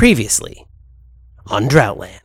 Previously 0.00 0.66
on 1.48 1.68
Droughtland. 1.68 2.20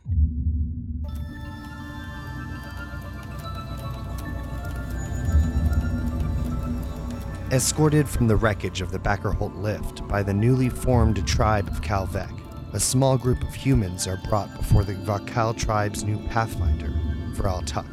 Escorted 7.52 8.08
from 8.08 8.28
the 8.28 8.36
wreckage 8.36 8.80
of 8.80 8.92
the 8.92 8.98
Backerholt 8.98 9.54
lift 9.60 10.08
by 10.08 10.22
the 10.22 10.32
newly 10.32 10.70
formed 10.70 11.28
tribe 11.28 11.68
of 11.68 11.82
Kalvek, 11.82 12.32
a 12.72 12.80
small 12.80 13.18
group 13.18 13.42
of 13.42 13.54
humans 13.54 14.06
are 14.06 14.22
brought 14.26 14.56
before 14.56 14.82
the 14.82 14.94
Vakal 14.94 15.54
tribe's 15.54 16.02
new 16.02 16.16
pathfinder, 16.28 16.88
Vral 17.34 17.62
Tuk. 17.66 17.84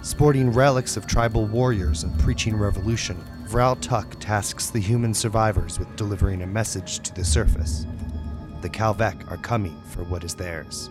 Sporting 0.00 0.50
relics 0.50 0.96
of 0.96 1.06
tribal 1.06 1.44
warriors 1.44 2.04
and 2.04 2.18
preaching 2.18 2.56
revolution, 2.56 3.22
Vral 3.50 3.78
Tuk 3.80 4.14
tasks 4.20 4.70
the 4.70 4.78
human 4.78 5.12
survivors 5.12 5.80
with 5.80 5.96
delivering 5.96 6.42
a 6.42 6.46
message 6.46 7.00
to 7.00 7.12
the 7.12 7.24
surface. 7.24 7.84
The 8.60 8.68
Kalvek 8.68 9.30
are 9.30 9.38
coming 9.38 9.80
for 9.90 10.04
what 10.04 10.22
is 10.22 10.34
theirs. 10.34 10.90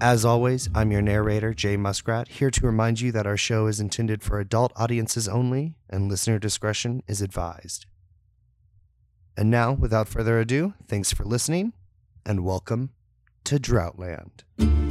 As 0.00 0.24
always, 0.24 0.68
I'm 0.74 0.90
your 0.90 1.02
narrator, 1.02 1.54
Jay 1.54 1.76
Muskrat, 1.76 2.28
here 2.28 2.50
to 2.50 2.66
remind 2.66 3.00
you 3.00 3.12
that 3.12 3.26
our 3.26 3.36
show 3.36 3.66
is 3.66 3.80
intended 3.80 4.22
for 4.22 4.40
adult 4.40 4.72
audiences 4.76 5.28
only 5.28 5.76
and 5.88 6.08
listener 6.08 6.38
discretion 6.38 7.02
is 7.06 7.22
advised. 7.22 7.86
And 9.36 9.50
now, 9.50 9.72
without 9.72 10.08
further 10.08 10.38
ado, 10.40 10.74
thanks 10.86 11.12
for 11.12 11.24
listening 11.24 11.72
and 12.26 12.44
welcome 12.44 12.90
to 13.44 13.58
Droughtland. 13.58 14.85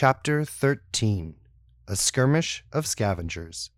Chapter 0.00 0.44
13 0.44 1.34
A 1.88 1.96
Skirmish 1.96 2.64
of 2.72 2.86
Scavengers. 2.86 3.70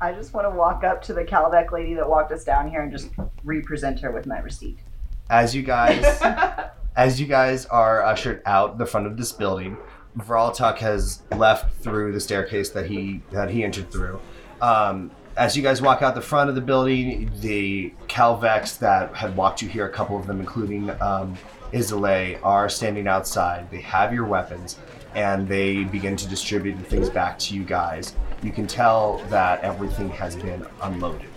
I 0.00 0.12
just 0.14 0.32
want 0.32 0.46
to 0.46 0.50
walk 0.50 0.82
up 0.82 1.02
to 1.02 1.12
the 1.12 1.22
Calvec 1.22 1.72
lady 1.72 1.92
that 1.92 2.08
walked 2.08 2.32
us 2.32 2.42
down 2.42 2.70
here 2.70 2.80
and 2.80 2.90
just 2.90 3.10
represent 3.44 4.00
her 4.00 4.12
with 4.12 4.24
my 4.24 4.38
receipt. 4.38 4.78
as 5.28 5.54
you 5.54 5.62
guys 5.62 6.22
as 6.96 7.20
you 7.20 7.26
guys 7.26 7.66
are 7.66 8.02
ushered 8.02 8.40
out 8.46 8.78
the 8.78 8.86
front 8.86 9.06
of 9.06 9.18
this 9.18 9.30
building 9.30 9.76
Vral 10.16 10.56
Tuk 10.56 10.78
has 10.78 11.20
left 11.36 11.82
through 11.82 12.12
the 12.12 12.20
staircase 12.20 12.70
that 12.70 12.86
he 12.86 13.20
that 13.30 13.50
he 13.50 13.62
entered 13.62 13.90
through 13.90 14.22
um, 14.62 15.10
as 15.36 15.56
you 15.56 15.62
guys 15.62 15.82
walk 15.82 16.02
out 16.02 16.14
the 16.14 16.20
front 16.20 16.48
of 16.48 16.54
the 16.54 16.60
building 16.60 17.30
the 17.40 17.92
Calvex 18.08 18.78
that 18.78 19.14
had 19.14 19.36
walked 19.36 19.62
you 19.62 19.68
here 19.68 19.86
a 19.86 19.90
couple 19.90 20.16
of 20.16 20.26
them 20.26 20.40
including 20.40 20.90
um, 21.00 21.36
are 22.42 22.68
standing 22.68 23.08
outside 23.08 23.68
they 23.70 23.80
have 23.80 24.14
your 24.14 24.24
weapons 24.24 24.78
and 25.14 25.48
they 25.48 25.84
begin 25.84 26.16
to 26.16 26.28
distribute 26.28 26.76
the 26.76 26.84
things 26.84 27.10
back 27.10 27.38
to 27.38 27.54
you 27.54 27.64
guys 27.64 28.14
you 28.42 28.52
can 28.52 28.66
tell 28.66 29.18
that 29.28 29.60
everything 29.62 30.08
has 30.10 30.36
been 30.36 30.64
unloaded 30.82 31.28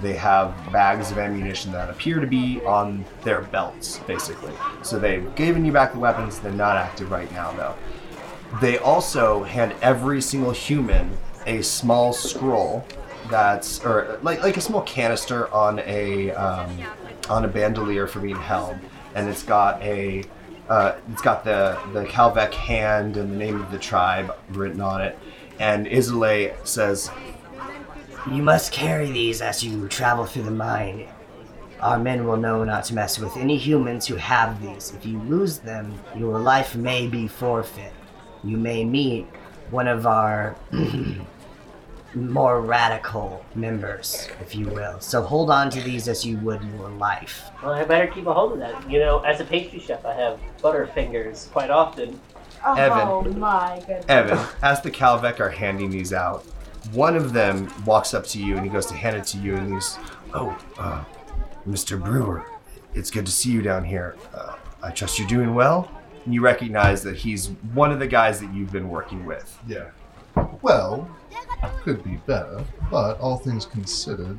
they 0.00 0.14
have 0.14 0.54
bags 0.72 1.10
of 1.10 1.18
ammunition 1.18 1.72
that 1.72 1.90
appear 1.90 2.18
to 2.20 2.26
be 2.26 2.62
on 2.64 3.04
their 3.24 3.42
belts, 3.42 3.98
basically. 4.06 4.52
So 4.82 4.98
they've 4.98 5.34
given 5.34 5.64
you 5.64 5.72
back 5.72 5.92
the 5.92 5.98
weapons. 5.98 6.38
They're 6.38 6.52
not 6.52 6.76
active 6.76 7.10
right 7.10 7.30
now, 7.32 7.52
though. 7.52 7.74
They 8.60 8.78
also 8.78 9.42
hand 9.42 9.74
every 9.82 10.22
single 10.22 10.52
human 10.52 11.16
a 11.46 11.62
small 11.62 12.12
scroll 12.12 12.86
that's, 13.30 13.84
or 13.84 14.18
like 14.22 14.42
like 14.42 14.56
a 14.56 14.60
small 14.60 14.82
canister 14.82 15.52
on 15.52 15.80
a 15.80 16.30
um, 16.32 16.78
on 17.28 17.44
a 17.44 17.48
bandolier 17.48 18.06
for 18.06 18.20
being 18.20 18.36
held, 18.36 18.76
and 19.14 19.28
it's 19.28 19.42
got 19.42 19.80
a 19.82 20.24
uh, 20.68 20.96
it's 21.10 21.22
got 21.22 21.44
the 21.44 21.78
the 21.92 22.04
Calvec 22.04 22.52
hand 22.52 23.16
and 23.16 23.30
the 23.30 23.36
name 23.36 23.60
of 23.60 23.70
the 23.70 23.78
tribe 23.78 24.34
written 24.50 24.80
on 24.80 25.00
it. 25.00 25.18
And 25.58 25.86
Isolé 25.86 26.54
says, 26.66 27.10
You 28.30 28.42
must 28.42 28.72
carry 28.72 29.10
these 29.10 29.40
as 29.40 29.62
you 29.62 29.88
travel 29.88 30.24
through 30.24 30.44
the 30.44 30.50
mine. 30.50 31.08
Our 31.80 31.98
men 31.98 32.26
will 32.26 32.36
know 32.36 32.64
not 32.64 32.84
to 32.86 32.94
mess 32.94 33.18
with 33.18 33.36
any 33.36 33.56
humans 33.56 34.06
who 34.06 34.16
have 34.16 34.62
these. 34.62 34.92
If 34.94 35.04
you 35.04 35.18
lose 35.20 35.58
them, 35.58 35.98
your 36.16 36.38
life 36.38 36.76
may 36.76 37.06
be 37.06 37.26
forfeit. 37.26 37.92
You 38.44 38.56
may 38.56 38.84
meet 38.84 39.26
one 39.70 39.88
of 39.88 40.06
our 40.06 40.56
more 42.14 42.60
radical 42.60 43.44
members, 43.54 44.28
if 44.40 44.54
you 44.54 44.66
will. 44.68 45.00
So 45.00 45.22
hold 45.22 45.50
on 45.50 45.70
to 45.70 45.80
these 45.80 46.08
as 46.08 46.24
you 46.24 46.36
would 46.38 46.62
your 46.76 46.88
life. 46.90 47.44
Well, 47.62 47.72
I 47.72 47.84
better 47.84 48.06
keep 48.06 48.26
a 48.26 48.34
hold 48.34 48.52
of 48.52 48.58
that. 48.58 48.90
You 48.90 48.98
know, 49.00 49.20
as 49.20 49.40
a 49.40 49.44
pastry 49.44 49.78
chef, 49.78 50.04
I 50.04 50.14
have 50.14 50.40
butterfingers 50.60 51.50
quite 51.50 51.70
often. 51.70 52.20
Oh 52.64 52.74
Evan. 52.74 53.40
my 53.40 53.82
goodness. 53.86 54.04
Evan, 54.08 54.38
as 54.62 54.80
the 54.82 54.90
Calvec 54.90 55.40
are 55.40 55.50
handing 55.50 55.90
these 55.90 56.12
out, 56.12 56.44
one 56.92 57.16
of 57.16 57.32
them 57.32 57.72
walks 57.84 58.14
up 58.14 58.26
to 58.28 58.42
you 58.42 58.56
and 58.56 58.64
he 58.64 58.70
goes 58.70 58.86
to 58.86 58.94
hand 58.94 59.16
it 59.16 59.24
to 59.26 59.38
you 59.38 59.56
and 59.56 59.74
he's, 59.74 59.98
oh, 60.34 60.56
uh, 60.78 61.04
Mr. 61.66 62.02
Brewer, 62.02 62.44
it's 62.94 63.10
good 63.10 63.26
to 63.26 63.32
see 63.32 63.50
you 63.50 63.62
down 63.62 63.84
here. 63.84 64.16
Uh, 64.34 64.56
I 64.82 64.90
trust 64.90 65.18
you're 65.18 65.28
doing 65.28 65.54
well. 65.54 65.90
And 66.24 66.32
you 66.32 66.40
recognize 66.40 67.02
that 67.02 67.16
he's 67.16 67.48
one 67.74 67.90
of 67.90 67.98
the 67.98 68.06
guys 68.06 68.38
that 68.40 68.52
you've 68.54 68.70
been 68.70 68.88
working 68.88 69.26
with. 69.26 69.58
Yeah. 69.66 69.90
Well, 70.60 71.10
could 71.82 72.02
be 72.04 72.16
better, 72.26 72.64
but 72.90 73.18
all 73.20 73.36
things 73.38 73.66
considered, 73.66 74.38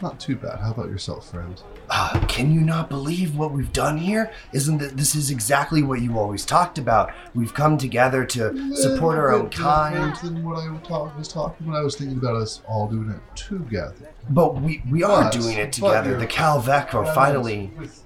not 0.00 0.20
too 0.20 0.36
bad. 0.36 0.58
How 0.60 0.70
about 0.70 0.88
yourself, 0.88 1.30
friend? 1.30 1.60
Uh, 1.90 2.20
can 2.28 2.52
you 2.52 2.60
not 2.60 2.88
believe 2.88 3.36
what 3.36 3.52
we've 3.52 3.72
done 3.72 3.96
here? 3.98 4.30
Isn't 4.52 4.78
that 4.78 4.96
this 4.96 5.14
is 5.14 5.30
exactly 5.30 5.82
what 5.82 6.00
you 6.00 6.18
always 6.18 6.44
talked 6.44 6.78
about? 6.78 7.10
We've 7.34 7.52
come 7.52 7.78
together 7.78 8.24
to 8.26 8.74
support 8.76 9.18
our 9.18 9.32
own 9.32 9.50
kind. 9.50 10.14
Than 10.16 10.44
what 10.44 10.58
I 10.58 10.70
was 10.70 10.82
talk- 10.86 11.16
was 11.18 11.28
talking 11.28 11.66
when 11.66 11.76
I 11.76 11.80
was 11.82 11.96
thinking 11.96 12.18
about 12.18 12.36
us 12.36 12.60
all 12.68 12.88
doing 12.88 13.10
it 13.10 13.36
together. 13.36 13.94
But 14.30 14.60
we, 14.60 14.82
we 14.90 15.02
are 15.02 15.24
But- 15.24 15.32
doing 15.32 15.56
it 15.58 15.72
together. 15.72 16.16
The 16.18 16.26
Calvec 16.26 16.94
are 16.94 17.06
finally 17.14 17.70
with, 17.78 18.04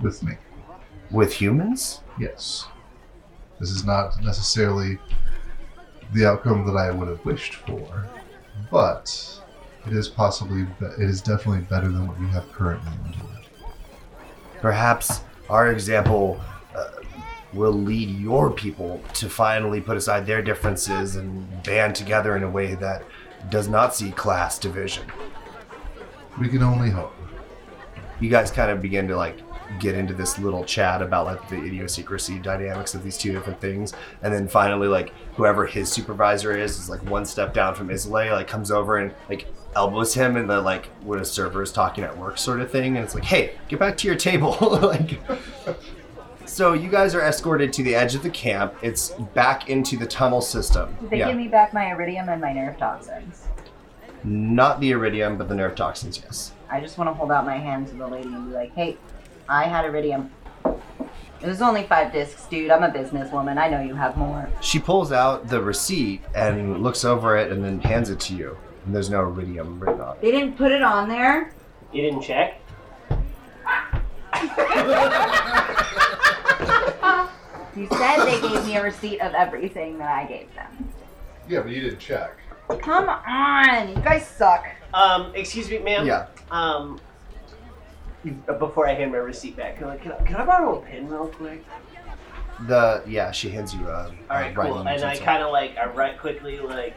with 0.00 0.22
me. 0.22 0.34
with 1.10 1.32
humans. 1.32 2.00
Yes. 2.18 2.66
This 3.58 3.70
is 3.70 3.84
not 3.84 4.22
necessarily 4.22 4.98
the 6.14 6.26
outcome 6.26 6.64
that 6.66 6.76
I 6.76 6.90
would 6.90 7.08
have 7.08 7.24
wished 7.24 7.54
for, 7.54 8.08
but 8.70 9.40
it 9.86 9.92
is 9.92 10.08
possibly 10.08 10.62
be- 10.62 10.86
it 10.86 11.10
is 11.10 11.20
definitely 11.20 11.62
better 11.62 11.88
than 11.88 12.06
what 12.06 12.18
we 12.18 12.28
have 12.28 12.50
currently. 12.52 12.92
Perhaps 14.60 15.20
our 15.50 15.70
example 15.70 16.40
uh, 16.74 16.88
will 17.52 17.72
lead 17.72 18.08
your 18.18 18.50
people 18.50 19.00
to 19.14 19.28
finally 19.28 19.80
put 19.80 19.96
aside 19.96 20.26
their 20.26 20.40
differences 20.40 21.16
and 21.16 21.62
band 21.64 21.94
together 21.94 22.36
in 22.36 22.42
a 22.42 22.50
way 22.50 22.74
that 22.74 23.02
does 23.50 23.68
not 23.68 23.94
see 23.94 24.10
class 24.12 24.58
division. 24.58 25.04
We 26.40 26.48
can 26.48 26.62
only 26.62 26.90
hope. 26.90 27.14
You 28.20 28.30
guys 28.30 28.50
kind 28.50 28.70
of 28.70 28.80
begin 28.80 29.06
to 29.08 29.16
like 29.16 29.38
get 29.78 29.94
into 29.94 30.14
this 30.14 30.38
little 30.38 30.64
chat 30.64 31.02
about 31.02 31.26
like 31.26 31.48
the 31.48 31.56
idiosyncrasy 31.56 32.38
dynamics 32.38 32.94
of 32.94 33.02
these 33.02 33.16
two 33.16 33.32
different 33.32 33.60
things, 33.60 33.92
and 34.22 34.32
then 34.32 34.48
finally 34.48 34.88
like 34.88 35.12
whoever 35.36 35.66
his 35.66 35.90
supervisor 35.90 36.56
is 36.56 36.78
is 36.78 36.88
like 36.88 37.02
one 37.08 37.24
step 37.24 37.54
down 37.54 37.74
from 37.74 37.88
Isolé, 37.88 38.32
like 38.32 38.48
comes 38.48 38.70
over 38.70 38.96
and 38.98 39.14
like 39.28 39.46
elbows 39.76 40.14
him 40.14 40.36
in 40.36 40.46
the 40.46 40.60
like 40.60 40.86
when 41.02 41.18
a 41.18 41.24
server 41.24 41.62
is 41.62 41.72
talking 41.72 42.04
at 42.04 42.16
work 42.16 42.38
sort 42.38 42.60
of 42.60 42.70
thing, 42.70 42.96
and 42.96 43.04
it's 43.04 43.14
like, 43.14 43.24
hey, 43.24 43.54
get 43.68 43.78
back 43.78 43.96
to 43.98 44.06
your 44.06 44.16
table, 44.16 44.56
like. 44.82 45.18
So 46.46 46.74
you 46.74 46.90
guys 46.90 47.14
are 47.14 47.22
escorted 47.22 47.72
to 47.72 47.82
the 47.82 47.94
edge 47.94 48.14
of 48.14 48.22
the 48.22 48.30
camp. 48.30 48.74
It's 48.82 49.10
back 49.32 49.70
into 49.70 49.96
the 49.96 50.06
tunnel 50.06 50.42
system. 50.42 50.94
Did 51.00 51.10
they 51.10 51.18
give 51.18 51.36
me 51.36 51.48
back 51.48 51.72
my 51.72 51.90
iridium 51.90 52.28
and 52.28 52.40
my 52.40 52.52
nerve 52.52 52.76
toxins? 52.76 53.48
Not 54.24 54.80
the 54.80 54.92
iridium, 54.92 55.36
but 55.36 55.48
the 55.48 55.54
nerve 55.54 55.74
toxins, 55.74 56.18
yes. 56.22 56.52
I 56.70 56.80
just 56.80 56.96
want 56.96 57.08
to 57.08 57.14
hold 57.14 57.30
out 57.30 57.44
my 57.44 57.58
hand 57.58 57.88
to 57.88 57.94
the 57.94 58.06
lady 58.06 58.28
and 58.28 58.48
be 58.48 58.54
like, 58.54 58.74
hey, 58.74 58.96
I 59.48 59.64
had 59.64 59.84
iridium. 59.84 60.30
It 60.64 61.46
was 61.48 61.60
only 61.60 61.82
five 61.84 62.12
discs, 62.12 62.46
dude. 62.46 62.70
I'm 62.70 62.82
a 62.82 62.90
businesswoman. 62.90 63.58
I 63.58 63.68
know 63.68 63.80
you 63.80 63.94
have 63.94 64.16
more. 64.16 64.48
She 64.62 64.78
pulls 64.78 65.12
out 65.12 65.48
the 65.48 65.60
receipt 65.60 66.22
and 66.34 66.82
looks 66.82 67.04
over 67.04 67.36
it 67.36 67.52
and 67.52 67.62
then 67.62 67.80
hands 67.80 68.08
it 68.08 68.18
to 68.20 68.34
you. 68.34 68.56
And 68.86 68.94
there's 68.94 69.10
no 69.10 69.20
iridium 69.20 69.78
written 69.78 70.00
on 70.00 70.16
it. 70.16 70.22
They 70.22 70.30
didn't 70.30 70.56
put 70.56 70.72
it 70.72 70.82
on 70.82 71.08
there. 71.08 71.52
You 71.92 72.02
didn't 72.02 72.22
check? 72.22 72.60
You 77.76 77.88
said 77.90 78.24
they 78.24 78.40
gave 78.40 78.64
me 78.66 78.76
a 78.76 78.82
receipt 78.82 79.20
of 79.20 79.34
everything 79.34 79.98
that 79.98 80.08
I 80.08 80.24
gave 80.26 80.54
them. 80.54 80.88
Yeah, 81.48 81.60
but 81.60 81.72
you 81.72 81.80
didn't 81.80 81.98
check. 81.98 82.36
Come 82.80 83.08
on, 83.08 83.88
you 83.88 83.96
guys 83.96 84.26
suck. 84.26 84.64
Um, 84.94 85.32
excuse 85.34 85.68
me, 85.68 85.78
ma'am. 85.78 86.06
Yeah. 86.06 86.26
Um, 86.52 87.00
before 88.58 88.88
I 88.88 88.94
hand 88.94 89.12
my 89.12 89.18
receipt 89.18 89.56
back, 89.56 89.76
can 89.76 89.88
I, 89.88 89.96
can 89.96 90.12
I, 90.12 90.22
can 90.24 90.36
I 90.36 90.44
borrow 90.44 90.78
a 90.78 90.82
pen 90.82 91.08
real 91.08 91.28
quick? 91.28 91.64
The 92.66 93.02
yeah, 93.06 93.30
she 93.32 93.50
hands 93.50 93.74
you 93.74 93.88
a. 93.88 94.04
All 94.04 94.14
right, 94.30 94.52
a 94.52 94.54
cool. 94.54 94.78
And 94.78 95.04
I 95.04 95.16
kind 95.16 95.42
of 95.42 95.50
like 95.52 95.76
I 95.76 95.86
write 95.86 96.18
quickly, 96.18 96.58
like, 96.60 96.94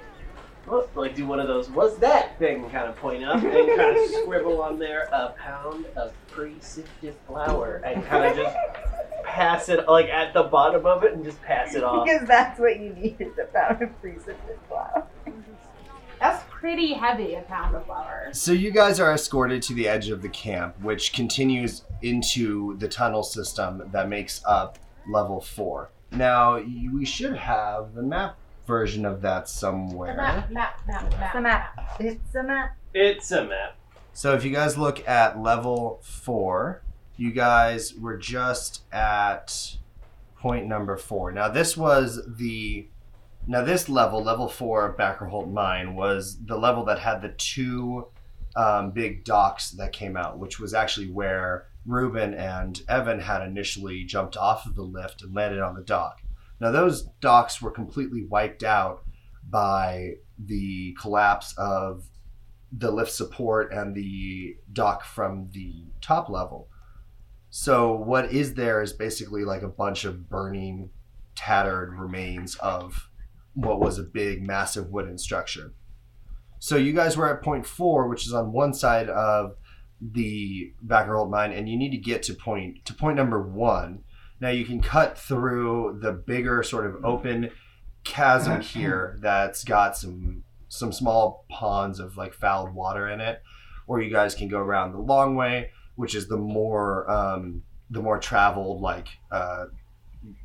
whoop, 0.68 0.96
like 0.96 1.16
do 1.16 1.26
one 1.26 1.40
of 1.40 1.48
those 1.48 1.70
"What's 1.70 1.98
that?" 1.98 2.38
thing, 2.38 2.70
kind 2.70 2.88
of 2.88 2.96
point 2.98 3.24
up 3.24 3.44
and 3.44 3.78
kind 3.78 3.98
of 3.98 4.10
scribble 4.22 4.62
on 4.62 4.78
there 4.78 5.10
a 5.12 5.34
pound 5.38 5.86
of 5.96 6.14
pre-sifted 6.30 7.16
flour, 7.26 7.82
and 7.84 8.06
kind 8.06 8.26
of 8.26 8.38
just 8.38 8.56
pass 9.24 9.68
it 9.70 9.88
like 9.88 10.08
at 10.10 10.34
the 10.34 10.44
bottom 10.44 10.86
of 10.86 11.04
it 11.04 11.14
and 11.14 11.24
just 11.26 11.42
pass 11.42 11.74
it 11.74 11.84
off. 11.84 12.06
Because 12.06 12.28
that's 12.28 12.60
what 12.60 12.80
you 12.80 12.94
need 12.94 13.16
is 13.20 13.38
a 13.40 13.46
pound 13.46 13.82
of 13.82 14.00
pre-sifted 14.00 14.60
flour. 14.68 15.08
That's 16.20 16.44
pretty 16.68 16.92
heavy, 16.92 17.34
a 17.36 17.42
pound 17.44 17.74
of 17.74 17.86
flour. 17.86 18.28
So 18.34 18.52
you 18.52 18.72
guys 18.72 19.00
are 19.00 19.14
escorted 19.14 19.62
to 19.64 19.74
the 19.74 19.88
edge 19.88 20.10
of 20.10 20.22
the 20.22 20.28
camp, 20.28 20.78
which 20.82 21.14
continues 21.14 21.86
into 22.02 22.76
the 22.80 22.90
tunnel 22.90 23.24
system 23.24 23.84
that 23.94 24.10
makes 24.10 24.42
up 24.46 24.78
level 25.10 25.40
four. 25.40 25.92
Now 26.12 26.58
you, 26.58 26.94
we 26.94 27.06
should 27.06 27.38
have 27.38 27.94
the 27.94 28.02
map 28.02 28.36
version 28.68 29.06
of 29.06 29.22
that 29.22 29.48
somewhere. 29.48 30.18
Map, 30.18 30.52
map, 30.52 30.82
map, 30.86 31.14
map. 31.14 31.24
It's 31.24 31.36
a 31.36 31.42
map. 31.42 31.80
It's 32.02 32.36
a 32.36 32.44
map. 32.44 32.78
It's 32.94 33.32
a 33.32 33.46
map. 33.46 33.78
So 34.12 34.34
if 34.34 34.44
you 34.44 34.52
guys 34.52 34.78
look 34.78 35.08
at 35.08 35.42
level 35.42 36.02
four, 36.04 36.82
you 37.16 37.32
guys 37.32 37.94
were 37.94 38.18
just 38.18 38.82
at 38.92 39.78
point 40.38 40.68
number 40.68 40.98
four. 40.98 41.32
Now 41.32 41.48
this 41.48 41.78
was 41.78 42.20
the 42.28 42.88
now 43.48 43.64
this 43.64 43.88
level, 43.88 44.22
level 44.22 44.50
four 44.50 44.86
of 44.86 44.98
Backerholt 44.98 45.52
Mine, 45.52 45.96
was 45.96 46.38
the 46.46 46.58
level 46.58 46.84
that 46.86 47.00
had 47.00 47.22
the 47.22 47.30
two 47.30 48.08
um, 48.56 48.92
big 48.92 49.24
docks 49.24 49.72
that 49.72 49.94
came 49.94 50.18
out, 50.18 50.38
which 50.38 50.60
was 50.60 50.74
actually 50.74 51.10
where 51.10 51.68
Ruben 51.86 52.34
and 52.34 52.82
Evan 52.90 53.22
had 53.22 53.42
initially 53.44 54.04
jumped 54.04 54.36
off 54.36 54.66
of 54.66 54.76
the 54.76 54.84
lift 54.84 55.22
and 55.22 55.34
landed 55.34 55.62
on 55.62 55.76
the 55.76 55.82
dock. 55.82 56.22
Now 56.60 56.72
those 56.72 57.04
docks 57.22 57.62
were 57.62 57.72
completely 57.72 58.26
wiped 58.26 58.64
out 58.64 59.04
by 59.50 60.16
the 60.38 60.96
collapse 61.00 61.54
of 61.58 62.10
the 62.72 62.92
lift 62.92 63.12
support 63.12 63.72
and 63.72 63.96
the 63.96 64.58
dock 64.74 65.06
from 65.06 65.50
the 65.54 65.86
top 66.02 66.30
level. 66.30 66.68
So 67.50 67.94
what 67.94 68.32
is 68.34 68.56
there 68.56 68.82
is 68.82 68.92
basically 68.92 69.46
like 69.46 69.62
a 69.62 69.70
bunch 69.70 70.04
of 70.04 70.30
burning, 70.30 70.90
tattered 71.36 71.98
remains 71.98 72.56
of 72.56 73.10
what 73.58 73.80
was 73.80 73.98
a 73.98 74.04
big, 74.04 74.46
massive 74.46 74.92
wooden 74.92 75.18
structure. 75.18 75.74
So 76.60 76.76
you 76.76 76.94
guys 76.94 77.18
were 77.18 77.28
at 77.28 77.44
point 77.44 77.66
four, 77.66 78.08
which 78.08 78.28
is 78.28 78.34
on 78.34 78.52
one 78.52 78.74
side 78.74 79.10
of 79.10 79.56
the 80.00 80.74
Backerholt 80.86 81.32
mine, 81.32 81.52
and 81.52 81.68
you 81.68 81.76
need 81.76 81.90
to 81.92 81.98
get 81.98 82.22
to 82.24 82.36
point 82.36 82.86
to 82.86 82.94
point 82.94 83.18
number 83.18 83.42
one. 83.42 84.04
Now 84.40 84.50
you 84.50 84.64
can 84.64 84.82
cut 84.82 85.18
through 85.18 86.00
the 86.02 86.12
bigger 86.12 86.62
sort 86.62 86.86
of 86.86 87.04
open 87.04 87.50
chasm 88.04 88.62
here 88.76 89.18
that's 89.22 89.64
got 89.64 89.98
some 89.98 90.44
some 90.70 90.92
small 90.92 91.46
ponds 91.50 92.00
of 92.00 92.16
like 92.16 92.34
fouled 92.34 92.76
water 92.76 93.08
in 93.08 93.22
it, 93.22 93.42
or 93.88 94.02
you 94.02 94.12
guys 94.12 94.36
can 94.36 94.48
go 94.48 94.60
around 94.60 94.92
the 94.92 95.00
long 95.00 95.36
way, 95.36 95.72
which 95.96 96.14
is 96.14 96.28
the 96.28 96.38
more 96.38 97.10
um, 97.10 97.64
the 97.90 98.04
more 98.04 98.20
traveled, 98.20 98.82
like 98.82 99.08
uh, 99.32 99.66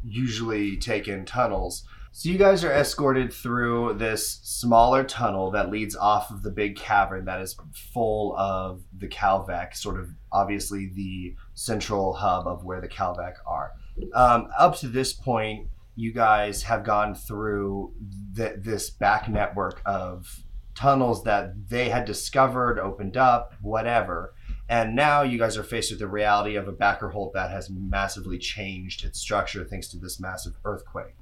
usually 0.02 0.78
taken 0.78 1.26
tunnels. 1.26 1.84
So 2.14 2.28
you 2.28 2.36
guys 2.36 2.62
are 2.62 2.70
escorted 2.70 3.32
through 3.32 3.94
this 3.94 4.40
smaller 4.42 5.02
tunnel 5.02 5.50
that 5.52 5.70
leads 5.70 5.96
off 5.96 6.30
of 6.30 6.42
the 6.42 6.50
big 6.50 6.76
cavern 6.76 7.24
that 7.24 7.40
is 7.40 7.56
full 7.94 8.36
of 8.36 8.82
the 8.98 9.08
Calvec, 9.08 9.74
sort 9.74 9.98
of 9.98 10.10
obviously 10.30 10.90
the 10.94 11.34
central 11.54 12.12
hub 12.12 12.46
of 12.46 12.64
where 12.64 12.82
the 12.82 12.88
Calvec 12.88 13.36
are. 13.46 13.72
Um, 14.12 14.48
up 14.58 14.76
to 14.76 14.88
this 14.88 15.14
point, 15.14 15.68
you 15.96 16.12
guys 16.12 16.64
have 16.64 16.84
gone 16.84 17.14
through 17.14 17.94
th- 18.36 18.56
this 18.58 18.90
back 18.90 19.30
network 19.30 19.80
of 19.86 20.44
tunnels 20.74 21.24
that 21.24 21.70
they 21.70 21.88
had 21.88 22.04
discovered, 22.04 22.78
opened 22.78 23.16
up, 23.16 23.54
whatever. 23.62 24.34
And 24.68 24.94
now 24.94 25.22
you 25.22 25.38
guys 25.38 25.56
are 25.56 25.64
faced 25.64 25.90
with 25.90 26.00
the 26.00 26.08
reality 26.08 26.56
of 26.56 26.68
a 26.68 26.72
Backerholt 26.72 27.32
that 27.32 27.50
has 27.50 27.70
massively 27.70 28.38
changed 28.38 29.02
its 29.02 29.18
structure 29.18 29.64
thanks 29.64 29.88
to 29.88 29.96
this 29.96 30.20
massive 30.20 30.52
earthquake. 30.66 31.14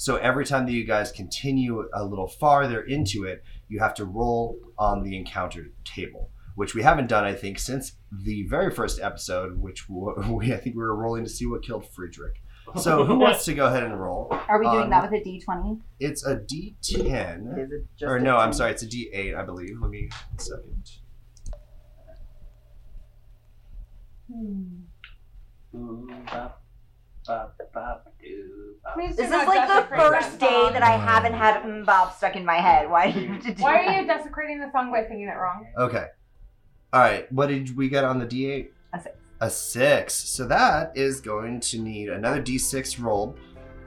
So 0.00 0.14
every 0.14 0.46
time 0.46 0.64
that 0.66 0.72
you 0.72 0.84
guys 0.84 1.10
continue 1.10 1.88
a 1.92 2.04
little 2.04 2.28
farther 2.28 2.82
into 2.82 3.24
it, 3.24 3.42
you 3.68 3.80
have 3.80 3.94
to 3.94 4.04
roll 4.04 4.56
on 4.78 5.02
the 5.02 5.16
encounter 5.16 5.72
table, 5.84 6.30
which 6.54 6.72
we 6.72 6.84
haven't 6.84 7.08
done, 7.08 7.24
I 7.24 7.34
think, 7.34 7.58
since 7.58 7.94
the 8.12 8.44
very 8.44 8.70
first 8.70 9.00
episode, 9.00 9.58
which 9.58 9.88
we 9.88 10.54
I 10.54 10.56
think 10.56 10.76
we 10.76 10.82
were 10.82 10.94
rolling 10.94 11.24
to 11.24 11.28
see 11.30 11.46
what 11.46 11.64
killed 11.64 11.84
Friedrich. 11.84 12.40
So 12.76 13.04
who 13.04 13.18
wants 13.24 13.44
to 13.46 13.54
go 13.54 13.66
ahead 13.66 13.82
and 13.82 14.00
roll? 14.00 14.28
Are 14.48 14.60
we 14.60 14.66
doing 14.66 14.84
Um, 14.84 14.90
that 14.90 15.10
with 15.10 15.20
a 15.20 15.24
D20? 15.24 15.80
It's 15.98 16.24
a 16.24 16.36
D10. 16.36 17.58
It 17.58 18.04
Or 18.06 18.20
no, 18.20 18.36
I'm 18.36 18.52
sorry, 18.52 18.70
it's 18.70 18.84
a 18.84 18.86
D8, 18.86 19.36
I 19.36 19.42
believe. 19.42 19.80
Let 19.80 19.90
me 19.90 20.10
one 20.30 20.38
second. 20.38 20.90
Please 28.94 29.10
do 29.10 29.16
This 29.16 29.26
is 29.26 29.30
not 29.30 29.46
like 29.46 29.68
the 29.68 29.74
desecrate 29.74 30.00
first 30.00 30.38
that 30.38 30.40
day 30.40 30.62
song. 30.62 30.72
that 30.72 30.82
I 30.82 30.90
haven't 30.96 31.34
had 31.34 31.62
mm, 31.62 31.84
Bob 31.84 32.14
stuck 32.14 32.36
in 32.36 32.44
my 32.44 32.56
head. 32.56 32.90
Why 32.90 33.10
do 33.10 33.20
you 33.20 33.28
have 33.28 33.42
to 33.42 33.54
do 33.54 33.62
Why 33.62 33.84
that? 33.84 33.86
are 33.88 34.00
you 34.00 34.06
desecrating 34.06 34.60
the 34.60 34.70
song 34.72 34.90
by 34.90 35.06
singing 35.06 35.28
it 35.28 35.36
wrong? 35.36 35.66
Okay. 35.78 36.06
All 36.92 37.00
right. 37.00 37.30
What 37.32 37.48
did 37.48 37.76
we 37.76 37.88
get 37.88 38.04
on 38.04 38.18
the 38.18 38.26
D8? 38.26 38.68
A 38.94 39.00
six. 39.00 39.16
A 39.40 39.50
six. 39.50 40.14
So 40.14 40.46
that 40.46 40.96
is 40.96 41.20
going 41.20 41.60
to 41.60 41.78
need 41.78 42.08
another 42.08 42.42
D6 42.42 43.02
roll 43.02 43.36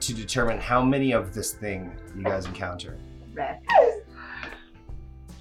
to 0.00 0.14
determine 0.14 0.58
how 0.58 0.82
many 0.82 1.12
of 1.12 1.34
this 1.34 1.52
thing 1.52 1.96
you 2.16 2.24
guys 2.24 2.46
encounter. 2.46 2.98
Red. 3.34 3.60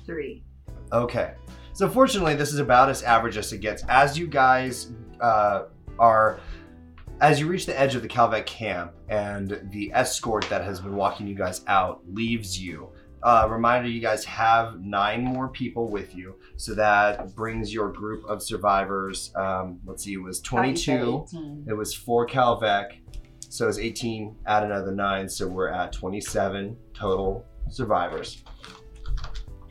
Three. 0.06 0.44
Okay. 0.92 1.34
So 1.74 1.88
fortunately, 1.88 2.36
this 2.36 2.52
is 2.52 2.60
about 2.60 2.90
as 2.90 3.02
average 3.04 3.38
as 3.38 3.54
it 3.54 3.60
gets. 3.60 3.84
As 3.88 4.18
you 4.18 4.28
guys 4.28 4.92
uh, 5.20 5.64
are, 6.00 6.40
as 7.22 7.40
you 7.40 7.48
reach 7.48 7.68
the 7.68 7.80
edge 7.80 7.94
of 7.94 8.02
the 8.02 8.08
Calvec 8.08 8.48
camp, 8.48 8.94
and 9.08 9.70
the 9.72 9.92
escort 9.94 10.50
that 10.50 10.64
has 10.64 10.82
been 10.82 10.96
walking 10.96 11.28
you 11.28 11.36
guys 11.36 11.64
out 11.68 12.02
leaves 12.12 12.60
you. 12.62 12.90
Uh, 13.24 13.48
reminder: 13.50 13.88
you 13.88 14.02
guys 14.02 14.26
have 14.26 14.82
nine 14.82 15.24
more 15.24 15.48
people 15.48 15.90
with 15.90 16.16
you, 16.16 16.36
so 16.58 16.74
that 16.74 17.36
brings 17.36 17.72
your 17.72 17.92
group 17.92 18.26
of 18.26 18.42
survivors. 18.42 19.32
Um, 19.36 19.80
let's 19.86 20.04
see, 20.04 20.14
it 20.14 20.18
was 20.18 20.42
Thought 20.42 20.68
you 20.68 20.76
said 20.76 21.00
twenty-two. 21.00 21.26
It 21.70 21.74
was 21.74 21.94
four 21.94 22.26
Calvec, 22.26 22.94
so 23.50 23.68
it's 23.70 23.78
18. 23.78 24.36
Add 24.48 24.64
another 24.64 24.92
nine, 24.92 25.30
so 25.30 25.48
we're 25.48 25.70
at 25.70 25.94
27 25.94 26.76
total 26.96 27.46
survivors. 27.70 28.44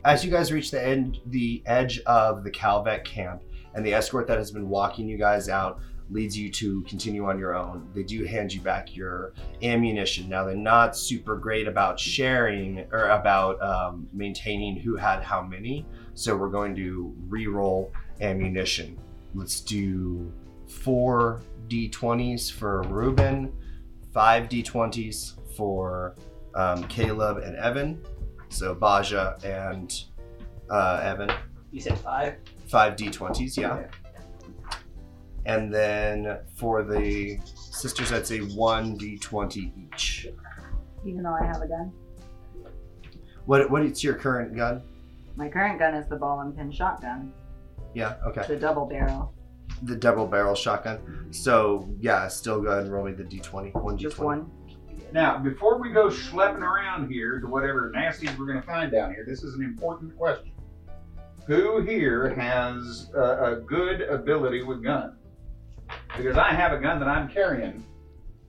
As 0.05 0.23
you 0.23 0.31
guys 0.31 0.51
reach 0.51 0.71
the 0.71 0.83
end, 0.83 1.19
the 1.27 1.61
edge 1.65 1.99
of 2.05 2.45
the 2.45 2.51
Calvec 2.51 3.03
camp, 3.03 3.43
and 3.73 3.85
the 3.85 3.93
escort 3.93 4.27
that 4.27 4.37
has 4.37 4.51
been 4.51 4.69
walking 4.69 5.09
you 5.09 5.17
guys 5.17 5.49
out 5.49 5.81
leads 6.11 6.37
you 6.37 6.51
to 6.51 6.81
continue 6.83 7.25
on 7.25 7.39
your 7.39 7.55
own. 7.55 7.89
They 7.93 8.03
do 8.03 8.25
hand 8.25 8.53
you 8.53 8.61
back 8.61 8.95
your 8.95 9.33
ammunition. 9.63 10.27
Now 10.29 10.43
they're 10.43 10.55
not 10.55 10.95
super 10.97 11.37
great 11.37 11.67
about 11.67 11.99
sharing 11.99 12.85
or 12.91 13.09
about 13.09 13.61
um, 13.61 14.07
maintaining 14.13 14.75
who 14.77 14.95
had 14.97 15.23
how 15.23 15.41
many, 15.41 15.85
so 16.13 16.35
we're 16.35 16.49
going 16.49 16.75
to 16.75 17.15
re-roll 17.29 17.91
ammunition. 18.19 18.99
Let's 19.33 19.61
do 19.61 20.31
four 20.67 21.41
d20s 21.69 22.51
for 22.51 22.81
Ruben, 22.83 23.53
five 24.13 24.49
d20s 24.49 25.35
for 25.55 26.15
um, 26.55 26.83
Caleb 26.89 27.37
and 27.37 27.55
Evan. 27.55 28.03
So 28.49 28.75
Baja 28.75 29.35
and 29.45 30.03
uh, 30.69 30.99
Evan, 31.03 31.31
You 31.71 31.79
said 31.79 31.97
five. 31.99 32.35
five 32.67 32.95
d20s, 32.97 33.55
yeah. 33.57 33.85
And 35.45 35.73
then 35.73 36.39
for 36.55 36.83
the 36.83 37.39
sisters, 37.45 38.11
I'd 38.11 38.27
say 38.27 38.39
one 38.39 38.97
d20 38.97 39.71
each. 39.93 40.27
Even 41.05 41.23
though 41.23 41.33
I 41.33 41.45
have 41.45 41.61
a 41.61 41.67
gun. 41.67 41.91
What 43.45 43.69
what 43.71 43.83
is 43.83 44.03
your 44.03 44.13
current 44.13 44.55
gun? 44.55 44.83
My 45.35 45.49
current 45.49 45.79
gun 45.79 45.95
is 45.95 46.07
the 46.07 46.15
ball 46.15 46.41
and 46.41 46.55
pin 46.55 46.71
shotgun. 46.71 47.33
Yeah, 47.93 48.15
okay. 48.27 48.45
The 48.47 48.57
double 48.57 48.85
barrel. 48.85 49.33
The 49.83 49.95
double 49.95 50.27
barrel 50.27 50.55
shotgun. 50.55 51.27
So 51.31 51.89
yeah, 51.99 52.27
still 52.27 52.61
go 52.61 52.69
ahead 52.69 52.83
and 52.83 52.93
roll 52.93 53.05
me 53.05 53.13
the 53.13 53.23
d20. 53.23 53.73
One 53.73 53.97
d20. 53.97 53.99
Just 53.99 54.19
one. 54.19 54.51
Now, 55.11 55.37
before 55.37 55.77
we 55.77 55.91
go 55.91 56.07
schlepping 56.07 56.61
around 56.61 57.11
here 57.11 57.39
to 57.39 57.47
whatever 57.47 57.91
nasties 57.93 58.37
we're 58.37 58.45
going 58.45 58.61
to 58.61 58.65
find 58.65 58.91
down 58.91 59.13
here, 59.13 59.25
this 59.27 59.43
is 59.43 59.55
an 59.55 59.63
important 59.63 60.15
question. 60.15 60.53
Who 61.47 61.81
here 61.81 62.33
has 62.35 63.09
a, 63.13 63.53
a 63.53 63.55
good 63.55 64.01
ability 64.01 64.63
with 64.63 64.83
guns? 64.83 65.15
Because 66.17 66.37
I 66.37 66.53
have 66.53 66.73
a 66.73 66.77
gun 66.77 66.99
that 66.99 67.07
I'm 67.07 67.29
carrying 67.29 67.83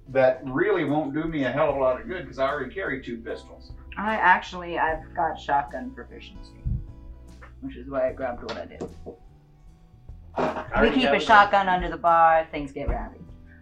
that 0.08 0.40
really 0.44 0.84
won't 0.84 1.14
do 1.14 1.24
me 1.24 1.44
a 1.44 1.50
hell 1.50 1.70
of 1.70 1.76
a 1.76 1.78
lot 1.78 2.00
of 2.00 2.06
good 2.08 2.22
because 2.22 2.38
I 2.38 2.48
already 2.48 2.72
carry 2.74 3.02
two 3.02 3.18
pistols. 3.18 3.72
I 3.96 4.14
actually, 4.14 4.78
I've 4.78 5.14
got 5.14 5.38
shotgun 5.38 5.90
proficiency, 5.90 6.54
which 7.60 7.76
is 7.76 7.88
why 7.88 8.08
I 8.08 8.12
grabbed 8.12 8.42
what 8.42 8.56
I 8.56 8.66
did. 8.66 8.82
We 10.80 10.90
keep 11.00 11.10
a 11.10 11.20
shotgun 11.20 11.68
under 11.68 11.88
the 11.88 11.96
bar. 11.98 12.46
Things 12.50 12.72
get 12.72 12.88
rowdy. 12.88 13.18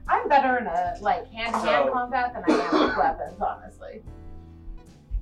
I'm 0.09 0.29
better 0.29 0.59
in 0.59 0.67
a 0.67 0.97
like 1.01 1.31
hand-to-hand 1.31 1.87
So- 1.87 1.93
combat 1.93 2.33
than 2.35 2.45
I 2.49 2.61
am 2.73 2.89
with 2.89 2.97
weapons, 2.97 3.41
honestly. 3.41 4.03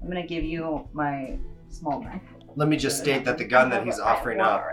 I'm 0.00 0.08
gonna 0.08 0.26
give 0.26 0.44
you 0.44 0.88
my 0.92 1.36
small 1.68 2.00
knife. 2.00 2.22
Let 2.58 2.68
me 2.68 2.76
just 2.76 2.98
state 2.98 3.24
that 3.24 3.38
the 3.38 3.44
gun 3.44 3.70
that 3.70 3.84
he's 3.84 4.00
offering 4.00 4.40
up 4.40 4.64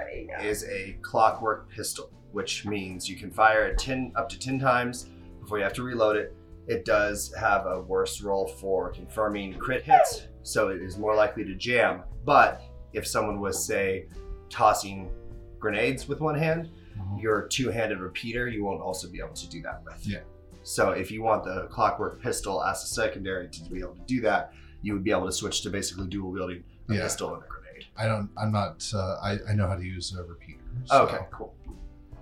is 0.42 0.64
a 0.64 0.98
clockwork 1.04 1.70
pistol, 1.70 2.10
which 2.32 2.66
means 2.66 3.08
you 3.08 3.16
can 3.16 3.30
fire 3.30 3.68
it 3.68 3.78
10 3.78 4.12
up 4.16 4.28
to 4.30 4.40
10 4.40 4.58
times 4.60 5.08
before 5.40 5.60
you 5.60 5.64
have 5.64 5.74
to 5.74 5.84
reload 5.84 6.16
it. 6.18 6.36
It 6.68 6.84
does 6.84 7.32
have 7.40 7.68
a 7.68 7.80
worse 7.80 8.22
roll 8.24 8.48
for 8.48 8.90
confirming 8.92 9.54
crit 9.60 9.84
hits, 9.84 10.24
so 10.42 10.70
it 10.70 10.82
is 10.82 10.98
more 10.98 11.14
likely 11.16 11.44
to 11.46 11.54
jam. 11.54 12.02
But 12.26 12.64
if 12.94 13.06
someone 13.06 13.40
was, 13.40 13.64
say, 13.64 14.08
tossing 14.50 15.12
grenades 15.60 16.08
with 16.08 16.22
one 16.22 16.34
hand, 16.40 16.72
Mhm. 16.98 17.22
your 17.22 17.44
two-handed 17.48 18.00
repeater, 18.00 18.48
you 18.48 18.64
won't 18.64 18.82
also 18.82 19.08
be 19.12 19.20
able 19.20 19.36
to 19.36 19.48
do 19.48 19.62
that 19.62 19.84
with. 19.86 20.08
Yeah. 20.08 20.22
So 20.64 20.90
if 20.90 21.12
you 21.12 21.22
want 21.22 21.44
the 21.44 21.68
clockwork 21.68 22.20
pistol 22.20 22.64
as 22.64 22.82
a 22.84 22.88
secondary 22.88 23.48
to 23.48 23.70
be 23.70 23.80
able 23.82 23.94
to 23.94 24.02
do 24.08 24.22
that, 24.22 24.54
you 24.82 24.94
would 24.94 25.04
be 25.04 25.12
able 25.12 25.28
to 25.28 25.32
switch 25.32 25.62
to 25.62 25.70
basically 25.70 26.08
dual 26.08 26.32
wielding 26.32 26.64
a 26.90 26.96
Yeah. 26.96 27.02
pistol 27.04 27.36
and 27.36 27.44
a 27.44 27.48
grenade. 27.48 27.55
I 27.98 28.08
don't. 28.08 28.30
I'm 28.38 28.52
not. 28.52 28.86
Uh, 28.94 29.18
I 29.24 29.38
I 29.50 29.54
know 29.54 29.68
how 29.68 29.76
to 29.76 29.84
use 29.84 30.16
a 30.18 30.24
repeater. 30.24 30.60
so- 30.86 31.04
Okay, 31.04 31.20
cool. 31.32 31.56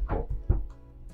Cool. 0.08 0.30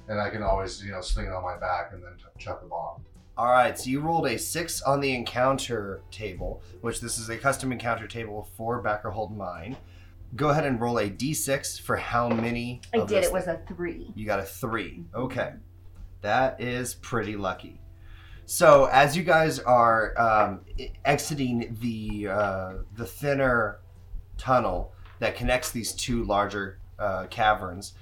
And 0.08 0.20
I 0.20 0.30
can 0.30 0.42
always 0.44 0.84
you 0.84 0.92
know 0.92 1.01
sling 1.01 1.28
it 1.28 1.32
on 1.34 1.44
my 1.44 1.58
back 1.58 1.92
and 1.94 2.04
then 2.04 2.13
t- 2.18 2.24
chuck 2.44 2.62
a 2.63 2.68
bomb. 2.68 3.04
All 3.38 3.46
right, 3.48 3.78
so 3.80 3.89
you 3.89 4.01
rolled 4.01 4.28
a 4.28 4.38
six 4.38 4.82
on 4.82 5.00
the 5.00 5.13
encounter 5.16 6.01
table, 6.12 6.62
which 6.82 7.00
this 7.00 7.18
is 7.18 7.30
a 7.30 7.38
custom 7.38 7.72
encounter 7.72 8.06
table 8.06 8.50
for 8.58 8.84
Backerholt 8.84 9.34
Mine. 9.36 9.78
Go 10.36 10.50
ahead 10.50 10.66
and 10.66 10.80
roll 10.82 10.98
a 11.00 11.10
d6 11.10 11.80
for 11.82 11.96
how 11.96 12.28
many. 12.28 12.82
I 12.94 12.98
did. 12.98 13.08
this 13.08 13.28
It 13.28 13.34
was 13.34 13.46
thing. 13.46 13.56
a 13.63 13.74
three. 13.74 14.12
You 14.13 14.25
got 14.25 14.39
a 14.39 14.44
three. 14.44 15.06
Okay. 15.16 15.54
That 16.22 16.60
is 16.60 16.96
pretty 16.96 17.38
lucky. 17.38 17.80
So 18.46 18.86
as 18.92 19.16
you 19.16 19.24
guys 19.24 19.60
are 19.60 20.20
um, 20.20 20.62
exiting 21.06 21.78
the 21.80 22.28
uh, 22.28 22.74
the 22.98 23.06
thinner 23.06 23.80
tunnel 24.39 24.93
that 25.19 25.36
connects 25.36 25.72
these 25.72 25.91
two 25.91 26.24
larger 26.24 26.79
uh, 26.98 27.27
caverns, 27.29 27.93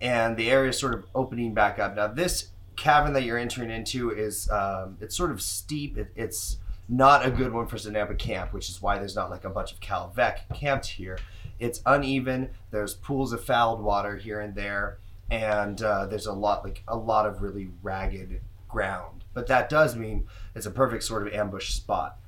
and 0.00 0.36
the 0.36 0.50
area 0.50 0.70
is 0.70 0.78
sort 0.78 0.94
of 0.94 1.06
opening 1.14 1.54
back 1.54 1.78
up. 1.78 1.94
Now 1.94 2.08
this 2.08 2.48
cavern 2.74 3.12
that 3.12 3.22
you're 3.22 3.38
entering 3.38 3.70
into 3.70 4.10
is 4.10 4.50
um, 4.50 4.96
it's 5.00 5.16
sort 5.16 5.30
of 5.30 5.40
steep. 5.40 5.96
It, 5.96 6.08
it's 6.16 6.58
not 6.88 7.24
a 7.24 7.30
good 7.30 7.52
one 7.52 7.66
for 7.66 7.76
Zanapa 7.76 8.18
camp, 8.18 8.52
which 8.52 8.68
is 8.68 8.82
why 8.82 8.98
there's 8.98 9.14
not 9.14 9.30
like 9.30 9.44
a 9.44 9.50
bunch 9.50 9.72
of 9.72 9.80
Calvec 9.80 10.40
camped 10.52 10.86
here. 10.86 11.18
It's 11.60 11.80
uneven. 11.86 12.50
There's 12.70 12.94
pools 12.94 13.32
of 13.32 13.44
fouled 13.44 13.80
water 13.80 14.16
here 14.16 14.40
and 14.40 14.54
there 14.54 14.98
and 15.32 15.80
uh, 15.82 16.04
there's 16.06 16.26
a 16.26 16.32
lot 16.32 16.62
like 16.62 16.82
a 16.86 16.96
lot 16.96 17.26
of 17.26 17.40
really 17.40 17.70
ragged 17.82 18.40
ground 18.68 19.24
but 19.32 19.46
that 19.46 19.68
does 19.68 19.96
mean 19.96 20.26
it's 20.54 20.66
a 20.66 20.70
perfect 20.70 21.02
sort 21.02 21.26
of 21.26 21.32
ambush 21.32 21.72
spot 21.72 22.18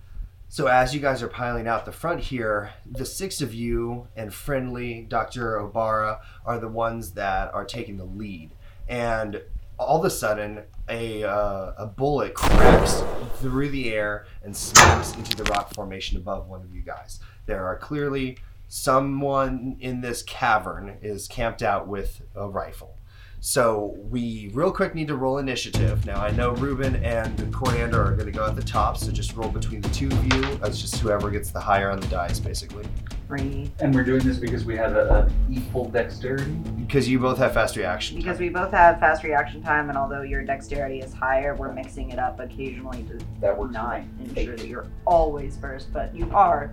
so 0.55 0.69
as 0.69 0.95
you 0.95 1.01
guys 1.01 1.21
are 1.21 1.27
piling 1.27 1.67
out 1.67 1.85
the 1.85 1.91
front 1.91 2.21
here 2.21 2.71
the 2.89 3.05
six 3.05 3.41
of 3.41 3.53
you 3.53 4.07
and 4.15 4.33
friendly 4.33 5.05
dr 5.09 5.59
obara 5.59 6.21
are 6.47 6.61
the 6.61 6.69
ones 6.69 7.11
that 7.15 7.53
are 7.53 7.65
taking 7.65 7.97
the 7.97 8.05
lead. 8.05 8.53
And 8.89 9.43
all 9.81 9.99
of 9.99 10.05
a 10.05 10.11
sudden 10.11 10.63
a, 10.89 11.25
uh, 11.25 11.73
a 11.77 11.87
bullet 11.87 12.35
cracks 12.35 13.03
through 13.39 13.71
the 13.71 13.93
air 13.93 14.27
and 14.45 14.57
smacks 14.57 15.13
into 15.17 15.37
the 15.37 15.43
rock 15.51 15.75
formation 15.75 16.19
above 16.19 16.47
one 16.47 16.61
of 16.61 16.73
you 16.73 16.83
guys. 16.83 17.19
There 17.47 17.67
are 17.67 17.77
clearly 17.77 18.39
someone 18.69 19.77
in 19.81 20.03
this 20.03 20.23
cavern 20.23 20.99
is 21.03 21.27
camped 21.27 21.65
out 21.65 21.89
with 21.89 22.23
a 22.37 22.49
rifle 22.49 22.97
so 23.45 23.95
we 24.09 24.51
real 24.55 24.73
quick 24.73 24.95
need 24.95 25.07
to 25.07 25.17
roll 25.17 25.37
initiative. 25.37 26.07
Now 26.07 26.17
I 26.17 26.31
know 26.31 26.53
Ruben 26.53 26.97
and 27.05 27.53
Coriander 27.53 28.03
are 28.03 28.13
going 28.13 28.25
to 28.25 28.33
go 28.33 28.47
at 28.47 28.57
the 28.57 28.63
top, 28.63 28.97
so 28.97 29.13
just 29.13 29.37
roll 29.37 29.51
between 29.51 29.83
the 29.83 29.89
two 29.91 30.07
of 30.07 30.25
you. 30.25 30.41
That's 30.57 30.81
just 30.81 30.97
whoever 30.97 31.31
gets 31.31 31.51
the 31.51 31.61
higher 31.61 31.91
on 31.91 32.01
the 32.01 32.07
dice, 32.07 32.41
basically. 32.41 32.87
Three. 33.29 33.71
And 33.81 33.95
we're 33.95 34.03
doing 34.03 34.25
this 34.25 34.39
because 34.39 34.65
we 34.65 34.79
have 34.79 34.97
a, 34.97 35.29
a 35.29 35.53
equal 35.53 35.91
dexterity. 35.91 36.53
Because 36.79 37.07
you 37.07 37.19
both 37.19 37.37
have 37.37 37.53
fast 37.53 37.77
reaction. 37.77 38.17
Because 38.17 38.39
time. 38.39 38.47
we 38.47 38.49
both 38.49 38.71
have 38.71 38.99
fast 38.99 39.23
reaction 39.23 39.63
time, 39.63 39.91
and 39.91 39.99
although 39.99 40.23
your 40.23 40.43
dexterity 40.43 41.01
is 41.01 41.13
higher, 41.13 41.55
we're 41.55 41.73
mixing 41.73 42.13
it 42.13 42.19
up 42.19 42.41
occasionally 42.41 43.03
to 43.03 43.19
That 43.43 43.59
works. 43.59 43.75
not 43.75 44.01
ensure 44.21 44.57
that 44.57 44.67
you're 44.67 44.87
always 45.07 45.59
first, 45.59 45.93
but 45.93 46.17
you 46.17 46.31
are. 46.33 46.73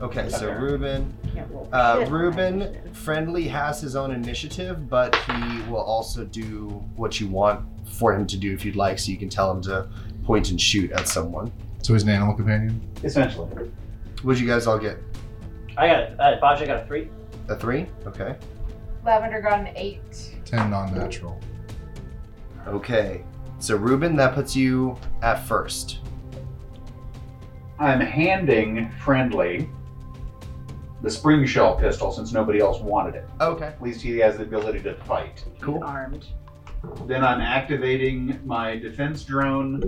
Okay, 0.00 0.28
so 0.28 0.48
Okay. 0.48 0.58
Ruben, 0.60 1.14
Can't 1.32 1.50
roll 1.50 1.68
uh, 1.72 2.04
Ruben, 2.08 2.76
friendly 2.92 3.46
has 3.46 3.80
his 3.80 3.94
own 3.94 4.10
initiative, 4.10 4.88
but 4.88 5.14
he 5.14 5.62
will 5.70 5.80
also 5.82 6.24
do 6.24 6.68
what 6.96 7.20
you 7.20 7.28
want 7.28 7.64
for 7.88 8.12
him 8.12 8.26
to 8.26 8.36
do 8.36 8.52
if 8.52 8.64
you'd 8.64 8.74
like. 8.76 8.98
So 8.98 9.12
you 9.12 9.16
can 9.16 9.28
tell 9.28 9.50
him 9.50 9.62
to 9.62 9.88
point 10.24 10.50
and 10.50 10.60
shoot 10.60 10.90
at 10.92 11.06
someone. 11.06 11.52
So 11.82 11.92
he's 11.92 12.02
an 12.02 12.08
animal 12.08 12.34
companion. 12.34 12.80
Essentially. 13.04 13.48
What'd 14.22 14.40
you 14.40 14.46
guys 14.46 14.66
all 14.66 14.78
get? 14.78 14.98
I 15.76 15.86
got 15.86 16.00
it. 16.00 16.20
Uh, 16.20 16.36
Baja 16.40 16.66
got 16.66 16.82
a 16.82 16.86
three. 16.86 17.08
A 17.48 17.56
three? 17.56 17.86
Okay. 18.06 18.36
Lavender 19.04 19.40
got 19.40 19.60
an 19.60 19.68
eight. 19.76 20.36
Ten 20.44 20.70
non-natural. 20.70 21.40
Okay. 22.68 23.24
So 23.58 23.76
Ruben, 23.76 24.16
that 24.16 24.34
puts 24.34 24.54
you 24.54 24.96
at 25.22 25.44
first. 25.46 26.00
I'm 27.82 27.98
handing 28.00 28.88
friendly 28.92 29.68
the 31.00 31.10
spring 31.10 31.44
shell 31.44 31.74
pistol 31.76 32.12
since 32.12 32.32
nobody 32.32 32.60
else 32.60 32.80
wanted 32.80 33.16
it. 33.16 33.28
Okay. 33.40 33.66
At 33.66 33.82
least 33.82 34.00
he 34.00 34.18
has 34.18 34.36
the 34.36 34.44
ability 34.44 34.80
to 34.82 34.94
fight. 35.02 35.42
Cool. 35.60 35.82
Armed. 35.82 36.26
Then 37.06 37.24
I'm 37.24 37.40
activating 37.40 38.38
my 38.44 38.76
defense 38.76 39.24
drone, 39.24 39.82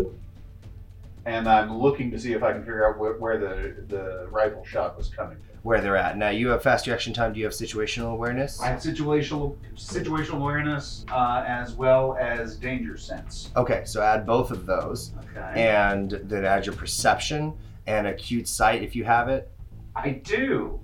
and 1.24 1.48
I'm 1.48 1.78
looking 1.78 2.10
to 2.10 2.18
see 2.18 2.32
if 2.32 2.42
I 2.42 2.52
can 2.52 2.62
figure 2.62 2.88
out 2.88 2.98
where, 2.98 3.12
where 3.14 3.38
the 3.38 3.84
the 3.86 4.26
rifle 4.28 4.64
shot 4.64 4.96
was 4.96 5.08
coming 5.08 5.36
from. 5.36 5.56
where 5.62 5.80
they're 5.80 5.96
at. 5.96 6.18
Now 6.18 6.30
you 6.30 6.48
have 6.48 6.64
fast 6.64 6.88
reaction 6.88 7.12
time. 7.12 7.32
Do 7.32 7.38
you 7.38 7.44
have 7.46 7.54
situational 7.54 8.12
awareness? 8.12 8.60
I 8.60 8.66
have 8.66 8.80
situational 8.80 9.56
situational 9.76 10.38
awareness 10.40 11.04
uh, 11.12 11.44
as 11.46 11.74
well 11.74 12.16
as 12.20 12.56
danger 12.56 12.96
sense. 12.96 13.50
Okay, 13.56 13.82
so 13.84 14.02
add 14.02 14.26
both 14.26 14.50
of 14.50 14.66
those, 14.66 15.12
Okay. 15.36 15.62
and 15.64 16.10
then 16.24 16.44
add 16.44 16.66
your 16.66 16.74
perception 16.74 17.54
and 17.86 18.06
acute 18.06 18.48
sight 18.48 18.82
if 18.82 18.94
you 18.96 19.04
have 19.04 19.28
it. 19.28 19.50
I 19.96 20.10
do. 20.10 20.80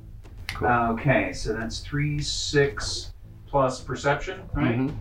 Cool. 0.48 0.68
Okay, 0.68 1.32
so 1.32 1.52
that's 1.52 1.80
three, 1.80 2.20
six 2.20 3.12
plus 3.46 3.80
perception, 3.80 4.40
right? 4.52 4.76
Mhm. 4.78 4.94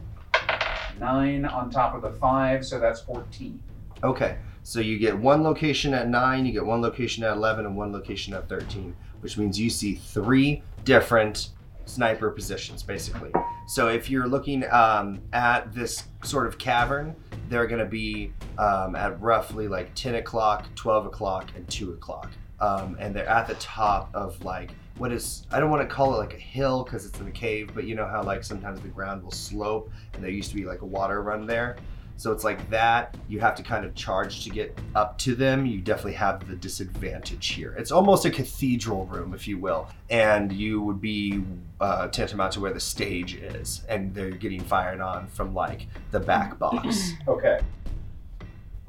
Nine 1.00 1.46
on 1.46 1.70
top 1.70 1.96
of 1.96 2.02
the 2.02 2.12
five, 2.12 2.66
so 2.66 2.80
that's 2.80 3.00
fourteen. 3.02 3.60
Okay, 4.04 4.38
so 4.64 4.80
you 4.80 4.98
get 5.00 5.18
one 5.18 5.44
location 5.44 5.94
at 5.94 6.08
nine, 6.10 6.46
you 6.46 6.52
get 6.52 6.66
one 6.66 6.82
location 6.82 7.24
at 7.24 7.34
eleven, 7.34 7.66
and 7.66 7.76
one 7.76 7.92
location 7.92 8.34
at 8.34 8.50
thirteen, 8.50 8.96
which 9.22 9.38
means 9.38 9.60
you 9.60 9.70
see 9.70 9.96
three 9.96 10.62
different 10.84 11.50
sniper 11.90 12.30
positions, 12.30 12.84
basically. 12.84 13.32
So 13.68 13.88
if 13.88 14.10
you're 14.10 14.28
looking 14.28 14.64
um, 14.72 15.22
at 15.34 15.74
this 15.74 16.04
sort 16.24 16.48
of 16.48 16.58
cavern, 16.58 17.16
they're 17.50 17.68
going 17.68 17.80
to 17.80 17.86
be 17.86 18.34
um, 18.58 18.96
at 18.96 19.20
roughly 19.22 19.68
like 19.68 19.94
10 19.96 20.16
o'clock, 20.16 20.66
12 20.76 21.08
o'clock, 21.08 21.50
and 21.56 21.68
2 21.70 21.94
o'clock. 21.94 22.32
Um, 22.60 22.98
and 23.00 23.16
they're 23.16 23.28
at 23.28 23.48
the 23.48 23.56
top 23.56 24.10
of 24.14 24.44
like 24.44 24.72
what 24.98 25.14
is 25.14 25.48
I 25.52 25.60
don't 25.62 25.70
want 25.70 25.88
to 25.88 25.96
call 25.96 26.14
it 26.14 26.18
like 26.18 26.34
a 26.34 26.38
hill 26.38 26.84
because 26.84 27.06
it's 27.06 27.20
in 27.20 27.28
a 27.28 27.32
cave, 27.32 27.72
but 27.74 27.86
you 27.86 27.96
know 27.96 28.06
how 28.06 28.22
like 28.22 28.44
sometimes 28.44 28.82
the 28.82 28.90
ground 28.90 29.24
will 29.24 29.32
slope 29.32 29.90
and 30.14 30.24
there 30.24 30.30
used 30.30 30.50
to 30.50 30.56
be 30.56 30.66
like 30.66 30.82
a 30.82 30.86
water 30.86 31.24
run 31.24 31.48
there. 31.48 31.78
So 32.20 32.34
it's 32.34 32.44
like 32.44 32.70
that. 32.70 33.16
You 33.30 33.40
have 33.40 33.56
to 33.56 33.64
kind 33.64 33.86
of 33.86 33.96
charge 33.96 34.44
to 34.44 34.50
get 34.50 34.78
up 34.94 35.18
to 35.20 35.36
them. 35.36 35.66
You 35.66 35.80
definitely 35.80 36.16
have 36.16 36.46
the 36.50 36.56
disadvantage 36.58 37.48
here. 37.48 37.74
It's 37.78 37.92
almost 37.92 38.26
a 38.26 38.30
cathedral 38.30 39.06
room, 39.06 39.34
if 39.34 39.48
you 39.48 39.58
will, 39.58 39.88
and 40.10 40.52
you 40.52 40.82
would 40.82 41.00
be 41.00 41.42
uh, 41.80 42.10
tantamount 42.10 42.52
to 42.54 42.60
where 42.60 42.74
the 42.74 42.80
stage 42.82 43.36
is, 43.36 43.84
and 43.88 44.14
they're 44.14 44.32
getting 44.32 44.60
fired 44.60 45.00
on 45.00 45.28
from 45.28 45.54
like 45.54 45.88
the 46.12 46.20
back 46.20 46.60
box. 46.60 47.14
Okay. 47.26 47.62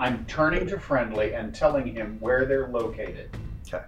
I'm 0.01 0.25
turning 0.25 0.67
to 0.67 0.81
friendly 0.81 1.35
and 1.35 1.55
telling 1.55 1.87
him 1.95 2.17
where 2.19 2.47
they're 2.47 2.67
located. 2.67 3.31
Okay. 3.73 3.85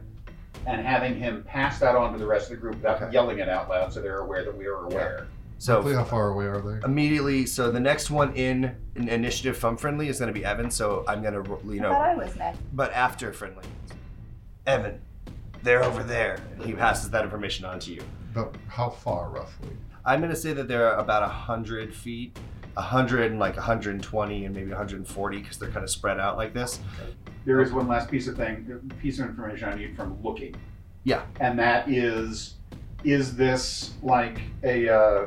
And 0.67 0.87
having 0.87 1.17
him 1.17 1.43
pass 1.43 1.81
that 1.81 1.97
on 1.97 2.13
to 2.13 2.19
the 2.21 2.27
rest 2.27 2.45
of 2.45 2.51
the 2.51 2.61
group 2.61 2.77
without 2.77 3.03
Okay. 3.03 3.13
yelling 3.13 3.41
it 3.41 3.49
out 3.49 3.69
loud 3.69 3.93
so 3.93 4.01
they're 4.01 4.19
aware 4.21 4.45
that 4.45 4.57
we 4.57 4.67
are 4.67 4.85
aware. 4.85 5.27
Roughly 5.69 5.93
So 5.93 5.99
how 5.99 6.05
far 6.05 6.31
away 6.31 6.47
are 6.47 6.61
they? 6.61 6.85
immediately, 6.85 7.47
so 7.47 7.71
the 7.71 7.81
next 7.81 8.11
one 8.11 8.35
in, 8.35 8.75
in 8.97 9.09
initiative 9.09 9.57
from 9.57 9.77
friendly 9.77 10.09
is 10.09 10.19
going 10.19 10.33
to 10.33 10.39
be 10.39 10.45
Evan. 10.45 10.71
So 10.71 11.05
I'm 11.07 11.23
going 11.23 11.35
to, 11.35 11.59
you 11.73 11.81
I 11.81 11.89
thought 11.89 12.09
I 12.09 12.13
know, 12.13 12.19
was 12.25 12.37
next. 12.37 12.59
but 12.73 12.93
after 12.93 13.33
friendly, 13.33 13.65
Evan, 14.67 15.01
they're 15.63 15.85
over 15.85 16.03
there. 16.03 16.41
And 16.55 16.65
He 16.65 16.73
passes 16.73 17.11
that 17.11 17.25
information 17.25 17.65
on 17.65 17.79
to 17.81 17.93
you. 17.93 18.03
But 18.35 18.55
how 18.69 18.91
far 18.91 19.31
roughly? 19.31 19.71
I'm 20.05 20.21
going 20.21 20.33
to 20.33 20.37
say 20.37 20.53
that 20.53 20.67
they're 20.67 20.95
about 20.95 21.23
a 21.23 21.29
hundred 21.29 21.95
feet 21.95 22.37
a 22.75 22.81
100 22.81 23.31
and 23.31 23.39
like 23.39 23.55
120 23.57 24.45
and 24.47 24.55
maybe 24.55 24.71
140 24.71 25.39
because 25.39 25.59
they're 25.59 25.71
kind 25.71 25.85
of 25.85 25.91
spread 25.91 26.19
out 26.19 26.39
like 26.39 26.55
this. 26.55 26.81
There 27.45 27.61
is 27.61 27.71
one 27.73 27.87
last 27.87 28.11
piece 28.11 28.29
of 28.29 28.37
thing, 28.37 28.91
piece 29.01 29.19
of 29.19 29.27
information 29.27 29.69
I 29.69 29.75
need 29.75 29.95
from 29.95 30.23
looking. 30.23 30.55
Yeah. 31.05 31.23
And 31.41 31.59
that 31.59 31.89
is, 31.91 32.55
is 33.05 33.37
this 33.37 33.93
like 34.03 34.41
a 34.63 34.89
uh, 34.89 35.27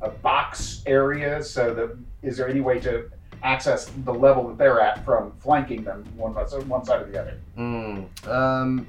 a 0.00 0.08
box 0.08 0.82
area? 0.86 1.42
So 1.42 1.74
that 1.74 1.96
is 2.22 2.36
there 2.36 2.48
any 2.48 2.60
way 2.60 2.80
to 2.80 3.10
access 3.42 3.86
the 4.04 4.12
level 4.12 4.48
that 4.48 4.58
they're 4.58 4.80
at 4.80 5.04
from 5.04 5.32
flanking 5.38 5.84
them 5.84 6.04
one 6.16 6.34
one 6.34 6.84
side 6.84 7.02
or 7.02 7.06
the 7.06 7.20
other? 7.20 7.38
Mm, 7.56 8.28
um, 8.28 8.86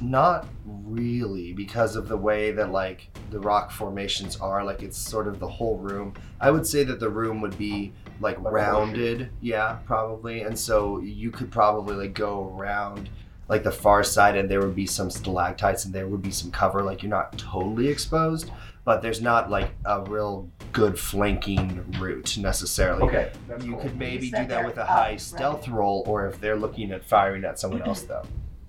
not 0.00 0.46
really 0.64 1.52
because 1.52 1.96
of 1.96 2.08
the 2.08 2.16
way 2.16 2.50
that 2.52 2.70
like 2.70 3.08
the 3.30 3.38
rock 3.38 3.70
formations 3.70 4.36
are. 4.36 4.64
Like 4.64 4.82
it's 4.82 4.96
sort 4.96 5.28
of 5.28 5.38
the 5.38 5.48
whole 5.48 5.78
room. 5.78 6.14
I 6.40 6.50
would 6.50 6.66
say 6.66 6.84
that 6.84 7.00
the 7.00 7.10
room 7.10 7.40
would 7.40 7.56
be 7.58 7.92
like 8.20 8.40
Like 8.40 8.52
rounded, 8.52 9.30
yeah, 9.40 9.78
probably. 9.84 10.42
And 10.42 10.58
so 10.58 11.00
you 11.00 11.30
could 11.30 11.50
probably 11.50 11.96
like 11.96 12.14
go 12.14 12.54
around 12.56 13.10
like 13.48 13.62
the 13.62 13.70
far 13.72 14.02
side, 14.04 14.36
and 14.36 14.48
there 14.50 14.60
would 14.60 14.74
be 14.74 14.86
some 14.86 15.10
stalactites, 15.10 15.84
and 15.84 15.94
there 15.94 16.06
would 16.08 16.22
be 16.22 16.30
some 16.30 16.50
cover. 16.50 16.82
Like 16.82 17.02
you're 17.02 17.10
not 17.10 17.36
totally 17.38 17.88
exposed, 17.88 18.50
but 18.84 19.02
there's 19.02 19.20
not 19.20 19.50
like 19.50 19.70
a 19.84 20.02
real 20.02 20.48
good 20.72 20.98
flanking 20.98 21.84
route 21.98 22.36
necessarily. 22.38 23.02
Okay, 23.04 23.32
that's 23.48 23.64
You 23.64 23.72
cool. 23.72 23.80
could 23.82 23.98
maybe 23.98 24.26
You 24.26 24.32
do 24.36 24.46
that 24.46 24.64
with 24.64 24.78
a 24.78 24.82
up, 24.82 24.88
high 24.88 25.10
right? 25.10 25.20
stealth 25.20 25.68
roll, 25.68 26.04
or 26.06 26.26
if 26.26 26.40
they're 26.40 26.56
looking 26.56 26.90
at 26.92 27.04
firing 27.04 27.44
at 27.44 27.58
someone 27.58 27.82
else, 27.82 28.02
though. 28.02 28.22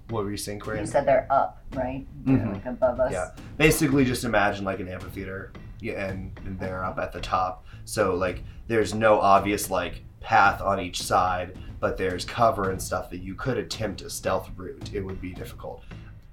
What 0.10 0.24
were 0.24 0.30
you 0.32 0.38
saying, 0.38 0.62
You 0.68 0.86
said 0.86 1.08
they're 1.08 1.26
up, 1.32 1.64
right? 1.74 2.06
They're 2.26 2.38
Mhm. 2.38 2.54
like 2.54 2.66
above 2.68 3.00
us. 3.00 3.12
Yeah. 3.12 3.32
Basically, 3.58 4.06
just 4.06 4.24
imagine 4.24 4.64
like 4.64 4.80
an 4.80 4.88
amphitheater, 4.88 5.52
yeah, 5.80 6.06
and, 6.10 6.32
and 6.46 6.60
they're 6.60 6.86
up 6.86 7.00
at 7.00 7.12
the 7.12 7.20
top. 7.20 7.66
So 7.86 8.14
like, 8.14 8.44
there's 8.68 8.94
no 8.94 9.20
obvious 9.20 9.72
like 9.72 10.04
path 10.20 10.62
on 10.62 10.80
each 10.80 11.02
side, 11.02 11.58
but 11.86 11.98
there's 11.98 12.26
cover 12.26 12.72
and 12.72 12.82
stuff 12.82 13.12
that 13.12 13.20
you 13.20 13.36
could 13.36 13.60
attempt 13.60 14.02
a 14.02 14.10
stealth 14.10 14.50
route. 14.58 14.90
It 14.92 15.02
would 15.02 15.22
be 15.22 15.34
difficult. 15.34 15.84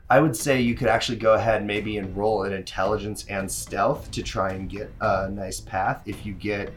I 0.09 0.19
would 0.19 0.35
say 0.35 0.63
you 0.63 0.75
could 0.75 0.89
actually 0.89 1.19
go 1.19 1.35
ahead 1.35 1.67
maybe 1.67 1.99
and 1.99 2.17
roll 2.17 2.45
an 2.45 2.55
intelligence 2.55 3.27
and 3.29 3.53
stealth 3.53 4.11
to 4.13 4.23
try 4.23 4.53
and 4.53 4.67
get 4.71 4.91
a 5.03 5.29
nice 5.29 5.61
path. 5.61 6.01
If 6.07 6.25
you 6.25 6.33
get, 6.33 6.73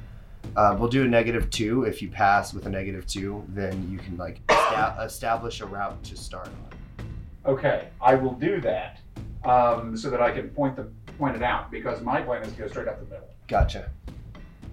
uh, 0.57 0.75
we'll 0.77 0.89
do 0.89 1.05
a 1.05 1.07
negative 1.07 1.49
two. 1.51 1.83
If 1.83 2.01
you 2.01 2.09
pass 2.09 2.53
with 2.53 2.65
a 2.65 2.69
negative 2.69 3.07
two, 3.07 3.45
then 3.47 3.89
you 3.89 3.97
can 3.97 4.17
like 4.17 4.41
esta- 4.49 5.01
establish 5.05 5.61
a 5.61 5.65
route 5.65 6.03
to 6.03 6.17
start 6.17 6.49
on. 6.49 7.05
Okay, 7.45 7.87
I 8.01 8.15
will 8.15 8.33
do 8.33 8.59
that 8.59 8.99
um, 9.45 9.95
so 9.95 10.09
that 10.09 10.21
I 10.21 10.31
can 10.31 10.49
point 10.49 10.75
the 10.75 10.89
point 11.17 11.37
it 11.37 11.43
out 11.43 11.71
because 11.71 12.01
my 12.01 12.19
plan 12.19 12.43
is 12.43 12.51
to 12.51 12.59
go 12.59 12.67
straight 12.67 12.89
up 12.89 12.99
the 12.99 13.05
middle. 13.05 13.29
Gotcha. 13.47 13.89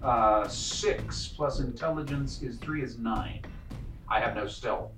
Uh, 0.02 0.48
six 0.48 1.28
plus 1.28 1.60
intelligence 1.60 2.42
is 2.42 2.56
three 2.56 2.82
is 2.82 2.98
nine. 2.98 3.42
I 4.12 4.20
have 4.20 4.34
no 4.36 4.46
stealth. 4.46 4.90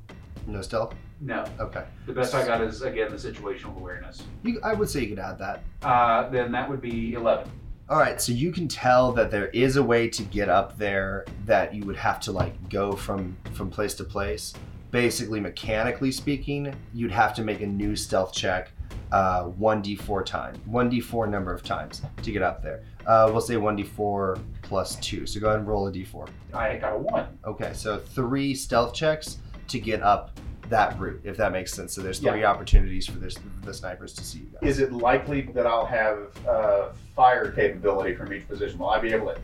No 0.49 0.61
stealth. 0.61 0.93
No, 1.21 1.45
Okay. 1.61 1.85
the 2.07 2.13
best 2.13 2.35
I 2.35 2.45
got 2.45 2.61
is 2.61 2.83
again 2.83 3.11
the 3.11 3.17
situational 3.17 3.77
awareness. 3.79 4.25
You, 4.43 4.59
I 4.65 4.75
would 4.75 4.91
say 4.91 5.01
you 5.03 5.09
could 5.09 5.21
add 5.21 5.39
that. 5.39 5.63
Uh, 5.83 6.29
then 6.31 6.51
that 6.51 6.69
would 6.69 6.81
be 6.81 7.15
eleven. 7.15 7.49
All 7.89 7.99
right, 7.99 8.21
so 8.21 8.33
you 8.33 8.51
can 8.51 8.67
tell 8.67 9.13
that 9.13 9.31
there 9.31 9.49
is 9.49 9.77
a 9.77 9.83
way 9.83 10.09
to 10.09 10.23
get 10.25 10.49
up 10.49 10.77
there 10.79 11.25
that 11.47 11.73
you 11.75 11.85
would 11.85 11.97
have 11.97 12.19
to 12.21 12.33
like 12.33 12.69
go 12.69 12.93
from 12.93 13.37
from 13.53 13.71
place 13.71 13.95
to 13.95 14.05
place. 14.05 14.53
Basically, 14.91 15.39
mechanically 15.39 16.11
speaking, 16.11 16.75
you'd 16.93 17.13
have 17.13 17.35
to 17.37 17.43
make 17.45 17.61
a 17.61 17.67
new 17.67 17.95
stealth 17.95 18.33
check, 18.33 18.73
uh, 19.13 19.45
one 19.45 19.81
d4 19.83 20.27
time, 20.27 20.55
one 20.67 20.91
d4 20.91 21.31
number 21.31 21.53
of 21.55 21.63
times 21.63 22.03
to 22.23 22.33
get 22.33 22.43
up 22.43 22.63
there. 22.63 22.83
Uh, 23.07 23.29
we'll 23.31 23.41
say 23.41 23.57
one 23.57 23.77
d4 23.77 24.41
plus 24.63 24.97
two. 24.97 25.27
So 25.27 25.41
go 25.41 25.49
ahead 25.49 25.59
and 25.61 25.69
roll 25.69 25.87
a 25.89 25.93
d4. 25.93 26.29
I 26.53 26.77
got 26.77 26.95
a 26.95 26.99
one. 26.99 27.39
Okay, 27.45 27.73
so 27.75 27.99
three 27.99 28.55
stealth 28.55 28.95
checks 28.95 29.39
to 29.69 29.79
get 29.81 30.03
up 30.03 30.31
that 30.71 30.99
route, 30.99 31.21
if 31.25 31.37
that 31.37 31.53
makes 31.53 31.73
sense. 31.75 31.93
So 31.95 32.01
there's 32.01 32.19
three 32.19 32.41
Yeah. 32.41 32.51
opportunities 32.51 33.07
for 33.07 33.19
this, 33.19 33.37
the 33.63 33.75
snipers 33.75 34.15
to 34.15 34.25
see 34.25 34.39
you 34.41 34.47
guys. 34.61 34.71
Is 34.71 34.79
it 34.79 34.93
likely 34.93 35.43
that 35.55 35.67
I'll 35.67 35.85
have 35.87 36.19
uh, 36.49 36.89
fire 37.15 37.51
capability 37.51 38.15
from 38.15 38.33
each 38.33 38.49
position? 38.49 38.79
Will 38.79 38.89
I 38.89 38.99
be 38.99 39.13
able 39.13 39.27
to 39.27 39.39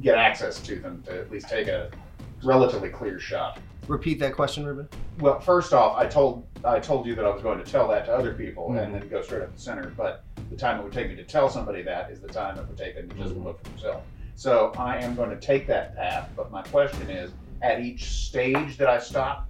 get 0.00 0.16
access 0.16 0.58
to 0.60 0.76
them 0.78 1.02
to 1.06 1.18
at 1.20 1.30
least 1.30 1.48
take 1.50 1.68
a 1.68 1.90
relatively 2.42 2.88
clear 2.88 3.18
shot? 3.18 3.58
Repeat 3.88 4.18
that 4.20 4.34
question, 4.34 4.64
Ruben. 4.66 4.88
Well, 5.18 5.40
first 5.40 5.72
off, 5.72 5.96
I 5.96 6.06
told 6.06 6.46
I 6.64 6.80
told 6.80 7.06
you 7.06 7.14
that 7.14 7.24
I 7.24 7.30
was 7.30 7.40
going 7.42 7.62
to 7.62 7.70
tell 7.70 7.86
that 7.88 8.04
to 8.06 8.12
other 8.14 8.34
people 8.34 8.70
Mhm. 8.70 8.82
and 8.84 8.94
then 8.94 9.08
go 9.08 9.22
straight 9.22 9.42
up 9.42 9.54
the 9.54 9.60
center. 9.60 9.92
But 9.96 10.24
the 10.50 10.56
time 10.56 10.80
it 10.80 10.82
would 10.84 10.92
take 10.92 11.08
me 11.08 11.16
to 11.16 11.24
tell 11.24 11.48
somebody 11.48 11.82
that 11.82 12.10
is 12.10 12.20
the 12.20 12.28
time 12.28 12.58
it 12.58 12.66
would 12.66 12.76
take 12.78 12.94
them 12.94 13.08
to 13.08 13.14
just 13.16 13.34
Mhm. 13.34 13.44
look 13.44 13.58
for 13.62 13.70
themselves. 13.70 14.06
So 14.34 14.72
I 14.78 14.96
am 14.98 15.14
going 15.14 15.30
to 15.30 15.36
take 15.40 15.66
that 15.66 15.94
path. 15.96 16.30
But 16.36 16.50
my 16.50 16.62
question 16.62 17.10
is, 17.10 17.32
at 17.62 17.80
each 17.80 18.04
stage 18.26 18.76
that 18.78 18.88
I 18.88 18.98
stop 18.98 19.48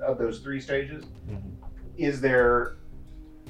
of 0.00 0.16
those 0.18 0.40
three 0.40 0.60
stages, 0.60 1.04
Mhm. 1.28 1.52
is 1.96 2.20
there 2.20 2.76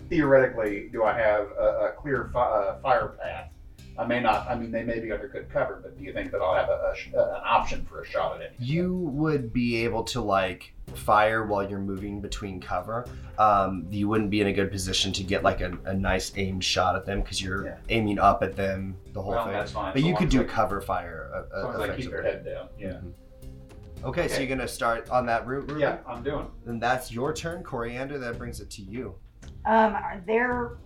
theoretically 0.08 0.88
do 0.90 1.04
I 1.04 1.12
have 1.18 1.48
a, 1.58 1.88
a 1.88 1.92
clear 1.96 2.30
fi- 2.32 2.40
uh, 2.50 2.78
fire 2.80 3.08
path? 3.22 3.52
I 3.98 4.06
may 4.06 4.20
not. 4.20 4.48
I 4.48 4.54
mean, 4.56 4.70
they 4.70 4.84
may 4.84 5.00
be 5.00 5.10
under 5.12 5.28
good 5.28 5.50
cover, 5.50 5.80
but 5.82 5.98
do 5.98 6.04
you 6.04 6.12
think 6.12 6.30
that 6.30 6.40
I'll 6.40 6.54
have 6.54 6.68
a, 6.68 6.94
a 7.14 7.34
an 7.36 7.42
option 7.44 7.84
for 7.84 8.00
a 8.02 8.06
shot 8.06 8.36
at 8.36 8.42
it? 8.42 8.52
you 8.58 8.94
would 8.96 9.52
be 9.52 9.84
able 9.84 10.04
to 10.04 10.20
like 10.20 10.72
fire 10.96 11.44
while 11.46 11.68
you're 11.68 11.78
moving 11.78 12.20
between 12.20 12.60
cover. 12.60 13.06
Um, 13.38 13.86
you 13.90 14.08
wouldn't 14.08 14.30
be 14.30 14.40
in 14.40 14.46
a 14.48 14.52
good 14.52 14.70
position 14.70 15.12
to 15.12 15.22
get 15.22 15.42
like 15.42 15.60
a, 15.60 15.76
a 15.84 15.94
nice 15.94 16.32
aimed 16.36 16.64
shot 16.64 16.96
at 16.96 17.04
them 17.06 17.20
because 17.22 17.40
you're 17.42 17.66
Yeah. 17.66 17.76
aiming 17.88 18.18
up 18.18 18.42
at 18.42 18.56
them 18.56 18.96
the 19.12 19.22
whole 19.22 19.32
Well, 19.32 19.44
thing. 19.44 19.52
that's 19.52 19.72
fine. 19.72 19.92
But 19.92 20.02
so 20.02 20.08
you 20.08 20.16
could 20.16 20.28
do 20.28 20.40
I- 20.40 20.44
cover 20.44 20.80
fire. 20.80 21.30
Uh, 21.52 21.58
As 21.58 21.64
long 21.64 21.74
as 21.74 21.80
I 21.90 21.96
keep 21.96 22.10
their 22.10 22.20
effectively. 22.20 22.52
head 22.52 22.68
down. 22.80 23.02
Yeah. 23.04 24.04
Okay, 24.04 24.28
so 24.28 24.38
you're 24.38 24.48
gonna 24.48 24.68
start 24.68 25.10
on 25.10 25.26
that 25.26 25.46
route. 25.46 25.62
Ruben? 25.68 25.80
Yeah, 25.80 25.98
I'm 26.06 26.22
doing. 26.22 26.46
Then 26.64 26.78
that's 26.78 27.10
your 27.12 27.32
turn, 27.32 27.62
Coriander. 27.64 28.18
That 28.18 28.38
brings 28.38 28.60
it 28.60 28.70
to 28.70 28.82
you. 28.82 29.14
Um, 29.66 29.96
they're 30.26 30.76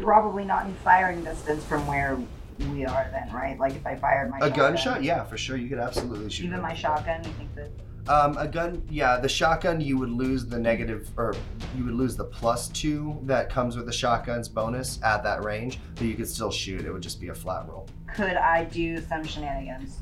probably 0.00 0.44
not 0.44 0.66
in 0.66 0.74
firing 0.84 1.24
distance 1.24 1.64
from 1.64 1.86
where 1.86 2.18
we 2.72 2.84
are 2.84 3.08
then, 3.12 3.32
right? 3.34 3.58
Like 3.58 3.74
if 3.74 3.86
I 3.86 3.96
fired 3.96 4.30
my 4.30 4.36
A 4.36 4.40
shotgun. 4.48 4.58
gunshot? 4.74 5.02
Yeah, 5.02 5.24
for 5.24 5.38
sure. 5.38 5.56
You 5.56 5.68
could 5.70 5.78
absolutely 5.78 6.28
shoot. 6.28 6.44
Even 6.44 6.58
it. 6.58 6.62
my 6.62 6.74
shotgun, 6.74 7.24
you 7.24 7.30
think 7.32 7.54
that 7.54 7.70
Um, 8.10 8.36
a 8.38 8.48
gun, 8.48 8.82
yeah, 8.90 9.18
the 9.20 9.28
shotgun 9.28 9.80
you 9.80 9.96
would 9.96 10.10
lose 10.10 10.44
the 10.44 10.58
negative, 10.58 11.08
or 11.16 11.34
you 11.76 11.84
would 11.84 11.94
lose 11.94 12.16
the 12.16 12.24
plus 12.24 12.66
two 12.68 13.16
that 13.22 13.48
comes 13.48 13.76
with 13.76 13.86
the 13.86 13.92
shotgun's 13.92 14.48
bonus 14.48 14.98
at 15.04 15.22
that 15.22 15.44
range, 15.44 15.78
but 15.94 16.02
you 16.04 16.14
could 16.16 16.26
still 16.28 16.50
shoot. 16.50 16.84
It 16.84 16.92
would 16.92 17.02
just 17.02 17.20
be 17.20 17.28
a 17.28 17.34
flat 17.34 17.68
roll. 17.68 17.88
could 18.12 18.34
I 18.36 18.64
do 18.64 19.00
some 19.00 19.22
shenanigans? 19.24 19.98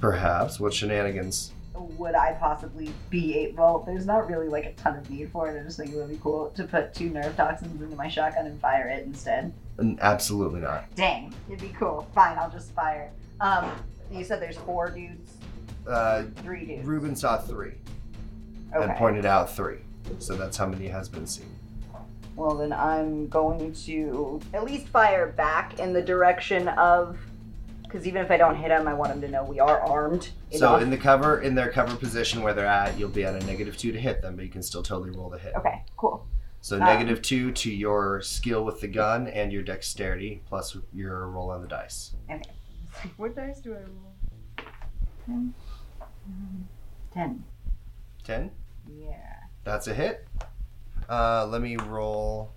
Perhaps. 0.00 0.58
What 0.60 0.72
shenanigans? 0.72 1.52
Would 1.74 2.14
I 2.14 2.32
possibly 2.40 2.90
be 3.10 3.36
eight 3.36 3.54
volt? 3.54 3.84
there's 3.84 4.06
not 4.06 4.30
really 4.30 4.48
like 4.48 4.64
a 4.64 4.72
ton 4.72 4.96
of 4.96 5.10
need 5.10 5.30
for 5.30 5.50
it. 5.54 5.60
I 5.60 5.62
just 5.62 5.76
think 5.76 5.92
it 5.92 5.96
would 5.96 6.08
be 6.08 6.18
cool 6.22 6.48
to 6.54 6.64
put 6.64 6.94
two 6.94 7.10
nerve 7.10 7.36
toxins 7.36 7.82
into 7.82 7.96
my 7.96 8.08
shotgun 8.08 8.46
and 8.46 8.58
fire 8.62 8.88
it 8.88 9.04
instead. 9.04 9.52
N- 9.78 9.98
Absolutely 10.00 10.60
not. 10.60 10.86
Dang, 10.94 11.34
it'd 11.48 11.60
be 11.60 11.74
cool. 11.78 12.08
Fine, 12.14 12.38
I'll 12.38 12.50
just 12.50 12.72
fire. 12.72 13.10
Um, 13.42 13.70
you 14.10 14.24
said 14.24 14.40
there's 14.40 14.56
four 14.56 14.88
dudes, 14.88 15.32
Uh, 15.86 16.24
three 16.36 16.64
dudes. 16.66 16.86
Ruben 16.86 17.14
saw 17.16 17.38
three 17.38 17.74
and 18.72 18.94
pointed 18.96 19.24
out 19.24 19.50
three. 19.50 19.78
So 20.18 20.36
that's 20.36 20.56
how 20.56 20.66
many 20.66 20.88
has 20.88 21.08
been 21.08 21.26
seen. 21.26 21.48
Well, 22.36 22.54
then 22.54 22.72
I'm 22.72 23.28
going 23.28 23.72
to 23.72 24.40
at 24.52 24.64
least 24.64 24.88
fire 24.88 25.28
back 25.28 25.78
in 25.78 25.92
the 25.92 26.02
direction 26.02 26.68
of. 26.68 27.18
Because 27.82 28.06
even 28.06 28.20
if 28.20 28.30
I 28.32 28.36
don't 28.36 28.56
hit 28.56 28.72
him, 28.72 28.88
I 28.88 28.94
want 28.94 29.12
him 29.12 29.20
to 29.20 29.28
know 29.28 29.44
we 29.44 29.60
are 29.60 29.80
armed. 29.80 30.30
So 30.50 30.70
enough. 30.70 30.82
in 30.82 30.90
the 30.90 30.96
cover, 30.96 31.40
in 31.40 31.54
their 31.54 31.70
cover 31.70 31.94
position 31.96 32.42
where 32.42 32.52
they're 32.52 32.66
at, 32.66 32.98
you'll 32.98 33.08
be 33.08 33.24
at 33.24 33.40
a 33.40 33.46
negative 33.46 33.76
two 33.76 33.92
to 33.92 34.00
hit 34.00 34.20
them, 34.22 34.34
but 34.34 34.44
you 34.44 34.50
can 34.50 34.62
still 34.62 34.82
totally 34.82 35.10
roll 35.16 35.30
the 35.30 35.38
hit. 35.38 35.54
Okay, 35.54 35.82
cool. 35.96 36.26
So 36.60 36.76
Um, 36.76 36.82
negative 36.82 37.22
two 37.22 37.52
to 37.52 37.70
your 37.72 38.20
skill 38.22 38.64
with 38.64 38.80
the 38.80 38.88
gun 38.88 39.28
and 39.28 39.52
your 39.52 39.62
dexterity, 39.62 40.42
plus 40.46 40.76
your 40.92 41.28
roll 41.28 41.48
on 41.50 41.62
the 41.62 41.68
dice. 41.68 42.14
Okay. 42.28 42.42
What 43.18 43.36
dice 43.36 43.60
do 43.60 43.72
I 43.74 43.78
roll? 43.78 44.66
Um, 45.28 45.54
Ten. 47.12 47.44
Ten. 48.24 48.50
Yeah. 48.88 49.34
That's 49.64 49.86
a 49.86 49.94
hit. 49.94 50.26
Uh, 51.08 51.46
let 51.46 51.60
me 51.62 51.76
roll. 51.76 52.52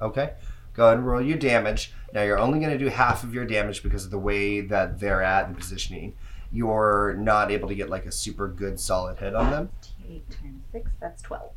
Okay. 0.00 0.34
Go 0.74 0.86
ahead 0.86 0.98
and 0.98 1.06
roll 1.06 1.22
your 1.22 1.38
damage. 1.38 1.92
Now 2.12 2.22
you're 2.22 2.38
only 2.38 2.58
going 2.58 2.72
to 2.72 2.78
do 2.78 2.88
half 2.88 3.24
of 3.24 3.32
your 3.32 3.44
damage 3.44 3.82
because 3.82 4.04
of 4.04 4.10
the 4.10 4.18
way 4.18 4.60
that 4.60 5.00
they're 5.00 5.22
at 5.22 5.46
and 5.46 5.56
positioning. 5.56 6.14
You're 6.52 7.14
not 7.18 7.50
able 7.50 7.68
to 7.68 7.74
get 7.74 7.88
like 7.88 8.06
a 8.06 8.12
super 8.12 8.48
good 8.48 8.78
solid 8.78 9.18
hit 9.18 9.34
on 9.34 9.50
them. 9.50 9.70
Eight 10.08 10.28
times 10.30 10.62
six, 10.72 10.90
that's 11.00 11.22
twelve. 11.22 11.52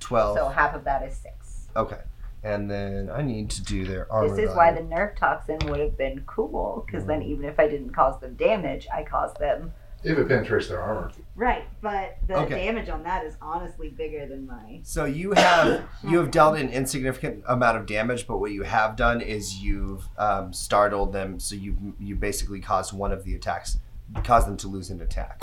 12. 0.00 0.36
So 0.36 0.48
half 0.48 0.74
of 0.74 0.84
that 0.84 1.02
is 1.04 1.16
six. 1.16 1.68
Okay. 1.76 2.00
And 2.44 2.68
then 2.70 3.08
I 3.08 3.22
need 3.22 3.50
to 3.50 3.62
do 3.62 3.84
their 3.86 4.10
armor. 4.12 4.34
This 4.34 4.50
is 4.50 4.56
why 4.56 4.72
the 4.72 4.82
nerve 4.82 5.14
toxin 5.16 5.58
would 5.68 5.78
have 5.78 5.96
been 5.96 6.24
cool, 6.26 6.82
because 6.86 7.04
then 7.06 7.22
even 7.22 7.44
if 7.44 7.60
I 7.60 7.68
didn't 7.68 7.90
cause 7.90 8.18
them 8.20 8.34
damage, 8.34 8.88
I 8.92 9.04
caused 9.04 9.38
them 9.38 9.72
If 10.02 10.18
it 10.18 10.26
penetrates 10.26 10.66
their 10.66 10.80
armor. 10.80 11.12
Right, 11.36 11.62
but 11.80 12.16
the 12.26 12.36
Okay. 12.38 12.66
damage 12.66 12.88
on 12.88 13.04
that 13.04 13.24
is 13.24 13.36
honestly 13.40 13.90
bigger 13.90 14.26
than 14.26 14.46
my. 14.48 14.80
So 14.84 15.04
you 15.04 15.32
have 15.32 15.84
you 16.02 16.18
have 16.18 16.32
dealt 16.32 16.58
an 16.58 16.68
insignificant 16.70 17.44
amount 17.46 17.78
of 17.78 17.86
damage, 17.86 18.26
but 18.26 18.38
what 18.38 18.50
you 18.50 18.62
have 18.64 18.96
done 18.96 19.20
is 19.20 19.58
you've 19.62 20.08
um, 20.18 20.52
startled 20.52 21.12
them. 21.12 21.38
So 21.38 21.54
you 21.54 21.94
you 22.00 22.16
basically 22.16 22.58
caused 22.58 22.92
one 22.92 23.12
of 23.12 23.22
the 23.22 23.36
attacks, 23.36 23.78
caused 24.24 24.48
them 24.48 24.56
to 24.56 24.66
lose 24.66 24.90
an 24.90 25.00
attack. 25.00 25.38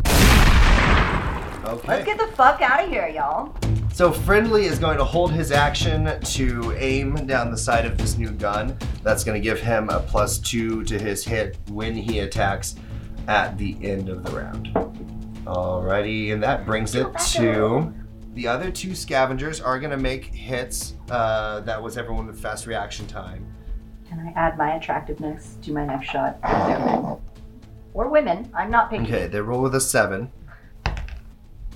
Let's 1.63 2.05
get 2.05 2.17
the 2.17 2.27
fuck 2.35 2.61
out 2.61 2.83
of 2.83 2.89
here, 2.89 3.07
y'all. 3.07 3.55
So 3.93 4.11
friendly 4.11 4.65
is 4.65 4.79
going 4.79 4.97
to 4.97 5.03
hold 5.03 5.31
his 5.31 5.51
action 5.51 6.19
to 6.21 6.73
aim 6.77 7.27
down 7.27 7.51
the 7.51 7.57
side 7.57 7.85
of 7.85 7.97
this 7.97 8.17
new 8.17 8.31
gun. 8.31 8.77
That's 9.03 9.23
going 9.23 9.39
to 9.39 9.43
give 9.43 9.59
him 9.59 9.89
a 9.89 9.99
plus 9.99 10.39
two 10.39 10.83
to 10.85 10.97
his 10.97 11.25
hit 11.25 11.57
when 11.69 11.95
he 11.95 12.19
attacks 12.19 12.75
at 13.27 13.57
the 13.57 13.77
end 13.81 14.09
of 14.09 14.23
the 14.23 14.31
round. 14.31 14.67
Alrighty, 15.45 16.31
and 16.33 16.41
that 16.43 16.65
brings 16.65 16.95
it 16.95 17.07
to 17.33 17.93
the 18.35 18.47
other 18.47 18.71
two 18.71 18.95
scavengers 18.95 19.59
are 19.59 19.79
going 19.79 19.91
to 19.91 19.97
make 19.97 20.33
hits. 20.33 20.93
Uh, 21.09 21.59
that 21.61 21.81
was 21.81 21.97
everyone 21.97 22.25
with 22.25 22.39
fast 22.39 22.67
reaction 22.67 23.05
time. 23.05 23.45
Can 24.07 24.19
I 24.19 24.31
add 24.39 24.57
my 24.57 24.75
attractiveness 24.75 25.57
to 25.63 25.73
my 25.73 25.85
next 25.85 26.09
shot? 26.09 26.39
Or 27.93 28.07
women. 28.07 28.49
I'm 28.53 28.71
not 28.71 28.89
picking. 28.89 29.05
Okay, 29.05 29.27
they 29.27 29.41
roll 29.41 29.61
with 29.61 29.75
a 29.75 29.81
seven. 29.81 30.31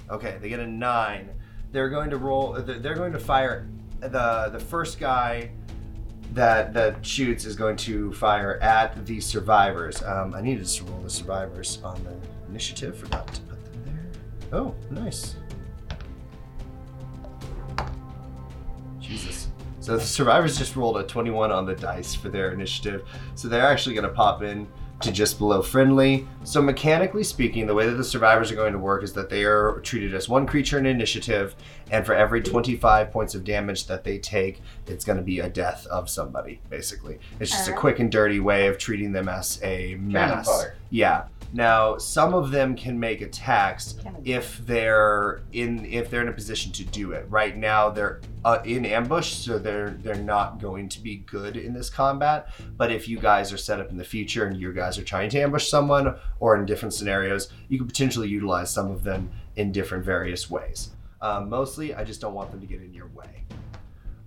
Okay, 0.09 0.37
they 0.41 0.49
get 0.49 0.59
a 0.59 0.67
nine. 0.67 1.29
They're 1.71 1.89
going 1.89 2.09
to 2.11 2.17
roll. 2.17 2.53
They're 2.53 2.79
they're 2.79 2.95
going 2.95 3.13
to 3.13 3.19
fire. 3.19 3.67
the 3.99 4.49
The 4.51 4.59
first 4.59 4.99
guy 4.99 5.51
that 6.33 6.73
that 6.73 7.05
shoots 7.05 7.45
is 7.45 7.55
going 7.55 7.77
to 7.77 8.13
fire 8.13 8.59
at 8.61 9.05
the 9.05 9.19
survivors. 9.21 10.01
Um, 10.03 10.33
I 10.33 10.41
needed 10.41 10.65
to 10.65 10.83
roll 10.85 10.99
the 11.01 11.09
survivors 11.09 11.79
on 11.83 12.03
the 12.03 12.15
initiative. 12.49 12.97
Forgot 12.97 13.27
to 13.33 13.41
put 13.41 13.63
them 13.65 13.83
there. 13.85 14.59
Oh, 14.59 14.75
nice. 14.91 15.35
Jesus. 18.99 19.49
So 19.79 19.97
the 19.97 20.05
survivors 20.05 20.57
just 20.57 20.75
rolled 20.75 20.97
a 20.97 21.03
21 21.03 21.51
on 21.51 21.65
the 21.65 21.75
dice 21.75 22.15
for 22.15 22.29
their 22.29 22.51
initiative. 22.51 23.05
So 23.35 23.47
they're 23.47 23.67
actually 23.67 23.95
going 23.95 24.07
to 24.07 24.13
pop 24.13 24.41
in 24.41 24.67
to 25.03 25.11
just 25.11 25.37
below 25.37 25.61
friendly. 25.61 26.27
So 26.43 26.61
mechanically 26.61 27.23
speaking, 27.23 27.67
the 27.67 27.73
way 27.73 27.87
that 27.87 27.95
the 27.95 28.03
survivors 28.03 28.51
are 28.51 28.55
going 28.55 28.73
to 28.73 28.79
work 28.79 29.03
is 29.03 29.13
that 29.13 29.29
they 29.29 29.43
are 29.43 29.79
treated 29.81 30.13
as 30.13 30.27
one 30.27 30.47
creature 30.47 30.77
in 30.77 30.85
initiative, 30.85 31.55
and 31.91 32.05
for 32.05 32.13
every 32.13 32.41
25 32.41 33.11
points 33.11 33.35
of 33.35 33.43
damage 33.43 33.87
that 33.87 34.03
they 34.03 34.17
take, 34.17 34.61
it's 34.87 35.05
going 35.05 35.17
to 35.17 35.23
be 35.23 35.39
a 35.39 35.49
death 35.49 35.85
of 35.87 36.09
somebody. 36.09 36.61
Basically, 36.69 37.19
it's 37.39 37.51
just 37.51 37.67
a 37.67 37.71
uh-huh. 37.71 37.79
quick 37.79 37.99
and 37.99 38.11
dirty 38.11 38.39
way 38.39 38.67
of 38.67 38.77
treating 38.77 39.11
them 39.11 39.29
as 39.29 39.59
a 39.63 39.95
mass. 39.95 40.47
fire. 40.47 40.75
Yeah. 40.89 41.25
Now, 41.55 41.99
some 41.99 42.33
of 42.33 42.49
them 42.49 42.75
can 42.75 42.99
make 42.99 43.21
attacks 43.21 43.95
if 44.25 44.57
they're 44.65 45.43
in 45.51 45.85
if 45.85 46.09
they're 46.09 46.23
in 46.23 46.27
a 46.27 46.33
position 46.33 46.71
to 46.73 46.83
do 46.83 47.11
it. 47.11 47.27
Right 47.29 47.55
now, 47.55 47.89
they're 47.91 48.21
uh, 48.43 48.57
in 48.65 48.87
ambush, 48.87 49.33
so 49.33 49.59
they're 49.59 49.91
they're 49.91 50.15
not 50.15 50.59
going 50.59 50.89
to 50.89 50.99
be 50.99 51.17
good 51.17 51.55
in 51.55 51.73
this 51.73 51.91
combat. 51.91 52.47
But 52.75 52.91
if 52.91 53.07
you 53.07 53.19
guys 53.19 53.53
are 53.53 53.57
set 53.57 53.79
up 53.79 53.91
in 53.91 53.97
the 53.97 54.03
future 54.03 54.45
and 54.45 54.59
you 54.59 54.73
guys 54.73 54.97
are 54.97 55.03
trying 55.03 55.29
to 55.29 55.39
ambush 55.39 55.67
someone 55.67 56.15
or 56.39 56.57
in 56.57 56.65
different 56.65 56.95
scenarios, 56.95 57.51
you 57.69 57.77
could 57.77 57.87
potentially 57.87 58.27
utilize 58.27 58.73
some 58.73 58.89
of 58.89 59.03
them 59.03 59.31
in 59.55 59.71
different 59.71 60.03
various 60.03 60.49
ways. 60.49 60.89
Um, 61.21 61.49
mostly, 61.49 61.93
I 61.93 62.03
just 62.03 62.19
don't 62.19 62.33
want 62.33 62.49
them 62.49 62.61
to 62.61 62.67
get 62.67 62.81
in 62.81 62.95
your 62.95 63.07
way. 63.07 63.43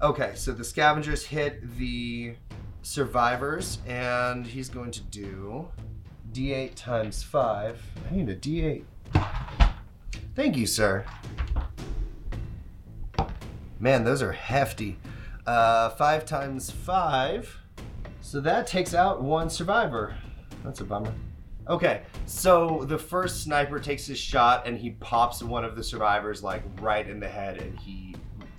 Okay, 0.01 0.33
so 0.37 0.53
the 0.53 0.65
scavengers 0.65 1.25
hit 1.25 1.77
the 1.77 2.37
survivors, 2.83 3.79
and 3.87 4.47
he's 4.47 4.69
going 4.69 4.93
to 4.93 5.01
do 5.01 5.69
d8 6.37 6.75
times 6.75 7.22
5. 7.22 7.83
I 8.11 8.14
need 8.14 8.29
a 8.29 8.37
d8. 8.37 8.85
Thank 10.35 10.59
you, 10.59 10.66
sir. 10.66 11.07
Man, 13.81 14.05
those 14.05 14.20
are 14.20 14.33
hefty. 14.33 14.99
Uh, 15.46 15.88
5 15.90 16.27
times 16.27 16.70
5. 16.70 17.59
So 18.20 18.40
that 18.40 18.66
takes 18.66 18.92
out 18.92 19.22
one 19.22 19.49
survivor. 19.49 20.14
That's 20.62 20.81
a 20.81 20.85
bummer. 20.85 21.14
Okay, 21.68 22.03
so 22.27 22.85
the 22.87 22.99
first 22.99 23.42
sniper 23.42 23.81
takes 23.81 24.05
his 24.05 24.18
shot 24.18 24.66
and 24.66 24.77
he 24.77 24.90
pops 24.90 25.42
one 25.42 25.64
of 25.64 25.75
the 25.75 25.83
survivors 25.83 26.42
like 26.42 26.62
right 26.83 27.09
in 27.09 27.18
the 27.18 27.29
head, 27.29 27.62
and 27.62 27.79
he, 27.79 28.14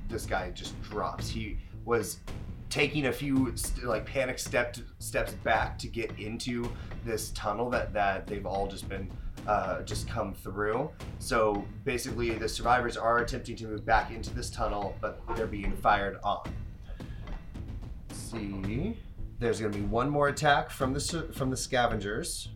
this 0.09 0.25
guy 0.25 0.49
just 0.49 0.81
drops. 0.81 1.29
He 1.29 1.59
was 1.85 2.21
taking 2.69 3.07
a 3.07 3.13
few 3.13 3.55
st- 3.55 3.85
like 3.85 4.05
panic 4.05 4.39
step 4.39 4.75
steps 4.99 5.33
back 5.33 5.77
to 5.79 5.87
get 5.87 6.11
into 6.19 6.69
this 7.05 7.31
tunnel 7.31 7.69
that 7.69 7.93
that 7.93 8.27
they've 8.27 8.45
all 8.45 8.67
just 8.67 8.87
been 8.89 9.09
uh, 9.47 9.81
just 9.83 10.07
come 10.09 10.33
through. 10.33 10.89
So 11.19 11.65
basically, 11.85 12.31
the 12.31 12.49
survivors 12.49 12.97
are 12.97 13.19
attempting 13.19 13.55
to 13.57 13.67
move 13.67 13.85
back 13.85 14.11
into 14.11 14.33
this 14.33 14.49
tunnel, 14.49 14.95
but 14.99 15.21
they're 15.35 15.47
being 15.47 15.71
fired 15.77 16.19
on. 16.23 16.41
Let's 18.09 18.19
see, 18.19 18.97
there's 19.39 19.59
going 19.59 19.71
to 19.71 19.77
be 19.77 19.85
one 19.85 20.09
more 20.09 20.27
attack 20.27 20.69
from 20.69 20.93
the 20.93 21.29
from 21.33 21.49
the 21.49 21.57
scavengers. 21.57 22.49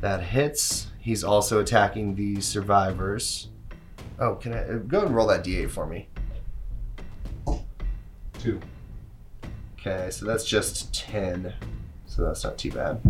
That 0.00 0.22
hits. 0.22 0.88
He's 0.98 1.24
also 1.24 1.60
attacking 1.60 2.14
the 2.14 2.40
survivors. 2.40 3.48
Oh, 4.18 4.34
can 4.34 4.52
I 4.52 4.64
uh, 4.64 4.74
go 4.78 5.02
and 5.06 5.14
roll 5.14 5.26
that 5.28 5.44
d8 5.44 5.70
for 5.70 5.86
me? 5.86 6.08
Two. 8.40 8.58
Okay, 9.78 10.08
so 10.10 10.24
that's 10.24 10.44
just 10.44 10.94
10. 10.94 11.52
So 12.06 12.24
that's 12.24 12.42
not 12.42 12.56
too 12.56 12.72
bad. 12.72 13.00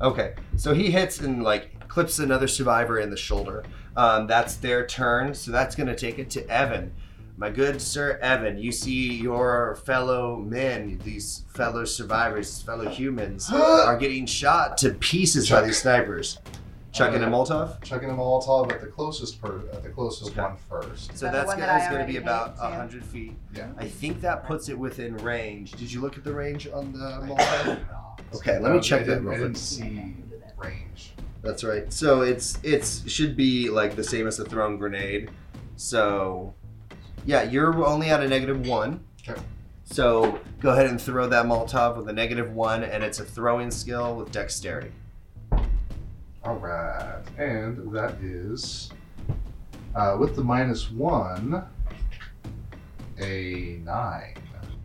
Okay, 0.00 0.34
so 0.56 0.72
he 0.72 0.92
hits 0.92 1.18
and 1.20 1.42
like 1.42 1.88
clips 1.88 2.20
another 2.20 2.46
survivor 2.46 3.00
in 3.00 3.10
the 3.10 3.16
shoulder. 3.16 3.64
Um, 3.96 4.28
that's 4.28 4.54
their 4.54 4.86
turn, 4.86 5.34
so 5.34 5.50
that's 5.50 5.74
going 5.74 5.88
to 5.88 5.96
take 5.96 6.20
it 6.20 6.30
to 6.30 6.48
Evan. 6.48 6.92
My 7.36 7.50
good 7.50 7.82
Sir 7.82 8.18
Evan, 8.22 8.58
you 8.58 8.70
see 8.70 9.12
your 9.14 9.76
fellow 9.84 10.36
men, 10.36 11.00
these 11.02 11.44
fellow 11.52 11.84
survivors, 11.84 12.62
fellow 12.62 12.88
humans, 12.88 13.50
are 13.52 13.96
getting 13.96 14.24
shot 14.24 14.78
to 14.78 14.90
pieces 14.90 15.50
by 15.50 15.62
these 15.62 15.82
snipers. 15.82 16.38
Chucking 16.92 17.22
a 17.22 17.26
uh, 17.26 17.30
Molotov? 17.30 17.82
Chucking 17.84 18.10
a 18.10 18.12
Molotov 18.12 18.72
at 18.72 18.80
the 18.80 18.86
closest 18.88 19.40
per, 19.40 19.60
at 19.72 19.82
the 19.82 19.90
closest 19.90 20.32
Okay. 20.32 20.40
one 20.42 20.56
first. 20.68 21.16
So 21.16 21.26
that 21.26 21.32
that's 21.32 21.50
gonna, 21.54 21.66
that 21.66 21.90
gonna 21.92 22.06
be 22.06 22.16
about 22.16 22.56
too? 22.56 22.62
100 22.62 23.04
feet. 23.04 23.34
Yeah. 23.54 23.68
I 23.78 23.86
think 23.86 24.20
that 24.22 24.44
puts 24.44 24.68
it 24.68 24.78
within 24.78 25.16
range. 25.18 25.72
Did 25.72 25.92
you 25.92 26.00
look 26.00 26.16
at 26.18 26.24
the 26.24 26.32
range 26.32 26.66
on 26.72 26.92
the 26.92 26.98
Molotov? 26.98 27.78
Okay, 28.34 28.58
let 28.58 28.70
me 28.70 28.76
No, 28.76 28.80
check 28.80 29.02
I 29.02 29.04
that 29.04 29.10
didn't, 29.14 29.26
real 29.26 29.34
I 29.34 29.42
didn't 29.42 29.54
see 29.56 30.14
range. 30.56 31.12
That's 31.42 31.64
right. 31.64 31.92
So 31.92 32.20
it's 32.22 32.58
it's 32.62 33.08
should 33.10 33.36
be 33.36 33.70
like 33.70 33.96
the 33.96 34.04
same 34.04 34.26
as 34.26 34.38
a 34.38 34.44
thrown 34.44 34.76
grenade. 34.76 35.30
So 35.76 36.54
yeah, 37.24 37.42
you're 37.44 37.84
only 37.86 38.10
at 38.10 38.22
a 38.22 38.28
negative 38.28 38.66
one. 38.66 39.04
Okay. 39.26 39.40
So 39.84 40.38
go 40.60 40.70
ahead 40.70 40.86
and 40.86 41.00
throw 41.00 41.28
that 41.28 41.46
Molotov 41.46 41.96
with 41.96 42.08
a 42.08 42.12
negative 42.12 42.52
one, 42.52 42.84
and 42.84 43.02
it's 43.02 43.20
a 43.20 43.24
throwing 43.24 43.70
skill 43.70 44.16
with 44.16 44.30
dexterity. 44.30 44.92
All 46.44 46.56
right, 46.56 47.20
and 47.38 47.92
that 47.94 48.14
is 48.22 48.90
uh, 49.94 50.16
with 50.18 50.36
the 50.36 50.42
minus 50.42 50.90
one, 50.90 51.64
a 53.20 53.78
nine. 53.84 54.34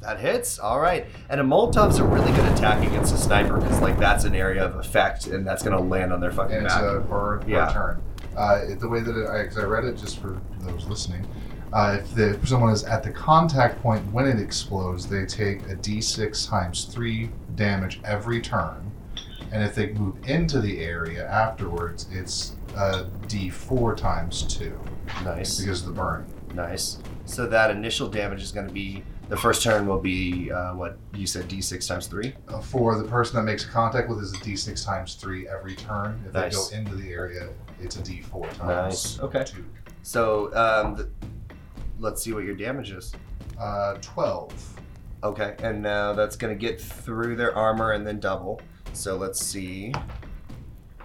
That 0.02 0.20
hits. 0.20 0.60
All 0.60 0.80
right. 0.80 1.08
And 1.30 1.42
a 1.42 1.44
Molotov's 1.44 1.98
a 1.98 2.04
really 2.04 2.32
good 2.34 2.46
attack 2.52 2.86
against 2.86 3.12
a 3.16 3.18
sniper 3.18 3.58
because 3.58 3.82
like 3.82 3.98
that's 3.98 4.24
an 4.26 4.36
area 4.36 4.64
of 4.64 4.76
effect, 4.76 5.28
and 5.28 5.48
that's 5.48 5.64
gonna 5.64 5.80
land 5.82 6.14
on 6.14 6.20
their 6.20 6.32
fucking 6.32 6.56
and 6.58 6.66
it's 6.66 6.76
a 6.76 7.04
burn 7.10 7.44
Yeah. 7.48 7.72
turn. 7.72 8.02
Uh, 8.38 8.60
it- 8.68 8.80
the 8.82 8.88
way 8.90 9.00
that 9.00 9.16
it, 9.18 9.28
I, 9.30 9.46
'cause 9.48 9.58
I 9.58 9.64
read 9.64 9.86
it 9.86 9.96
just 9.98 10.20
for 10.20 10.40
those 10.60 10.86
listening, 10.86 11.26
uh, 11.74 11.98
if, 12.02 12.14
the, 12.14 12.32
if 12.32 12.48
someone 12.48 12.72
is 12.72 12.84
at 12.84 13.02
the 13.02 13.10
contact 13.10 13.82
point 13.82 14.06
when 14.12 14.28
it 14.28 14.40
explodes, 14.40 15.08
they 15.08 15.26
take 15.26 15.62
a 15.70 15.76
d6 15.76 16.48
times 16.48 16.84
three 16.84 17.32
damage 17.56 18.00
every 18.04 18.42
turn, 18.42 18.92
and 19.56 19.64
if 19.64 19.74
they 19.74 19.94
move 19.94 20.18
into 20.28 20.60
the 20.60 20.82
area 20.82 21.26
afterwards, 21.30 22.08
it's 22.12 22.58
a 22.76 23.06
d4 23.28 23.96
times 23.96 24.44
two 24.44 24.78
nice. 25.24 25.62
because 25.62 25.80
of 25.80 25.88
the 25.88 25.94
burn. 25.94 26.26
Nice. 26.54 26.98
So 27.24 27.48
that 27.48 27.72
initial 27.72 28.10
damage 28.10 28.44
is 28.44 28.52
going 28.52 28.68
to 28.68 28.74
be 28.74 29.02
the 29.30 29.38
first 29.38 29.64
turn 29.64 29.88
will 29.88 30.02
be 30.02 30.52
uh, 30.52 30.74
what 30.76 30.98
you 31.14 31.26
said 31.26 31.48
d6 31.48 31.88
times 31.88 32.08
three. 32.08 32.34
Uh, 32.50 32.60
for 32.60 32.98
the 32.98 33.06
person 33.08 33.38
that 33.38 33.44
makes 33.44 33.64
contact 33.64 34.10
with 34.10 34.20
is 34.20 34.34
a 34.34 34.38
d6 34.38 34.86
times 34.86 35.16
three 35.16 35.48
every 35.48 35.76
turn. 35.76 36.22
If 36.28 36.34
Nice. 36.34 36.68
they 36.70 36.76
go 36.76 36.82
into 36.82 36.96
the 37.02 37.14
area, 37.14 37.48
it's 37.80 37.96
a 37.96 38.02
d4 38.02 38.54
times 38.56 38.60
Nice. 38.60 39.20
Okay. 39.22 39.46
two. 39.46 39.64
So 40.04 40.54
um, 40.54 40.98
th- 40.98 41.08
let's 41.98 42.22
see 42.22 42.34
what 42.34 42.44
your 42.44 42.56
damage 42.56 42.92
is. 42.92 43.14
Uh, 43.58 43.96
12. 44.02 44.82
Okay, 45.24 45.56
and 45.60 45.82
now 45.82 46.12
that's 46.12 46.36
going 46.36 46.54
to 46.54 46.60
get 46.60 46.80
through 46.80 47.38
their 47.38 47.56
armor 47.56 47.94
and 47.94 48.06
then 48.06 48.20
double. 48.20 48.60
So 48.96 49.18
let's 49.18 49.44
see. 49.46 49.94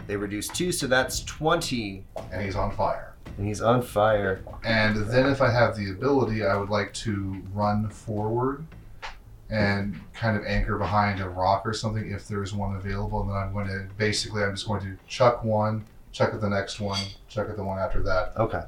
They 0.06 0.16
reduce 0.16 0.48
two, 0.48 0.72
so 0.72 0.86
that's 0.86 1.22
twenty, 1.24 2.04
And 2.32 2.42
he's 2.42 2.56
on 2.56 2.70
fire. 2.72 3.14
and 3.36 3.46
he's 3.46 3.60
on 3.60 3.82
fire. 3.82 4.40
And 4.64 4.96
then, 5.10 5.26
if 5.26 5.40
I 5.42 5.50
have 5.50 5.76
the 5.76 5.90
ability, 5.90 6.44
I 6.44 6.56
would 6.56 6.70
like 6.70 6.92
to 6.94 7.42
run 7.52 7.88
forward 7.90 8.64
and 9.50 10.00
kind 10.14 10.36
of 10.36 10.44
anchor 10.46 10.78
behind 10.78 11.20
a 11.20 11.28
rock 11.28 11.62
or 11.66 11.72
something 11.74 12.10
if 12.10 12.26
there's 12.28 12.54
one 12.54 12.76
available. 12.76 13.20
And 13.22 13.30
then 13.30 13.36
I'm 13.36 13.52
going 13.52 13.66
to 13.66 13.86
basically, 13.98 14.42
I'm 14.44 14.54
just 14.54 14.66
going 14.66 14.80
to 14.82 14.96
chuck 15.08 15.42
one, 15.44 15.84
chuck 16.12 16.32
at 16.32 16.40
the 16.40 16.48
next 16.48 16.80
one, 16.80 17.00
chuck 17.28 17.48
at 17.48 17.56
the 17.56 17.64
one 17.64 17.78
after 17.78 18.02
that 18.04 18.32
Okay. 18.36 18.62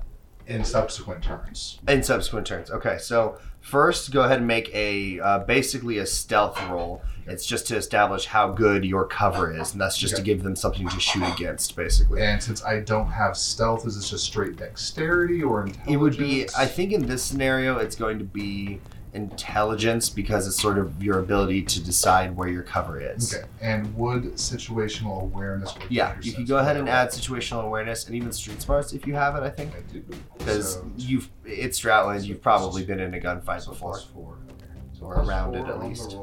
in 0.48 0.64
subsequent 0.64 1.22
turns. 1.22 1.78
In 1.88 2.02
subsequent 2.02 2.46
turns. 2.46 2.70
Okay, 2.70 2.98
so 2.98 3.38
first 3.62 4.10
go 4.12 4.22
ahead 4.22 4.38
and 4.38 4.46
make 4.46 4.70
a 4.74 5.18
uh, 5.20 5.38
basically 5.40 5.98
a 5.98 6.06
stealth 6.06 6.60
roll. 6.68 7.02
It's 7.26 7.46
just 7.46 7.68
to 7.68 7.76
establish 7.76 8.26
how 8.26 8.50
good 8.50 8.84
your 8.84 9.06
cover 9.06 9.52
is, 9.56 9.72
and 9.72 9.80
that's 9.80 9.96
just 9.96 10.16
to 10.16 10.22
Okay. 10.22 10.32
give 10.34 10.42
them 10.42 10.56
something 10.56 10.88
to 10.88 10.98
shoot 11.00 11.22
against, 11.22 11.76
basically. 11.76 12.20
And 12.20 12.42
since 12.42 12.64
I 12.64 12.80
don't 12.80 13.06
have 13.06 13.36
stealth, 13.36 13.86
is 13.86 13.94
this 13.94 14.10
just 14.10 14.24
straight 14.24 14.56
dexterity 14.56 15.40
or 15.40 15.60
intelligence? 15.62 15.88
It 15.88 15.96
would 15.98 16.18
be, 16.18 16.46
I 16.58 16.66
think, 16.66 16.92
in 16.92 17.06
this 17.06 17.22
scenario, 17.22 17.78
it's 17.78 17.94
going 17.94 18.18
to 18.18 18.24
be 18.24 18.80
intelligence 19.14 20.08
because 20.08 20.46
it's 20.46 20.60
sort 20.60 20.78
of 20.78 21.02
your 21.02 21.18
ability 21.18 21.62
to 21.62 21.82
decide 21.82 22.34
where 22.36 22.48
your 22.48 22.62
cover 22.62 23.00
is. 23.00 23.34
Okay. 23.34 23.46
And 23.60 23.94
would 23.96 24.24
situational 24.34 25.22
awareness 25.22 25.74
work? 25.74 25.84
Yeah, 25.90 26.16
you 26.22 26.32
can 26.32 26.44
go 26.44 26.58
ahead 26.58 26.76
and 26.76 26.88
add 26.88 27.08
situational 27.10 27.64
awareness 27.64 28.06
and 28.06 28.14
even 28.16 28.32
street 28.32 28.62
smarts 28.62 28.92
if 28.92 29.06
you 29.06 29.14
have 29.14 29.36
it. 29.36 29.42
I 29.42 29.50
think 29.50 29.72
I 29.74 29.80
do. 29.92 30.02
because 30.38 30.74
So- 30.74 30.90
you've 30.96 31.30
it's 31.44 31.80
Droughtland. 31.80 32.24
You've 32.24 32.42
probably 32.42 32.84
been 32.84 33.00
in 33.00 33.14
a 33.14 33.18
gunfight 33.20 33.62
so 33.62 33.72
before, 33.72 33.98
four. 33.98 34.38
Okay. 34.48 34.66
So 34.98 35.04
or 35.06 35.22
around 35.22 35.54
it 35.56 35.66
at 35.66 35.82
least. 35.82 36.16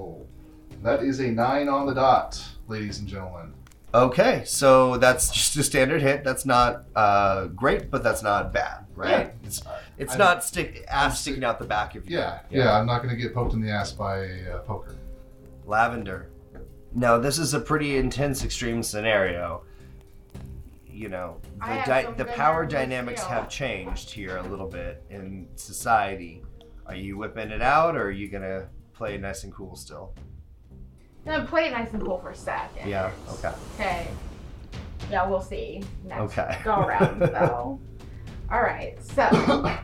That 0.82 1.04
is 1.04 1.20
a 1.20 1.28
nine 1.28 1.68
on 1.68 1.86
the 1.88 1.94
dot, 1.94 2.42
ladies 2.68 3.00
and 3.00 3.08
gentlemen. 3.08 3.54
Okay, 3.94 4.44
so 4.46 4.98
that's 4.98 5.32
just 5.32 5.56
a 5.58 5.64
standard 5.64 6.02
hit. 6.02 6.24
That's 6.24 6.46
not 6.46 6.86
uh, 6.96 7.48
great, 7.48 7.90
but 7.90 8.04
that's 8.04 8.22
not 8.22 8.54
bad, 8.54 8.86
right? 8.96 9.34
It's 9.44 9.64
it's 9.98 10.14
I- 10.14 10.18
not 10.18 10.44
stick 10.44 10.86
ass 10.88 11.22
sticking 11.22 11.44
out 11.44 11.58
the 11.58 11.66
back 11.66 11.96
of 11.96 12.08
you. 12.08 12.18
Yeah, 12.18 12.40
yeah. 12.52 12.78
I'm 12.78 12.86
not 12.86 13.02
going 13.02 13.16
to 13.16 13.20
get 13.20 13.34
poked 13.34 13.54
in 13.54 13.62
the 13.62 13.72
ass 13.72 13.92
by 13.92 14.18
a 14.26 14.56
uh, 14.56 14.60
poker. 14.60 14.96
Lavender. 15.66 16.30
Now 16.94 17.18
this 17.18 17.40
is 17.40 17.54
a 17.56 17.60
pretty 17.60 17.98
intense 17.98 18.44
extreme 18.44 18.84
scenario. 18.84 19.64
You 20.88 21.10
know, 21.10 21.38
the 21.60 21.82
di- 21.86 22.14
the 22.16 22.26
power 22.26 22.66
dynamics 22.66 23.22
feel. 23.22 23.30
have 23.30 23.50
changed 23.50 24.12
here 24.12 24.38
a 24.38 24.44
little 24.44 24.68
bit 24.68 25.04
in 25.10 25.48
society. 25.56 26.44
Are 26.86 26.96
you 26.96 27.18
whipping 27.18 27.50
it 27.52 27.62
out, 27.62 27.96
or 27.96 28.04
are 28.04 28.12
you 28.12 28.28
gonna 28.30 28.68
play 28.94 29.18
nice 29.18 29.44
and 29.44 29.54
cool 29.54 29.76
still? 29.76 30.14
Now 31.26 31.46
play 31.46 31.66
it 31.68 31.72
nice 31.72 31.92
and 31.94 32.02
cool 32.02 32.20
for 32.20 32.32
a 32.32 32.36
second. 32.36 32.90
Yeah. 32.90 33.12
Okay. 33.34 33.52
Okay. 33.76 34.08
Yeah, 35.12 35.28
we'll 35.28 35.42
see. 35.42 35.84
Next 36.06 36.22
Okay. 36.38 36.60
Go 36.64 36.76
around 36.76 37.20
though. 37.20 37.80
All 38.52 38.62
right. 38.62 38.96
So 39.04 39.24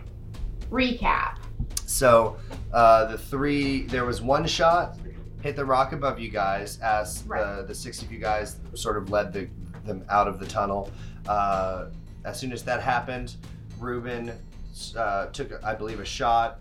recap. 0.72 1.38
So, 1.86 2.38
uh, 2.74 3.06
the 3.06 3.18
three, 3.18 3.84
there 3.84 4.06
was 4.06 4.22
one 4.22 4.46
shot, 4.48 4.98
hit 5.42 5.56
the 5.56 5.64
rock 5.64 5.94
above 5.94 6.20
you 6.20 6.30
guys 6.30 6.80
as 6.80 7.22
the, 7.24 7.30
Right. 7.30 7.68
the 7.68 7.76
six 7.76 8.02
of 8.02 8.12
you 8.12 8.20
guys 8.20 8.58
sort 8.74 8.98
of 8.98 9.12
led 9.12 9.32
the, 9.32 9.48
them 9.86 10.04
out 10.10 10.28
of 10.28 10.40
the 10.40 10.46
tunnel. 10.46 10.92
Uh, 11.28 11.86
as 12.26 12.40
soon 12.40 12.52
as 12.52 12.64
that 12.64 12.82
happened, 12.82 13.36
Ruben 13.80 14.32
uh, 14.98 15.28
took, 15.28 15.64
I 15.64 15.74
believe, 15.76 16.00
a 16.00 16.06
shot 16.06 16.60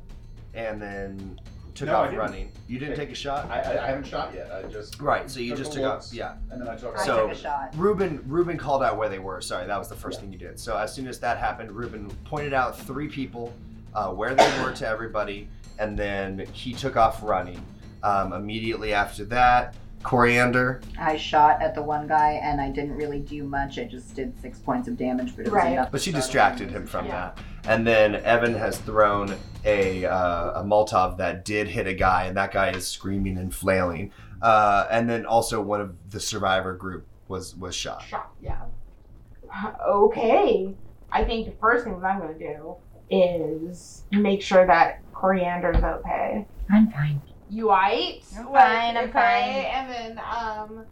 and 0.52 0.80
then 0.80 1.40
took 1.74 1.88
No, 1.88 1.96
off 1.96 2.14
running. 2.16 2.50
You 2.68 2.78
didn't 2.78 2.94
Okay. 2.94 3.02
take 3.06 3.12
a 3.12 3.14
shot? 3.16 3.50
I, 3.50 3.60
I, 3.60 3.84
I 3.84 3.86
haven't 3.88 4.06
shot 4.06 4.32
yet. 4.34 4.50
I 4.52 4.62
just 4.68 5.00
Right, 5.00 5.30
so 5.30 5.40
you 5.40 5.54
just 5.56 5.72
took 5.72 5.82
off. 5.84 6.06
Yeah. 6.12 6.34
and 6.50 6.60
then 6.60 6.68
I 6.68 6.76
took. 6.76 6.96
I 6.98 7.04
So- 7.04 7.26
took 7.28 7.36
a 7.36 7.40
shot. 7.40 7.74
Ruben 7.76 8.22
Ruben 8.26 8.56
called 8.56 8.82
out 8.82 8.96
where 8.96 9.08
they 9.08 9.18
were. 9.18 9.40
Sorry, 9.40 9.66
that 9.66 9.78
was 9.78 9.88
the 9.88 9.96
first 9.96 10.20
thing 10.20 10.32
you 10.32 10.38
did. 10.38 10.58
So 10.58 10.76
as 10.76 10.92
soon 10.94 11.06
as 11.08 11.18
that 11.20 11.38
happened, 11.38 11.72
Ruben 11.72 12.08
pointed 12.24 12.52
out 12.54 12.78
three 12.78 13.08
people, 13.08 13.52
uh, 13.94 14.08
where 14.10 14.34
they 14.34 14.62
were 14.62 14.72
to 14.72 14.86
everybody, 14.88 15.48
and 15.78 15.98
then 15.98 16.46
he 16.52 16.72
took 16.72 16.96
off 16.96 17.22
running. 17.22 17.60
Um, 18.02 18.32
immediately 18.34 18.92
after 18.92 19.24
that, 19.26 19.74
Coriander. 20.04 20.80
I 21.00 21.16
shot 21.16 21.60
at 21.60 21.74
the 21.74 21.82
one 21.82 22.06
guy 22.06 22.38
and 22.42 22.60
I 22.60 22.70
didn't 22.70 22.94
really 22.94 23.18
do 23.20 23.42
much. 23.44 23.78
I 23.78 23.84
just 23.84 24.14
did 24.14 24.38
six 24.40 24.58
points 24.60 24.86
of 24.86 24.96
damage, 24.96 25.34
but 25.34 25.46
it 25.46 25.52
was 25.52 25.54
Right. 25.62 25.72
enough. 25.72 25.90
But 25.90 26.00
she 26.02 26.12
to 26.12 26.22
start 26.22 26.56
distracted 26.56 26.68
him. 26.70 26.82
him 26.82 26.86
from 26.86 27.06
Yeah. 27.06 27.12
that. 27.12 27.38
And 27.66 27.86
then 27.86 28.16
Evan 28.16 28.54
has 28.54 28.78
thrown 28.78 29.34
a, 29.64 30.04
uh, 30.04 30.60
a 30.60 30.62
Molotov 30.64 31.16
that 31.16 31.44
did 31.44 31.68
hit 31.68 31.86
a 31.86 31.94
guy, 31.94 32.24
and 32.24 32.36
that 32.36 32.52
guy 32.52 32.68
is 32.70 32.86
screaming 32.86 33.38
and 33.38 33.52
flailing. 33.54 34.12
Uh, 34.42 34.86
and 34.90 35.08
then 35.08 35.24
also 35.24 35.62
one 35.62 35.80
of 35.80 35.94
the 36.10 36.20
survivor 36.20 36.74
group 36.74 37.06
was 37.28 37.56
was 37.56 37.74
shot. 37.74 38.02
Shot. 38.02 38.30
Yeah. 38.42 38.60
Okay. 39.86 40.74
I 41.10 41.24
think 41.24 41.46
the 41.46 41.52
first 41.60 41.84
thing 41.84 41.98
that 42.00 42.06
I'm 42.06 42.20
gonna 42.20 42.34
do 42.38 42.74
is 43.10 44.04
make 44.10 44.42
sure 44.42 44.66
that 44.66 45.00
Coriander's 45.14 45.82
okay. 45.82 46.46
I'm 46.70 46.90
fine. 46.90 47.20
You 47.54 47.70
alright? 47.70 48.24
I'm 48.36 48.50
Like, 48.50 48.66
fine, 48.66 48.96
I'm 48.96 49.12
fine. 49.12 49.64
And 49.64 49.90
then 49.90 50.18
um, 50.18 50.86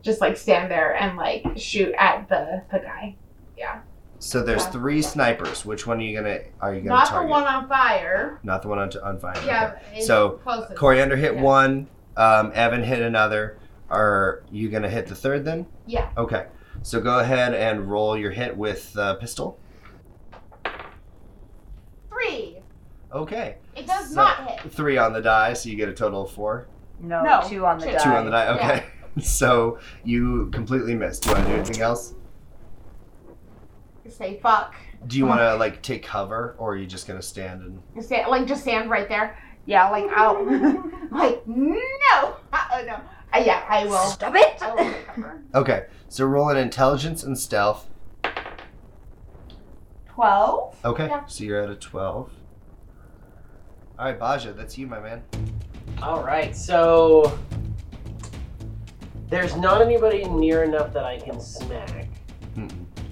just 0.00 0.20
like 0.20 0.36
stand 0.36 0.70
there 0.70 0.94
and 0.94 1.16
like 1.16 1.44
shoot 1.56 1.92
at 1.98 2.28
the 2.28 2.62
the 2.70 2.78
guy. 2.78 3.16
Yeah. 3.56 3.80
So 4.20 4.44
there's 4.44 4.62
Yeah. 4.64 4.70
three 4.70 5.02
snipers. 5.02 5.64
Which 5.66 5.88
one 5.88 5.98
are 5.98 6.02
you 6.02 6.16
gonna 6.16 6.38
are 6.60 6.72
you 6.72 6.82
gonna 6.82 6.90
Not 6.94 7.08
target? 7.08 7.26
the 7.26 7.30
one 7.32 7.42
on 7.44 7.68
fire. 7.68 8.38
Not 8.44 8.62
the 8.62 8.68
one 8.68 8.78
on, 8.78 8.92
on 9.02 9.18
fire. 9.18 9.42
Yeah. 9.44 9.72
okay. 9.90 10.00
So, 10.02 10.30
closest. 10.44 10.76
Coriander 10.76 11.16
hit 11.16 11.34
Yeah. 11.34 11.42
one. 11.42 11.88
Um, 12.16 12.52
Evan 12.54 12.84
hit 12.84 13.00
another. 13.02 13.58
Are 13.90 14.44
you 14.52 14.68
gonna 14.68 14.88
hit 14.90 15.08
the 15.08 15.16
third 15.16 15.44
then? 15.44 15.66
Yeah. 15.86 16.10
Okay. 16.16 16.46
So 16.82 17.00
go 17.00 17.18
ahead 17.18 17.54
and 17.54 17.90
roll 17.90 18.16
your 18.16 18.30
hit 18.30 18.56
with 18.56 18.96
uh, 18.96 19.16
pistol. 19.16 19.58
Three. 22.08 22.58
Okay. 23.12 23.56
It 23.74 23.86
does 23.86 24.08
So- 24.10 24.16
not 24.16 24.48
hit. 24.48 24.72
Three 24.72 24.98
on 24.98 25.12
the 25.12 25.22
die, 25.22 25.52
so 25.54 25.68
you 25.68 25.76
get 25.76 25.88
a 25.88 25.94
total 25.94 26.22
of 26.24 26.30
four. 26.30 26.66
No, 27.00 27.22
No, 27.22 27.42
two 27.48 27.64
on 27.64 27.78
the 27.78 27.86
two. 27.86 27.92
die. 27.92 27.98
Two 28.04 28.10
on 28.10 28.24
the 28.24 28.30
die. 28.30 28.48
Okay. 28.48 28.84
So 29.20 29.80
you 30.04 30.48
completely 30.52 30.94
missed. 30.94 31.24
Do 31.24 31.30
you 31.30 31.34
want 31.34 31.46
to 31.48 31.52
do 31.52 31.58
anything 31.58 31.80
else? 31.82 32.14
Say 34.08 34.38
fuck. 34.40 34.76
Do 35.08 35.18
you 35.18 35.26
want 35.26 35.40
to 35.40 35.56
like 35.56 35.82
take 35.82 36.04
cover, 36.04 36.54
or 36.56 36.72
are 36.74 36.76
you 36.76 36.86
just 36.86 37.08
gonna 37.08 37.20
stand 37.22 37.62
and? 37.96 38.04
Stand, 38.04 38.28
like 38.30 38.46
just 38.46 38.62
stand 38.62 38.88
right 38.90 39.08
there. 39.08 39.36
Yeah, 39.66 39.88
like 39.90 40.04
I'll 40.14 40.44
like 41.10 41.44
no. 41.48 42.36
Uh, 42.52 42.82
no. 42.86 43.00
Uh, 43.34 43.38
yeah, 43.44 43.64
I 43.68 43.86
will. 43.86 43.98
Stop 44.06 44.36
it! 44.36 44.62
I 44.62 44.70
will 44.70 44.76
take 44.92 45.06
cover. 45.08 45.42
Okay. 45.52 45.86
So 46.08 46.24
roll 46.24 46.48
an 46.50 46.56
intelligence 46.56 47.24
and 47.24 47.36
stealth. 47.36 47.88
Twelve. 50.08 50.76
Okay. 50.84 51.08
Yeah. 51.08 51.24
So 51.26 51.42
you're 51.44 51.60
at 51.62 51.70
a 51.70 51.76
twelve. 51.76 52.30
All 53.98 54.04
right, 54.04 54.18
Baja, 54.18 54.52
that's 54.52 54.78
you, 54.78 54.86
my 54.86 55.00
man. 55.00 55.22
All 56.00 56.22
right, 56.22 56.54
so 56.56 57.36
there's 59.28 59.56
not 59.56 59.82
anybody 59.82 60.24
near 60.24 60.62
enough 60.62 60.92
that 60.92 61.04
I 61.04 61.18
can 61.18 61.40
smack, 61.40 62.08
Mm-mm. 62.56 62.70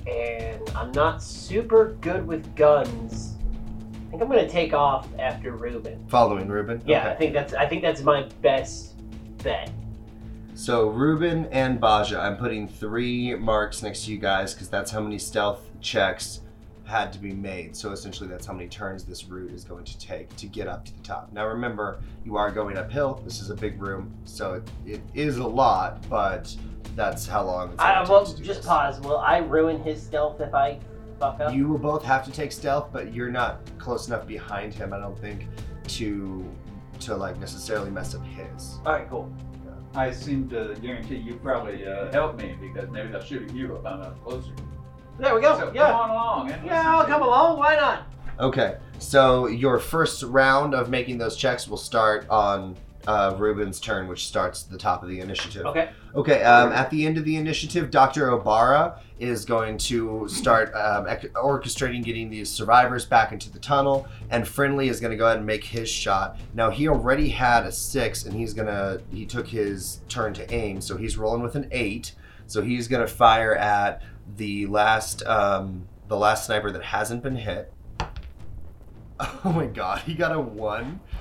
and 0.08 0.70
I'm 0.76 0.92
not 0.92 1.22
super 1.22 1.96
good 2.00 2.24
with 2.26 2.54
guns. 2.54 3.34
I 4.06 4.10
think 4.10 4.22
I'm 4.22 4.28
gonna 4.28 4.48
take 4.48 4.72
off 4.72 5.08
after 5.18 5.52
Ruben. 5.52 6.06
Following 6.08 6.46
Ruben. 6.48 6.80
Yeah, 6.86 7.00
Okay. 7.00 7.10
I 7.10 7.14
think 7.16 7.32
that's 7.34 7.54
I 7.54 7.66
think 7.66 7.82
that's 7.82 8.02
my 8.02 8.22
best 8.40 8.94
bet. 9.42 9.70
So 10.54 10.88
Ruben 10.88 11.46
and 11.46 11.80
Baja, 11.80 12.20
I'm 12.20 12.36
putting 12.36 12.66
three 12.68 13.34
marks 13.34 13.82
next 13.82 14.04
to 14.04 14.12
you 14.12 14.18
guys 14.18 14.54
because 14.54 14.68
that's 14.68 14.90
how 14.92 15.00
many 15.00 15.18
stealth 15.18 15.60
checks 15.80 16.40
had 16.86 17.12
to 17.12 17.18
be 17.18 17.32
made. 17.32 17.76
So 17.76 17.90
essentially, 17.92 18.28
that's 18.28 18.46
how 18.46 18.52
many 18.52 18.68
turns 18.68 19.04
this 19.04 19.24
route 19.26 19.50
is 19.52 19.64
going 19.64 19.84
to 19.84 19.98
take 19.98 20.34
to 20.36 20.46
get 20.46 20.68
up 20.68 20.84
to 20.86 20.96
the 20.96 21.02
top. 21.02 21.32
Now 21.32 21.46
remember, 21.46 21.98
you 22.24 22.36
are 22.36 22.50
going 22.50 22.76
uphill. 22.78 23.20
This 23.24 23.40
is 23.40 23.50
a 23.50 23.54
big 23.54 23.80
room, 23.82 24.12
so 24.24 24.54
it, 24.54 24.68
it 24.86 25.02
is 25.14 25.38
a 25.38 25.46
lot, 25.46 26.08
but 26.08 26.54
that's 26.94 27.26
how 27.26 27.44
long 27.44 27.68
it's 27.70 27.76
going 27.76 27.90
I 27.90 28.04
to 28.04 28.10
will 28.10 28.24
take 28.24 28.36
to 28.36 28.42
just 28.42 28.60
this. 28.60 28.66
pause. 28.66 29.00
Will 29.00 29.18
I 29.18 29.38
ruin 29.38 29.82
his 29.82 30.00
stealth 30.02 30.40
if 30.40 30.54
I 30.54 30.78
fuck 31.18 31.40
up? 31.40 31.52
You 31.52 31.68
will 31.68 31.78
both 31.78 32.04
have 32.04 32.24
to 32.24 32.30
take 32.32 32.52
stealth, 32.52 32.88
but 32.92 33.12
you're 33.12 33.30
not 33.30 33.60
close 33.78 34.06
enough 34.06 34.26
behind 34.26 34.72
him, 34.72 34.92
I 34.92 34.98
don't 34.98 35.18
think, 35.18 35.46
to 35.88 36.44
to 37.00 37.14
like 37.14 37.38
necessarily 37.38 37.90
mess 37.90 38.14
up 38.14 38.24
his. 38.24 38.78
All 38.86 38.92
right, 38.92 39.08
cool. 39.10 39.30
I 39.94 40.10
seem 40.12 40.48
to 40.50 40.76
guarantee 40.80 41.16
you 41.16 41.34
probably 41.36 41.86
uh, 41.86 42.10
help 42.12 42.36
me 42.36 42.54
because 42.60 42.90
maybe 42.90 43.08
they'll 43.08 43.22
shoot 43.22 43.48
at 43.48 43.54
you 43.54 43.76
if 43.76 43.84
I'm 43.86 44.02
up 44.02 44.22
closer. 44.22 44.52
There 45.18 45.34
we 45.34 45.40
go. 45.40 45.58
So 45.58 45.72
yeah. 45.74 45.90
come 45.90 46.00
on 46.00 46.10
along 46.10 46.50
and 46.50 46.66
Yeah, 46.66 46.96
I'll 46.96 47.06
come 47.06 47.22
along. 47.22 47.58
Why 47.58 47.74
not? 47.76 48.06
Okay, 48.38 48.76
so 48.98 49.46
your 49.46 49.78
first 49.78 50.22
round 50.22 50.74
of 50.74 50.90
making 50.90 51.16
those 51.16 51.36
checks 51.36 51.66
will 51.66 51.78
start 51.78 52.26
on 52.28 52.76
uh, 53.06 53.34
Ruben's 53.38 53.80
turn, 53.80 54.08
which 54.08 54.26
starts 54.26 54.64
at 54.64 54.70
the 54.70 54.78
top 54.78 55.02
of 55.02 55.08
the 55.08 55.20
initiative. 55.20 55.64
Okay. 55.64 55.90
Okay, 56.14 56.42
um, 56.42 56.72
at 56.72 56.90
the 56.90 57.06
end 57.06 57.18
of 57.18 57.24
the 57.24 57.36
initiative, 57.36 57.90
Dr. 57.90 58.28
Obara 58.28 58.98
is 59.18 59.44
going 59.44 59.78
to 59.78 60.26
start 60.28 60.74
um, 60.74 61.06
ec- 61.06 61.32
orchestrating 61.34 62.02
getting 62.02 62.28
these 62.28 62.50
survivors 62.50 63.04
back 63.04 63.32
into 63.32 63.50
the 63.50 63.58
tunnel, 63.58 64.06
and 64.30 64.46
Friendly 64.46 64.88
is 64.88 65.00
going 65.00 65.12
to 65.12 65.16
go 65.16 65.26
ahead 65.26 65.38
and 65.38 65.46
make 65.46 65.64
his 65.64 65.88
shot. 65.88 66.38
Now, 66.54 66.70
he 66.70 66.88
already 66.88 67.28
had 67.28 67.64
a 67.64 67.72
six, 67.72 68.24
and 68.24 68.34
he's 68.34 68.52
going 68.54 68.68
to, 68.68 69.00
he 69.12 69.24
took 69.24 69.46
his 69.46 70.00
turn 70.08 70.34
to 70.34 70.52
aim, 70.52 70.80
so 70.80 70.96
he's 70.96 71.16
rolling 71.16 71.42
with 71.42 71.54
an 71.54 71.68
eight. 71.70 72.12
So 72.48 72.62
he's 72.62 72.86
going 72.86 73.04
to 73.04 73.12
fire 73.12 73.56
at 73.56 74.02
the 74.36 74.66
last, 74.66 75.24
um, 75.26 75.86
the 76.08 76.16
last 76.16 76.46
sniper 76.46 76.70
that 76.70 76.82
hasn't 76.82 77.22
been 77.22 77.36
hit. 77.36 77.72
Oh 79.44 79.50
my 79.52 79.64
god, 79.64 80.00
he 80.00 80.12
got 80.12 80.32
a 80.32 80.38
one. 80.40 81.00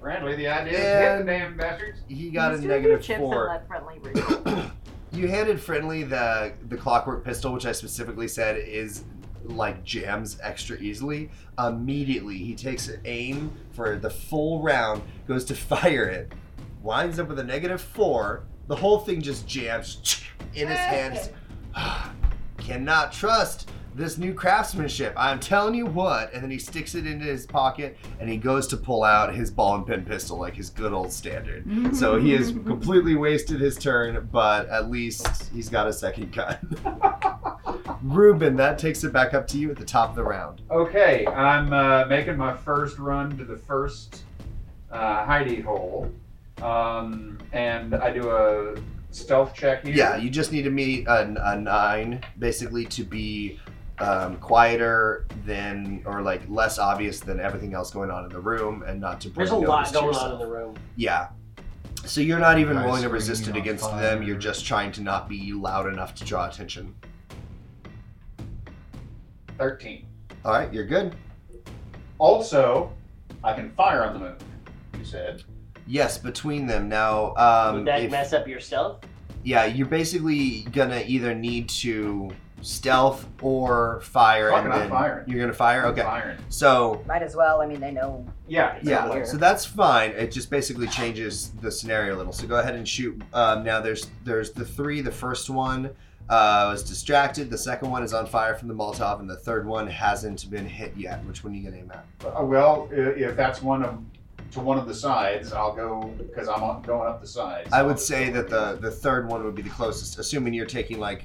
Friendly, 0.00 0.36
the 0.36 0.48
idea 0.48 0.72
is 0.72 0.78
hit 0.78 1.18
the 1.18 1.24
damn 1.30 1.56
bastards. 1.56 2.00
He 2.08 2.30
got 2.30 2.52
a 2.52 2.56
Use 2.56 2.64
negative 2.64 3.02
chips 3.02 3.18
four. 3.18 3.48
And 3.48 3.68
let 3.68 3.68
friendly 3.68 3.98
read. 4.54 4.70
You 5.12 5.28
handed 5.28 5.60
Friendly 5.60 6.04
the 6.04 6.54
the 6.68 6.76
clockwork 6.76 7.24
pistol, 7.24 7.52
which 7.52 7.66
I 7.66 7.72
specifically 7.72 8.28
said 8.28 8.56
is 8.56 9.04
like 9.44 9.84
jams 9.84 10.38
extra 10.42 10.78
easily. 10.78 11.30
Immediately, 11.58 12.38
he 12.38 12.54
takes 12.54 12.88
an 12.88 13.00
aim 13.04 13.52
for 13.72 13.98
the 13.98 14.10
full 14.10 14.62
round, 14.62 15.02
goes 15.26 15.44
to 15.46 15.54
fire 15.56 16.04
it, 16.04 16.32
winds 16.82 17.18
up 17.18 17.28
with 17.28 17.38
a 17.38 17.44
negative 17.44 17.80
four. 17.80 18.44
The 18.68 18.76
whole 18.76 18.98
thing 18.98 19.22
just 19.22 19.48
jams 19.48 20.22
in 20.54 20.68
his 20.68 20.78
hands. 20.78 21.30
Cannot 22.58 23.12
trust 23.12 23.70
this 23.94 24.18
new 24.18 24.34
craftsmanship. 24.34 25.12
I'm 25.16 25.40
telling 25.40 25.74
you 25.74 25.86
what. 25.86 26.32
And 26.32 26.42
then 26.42 26.50
he 26.50 26.58
sticks 26.58 26.94
it 26.94 27.06
into 27.06 27.24
his 27.24 27.46
pocket 27.46 27.96
and 28.20 28.28
he 28.28 28.36
goes 28.36 28.66
to 28.68 28.76
pull 28.76 29.04
out 29.04 29.34
his 29.34 29.50
ball 29.50 29.74
and 29.74 29.86
pin 29.86 30.04
pistol, 30.04 30.38
like 30.38 30.54
his 30.54 30.70
good 30.70 30.92
old 30.92 31.12
standard. 31.12 31.96
So 31.96 32.18
he 32.18 32.32
has 32.32 32.50
completely 32.66 33.16
wasted 33.16 33.60
his 33.60 33.76
turn, 33.76 34.28
but 34.30 34.68
at 34.68 34.90
least 34.90 35.50
he's 35.52 35.68
got 35.68 35.86
a 35.86 35.92
second 35.92 36.32
gun. 36.32 36.58
Ruben, 38.02 38.54
that 38.56 38.78
takes 38.78 39.02
it 39.02 39.12
back 39.12 39.34
up 39.34 39.48
to 39.48 39.58
you 39.58 39.70
at 39.70 39.76
the 39.76 39.84
top 39.84 40.10
of 40.10 40.16
the 40.16 40.22
round. 40.22 40.62
Okay, 40.70 41.26
I'm 41.26 41.72
uh, 41.72 42.04
making 42.04 42.36
my 42.36 42.54
first 42.54 42.98
run 42.98 43.36
to 43.38 43.44
the 43.44 43.56
first 43.56 44.22
uh, 44.92 45.26
hidey 45.26 45.64
hole, 45.64 46.10
um, 46.62 47.38
and 47.52 47.94
I 47.94 48.10
do 48.10 48.30
a 48.30 48.74
stealth 49.10 49.54
check 49.54 49.84
here. 49.84 49.94
Yeah, 49.94 50.16
you 50.16 50.30
just 50.30 50.52
need 50.52 50.62
to 50.62 50.70
meet 50.70 51.06
a, 51.06 51.34
a 51.52 51.58
nine, 51.60 52.24
basically, 52.38 52.84
to 52.86 53.04
be 53.04 53.58
um, 53.98 54.36
quieter 54.36 55.26
than, 55.44 56.02
or 56.04 56.22
like 56.22 56.42
less 56.48 56.78
obvious 56.78 57.20
than 57.20 57.40
everything 57.40 57.74
else 57.74 57.90
going 57.90 58.10
on 58.10 58.24
in 58.24 58.30
the 58.30 58.40
room, 58.40 58.84
and 58.86 59.00
not 59.00 59.20
to 59.22 59.28
bring 59.28 59.46
There's 59.46 59.50
a 59.50 59.60
notice 59.60 59.68
lot 59.68 59.86
to 59.86 59.92
going 59.92 60.06
yourself. 60.06 60.24
on 60.26 60.32
in 60.32 60.38
the 60.38 60.46
room. 60.46 60.76
Yeah. 60.96 61.28
So 62.04 62.20
you're 62.20 62.38
not 62.38 62.58
even 62.58 62.76
Guys 62.76 62.86
willing 62.86 63.02
to 63.02 63.08
resist 63.08 63.48
it 63.48 63.52
on 63.52 63.56
against 63.56 63.84
fire. 63.90 64.00
them. 64.00 64.22
You're 64.22 64.38
just 64.38 64.64
trying 64.64 64.92
to 64.92 65.00
not 65.02 65.28
be 65.28 65.52
loud 65.52 65.86
enough 65.92 66.14
to 66.16 66.24
draw 66.24 66.48
attention. 66.48 66.94
Thirteen. 69.58 70.06
All 70.44 70.52
right, 70.52 70.72
you're 70.72 70.86
good. 70.86 71.16
Also, 72.18 72.92
I 73.42 73.52
can 73.52 73.70
fire 73.72 74.04
on 74.04 74.12
the 74.14 74.20
moon. 74.20 74.36
You 74.96 75.04
said. 75.04 75.42
Yes, 75.88 76.18
between 76.18 76.66
them 76.66 76.88
now. 76.88 77.34
Um, 77.36 77.76
Would 77.76 77.86
that 77.86 78.02
if- 78.02 78.10
mess 78.10 78.32
up 78.32 78.46
your 78.46 78.60
stealth? 78.60 78.98
yeah, 79.42 79.64
you're 79.64 79.86
basically 79.86 80.62
gonna 80.72 81.02
either 81.06 81.34
need 81.34 81.68
to 81.70 82.30
stealth 82.60 83.26
or 83.40 84.00
fire, 84.02 84.50
Fucking, 84.50 84.72
and 84.72 84.80
then 84.82 84.90
firing. 84.90 85.28
you're 85.28 85.40
gonna 85.40 85.52
fire. 85.52 85.84
I'm 85.86 85.92
Okay, 85.92 86.02
firing. 86.02 86.38
so 86.48 87.02
Might 87.06 87.22
as 87.22 87.34
well. 87.36 87.62
I 87.62 87.66
mean, 87.66 87.80
they 87.80 87.92
know. 87.92 88.26
Yeah. 88.48 88.74
it's 88.76 88.84
yeah, 88.88 89.06
over 89.08 89.24
so 89.24 89.36
that's 89.36 89.64
fine. 89.64 90.10
It 90.10 90.32
just 90.32 90.50
basically 90.50 90.88
changes 90.88 91.50
the 91.62 91.70
scenario 91.70 92.14
a 92.14 92.18
little. 92.18 92.32
So 92.32 92.46
go 92.48 92.56
ahead 92.58 92.74
and 92.74 92.86
shoot. 92.86 93.22
Um, 93.32 93.62
now 93.64 93.80
there's 93.80 94.10
there's 94.24 94.50
the 94.50 94.64
three. 94.64 95.00
The 95.00 95.12
first 95.12 95.48
one 95.48 95.90
uh, 96.28 96.68
was 96.70 96.82
distracted. 96.82 97.48
The 97.48 97.56
second 97.56 97.90
one 97.90 98.02
is 98.02 98.12
on 98.12 98.26
fire 98.26 98.54
from 98.56 98.68
the 98.68 98.74
Molotov, 98.74 99.20
and 99.20 99.30
the 99.30 99.36
third 99.36 99.64
one 99.66 99.86
hasn't 99.86 100.50
been 100.50 100.66
hit 100.66 100.92
yet. 100.96 101.24
Which 101.26 101.42
one 101.44 101.52
are 101.52 101.56
you 101.56 101.70
gonna 101.70 101.80
aim 101.82 101.92
at? 101.94 102.04
Uh, 102.36 102.44
well, 102.44 102.88
if 102.92 103.34
that's 103.36 103.62
one 103.62 103.82
of 103.84 103.98
to 104.52 104.60
one 104.60 104.78
of 104.78 104.86
the 104.88 104.94
sides, 104.94 105.52
I'll 105.52 105.74
go 105.74 106.02
because 106.18 106.48
I'm 106.48 106.82
going 106.82 107.08
up 107.08 107.20
the 107.20 107.26
sides. 107.26 107.72
I 107.72 107.82
would 107.82 107.98
say 107.98 108.30
that 108.30 108.48
the 108.48 108.78
the 108.80 108.90
third 108.90 109.28
one 109.28 109.44
would 109.44 109.54
be 109.54 109.62
the 109.62 109.70
closest, 109.70 110.18
assuming 110.18 110.54
you're 110.54 110.66
taking 110.66 110.98
like 110.98 111.24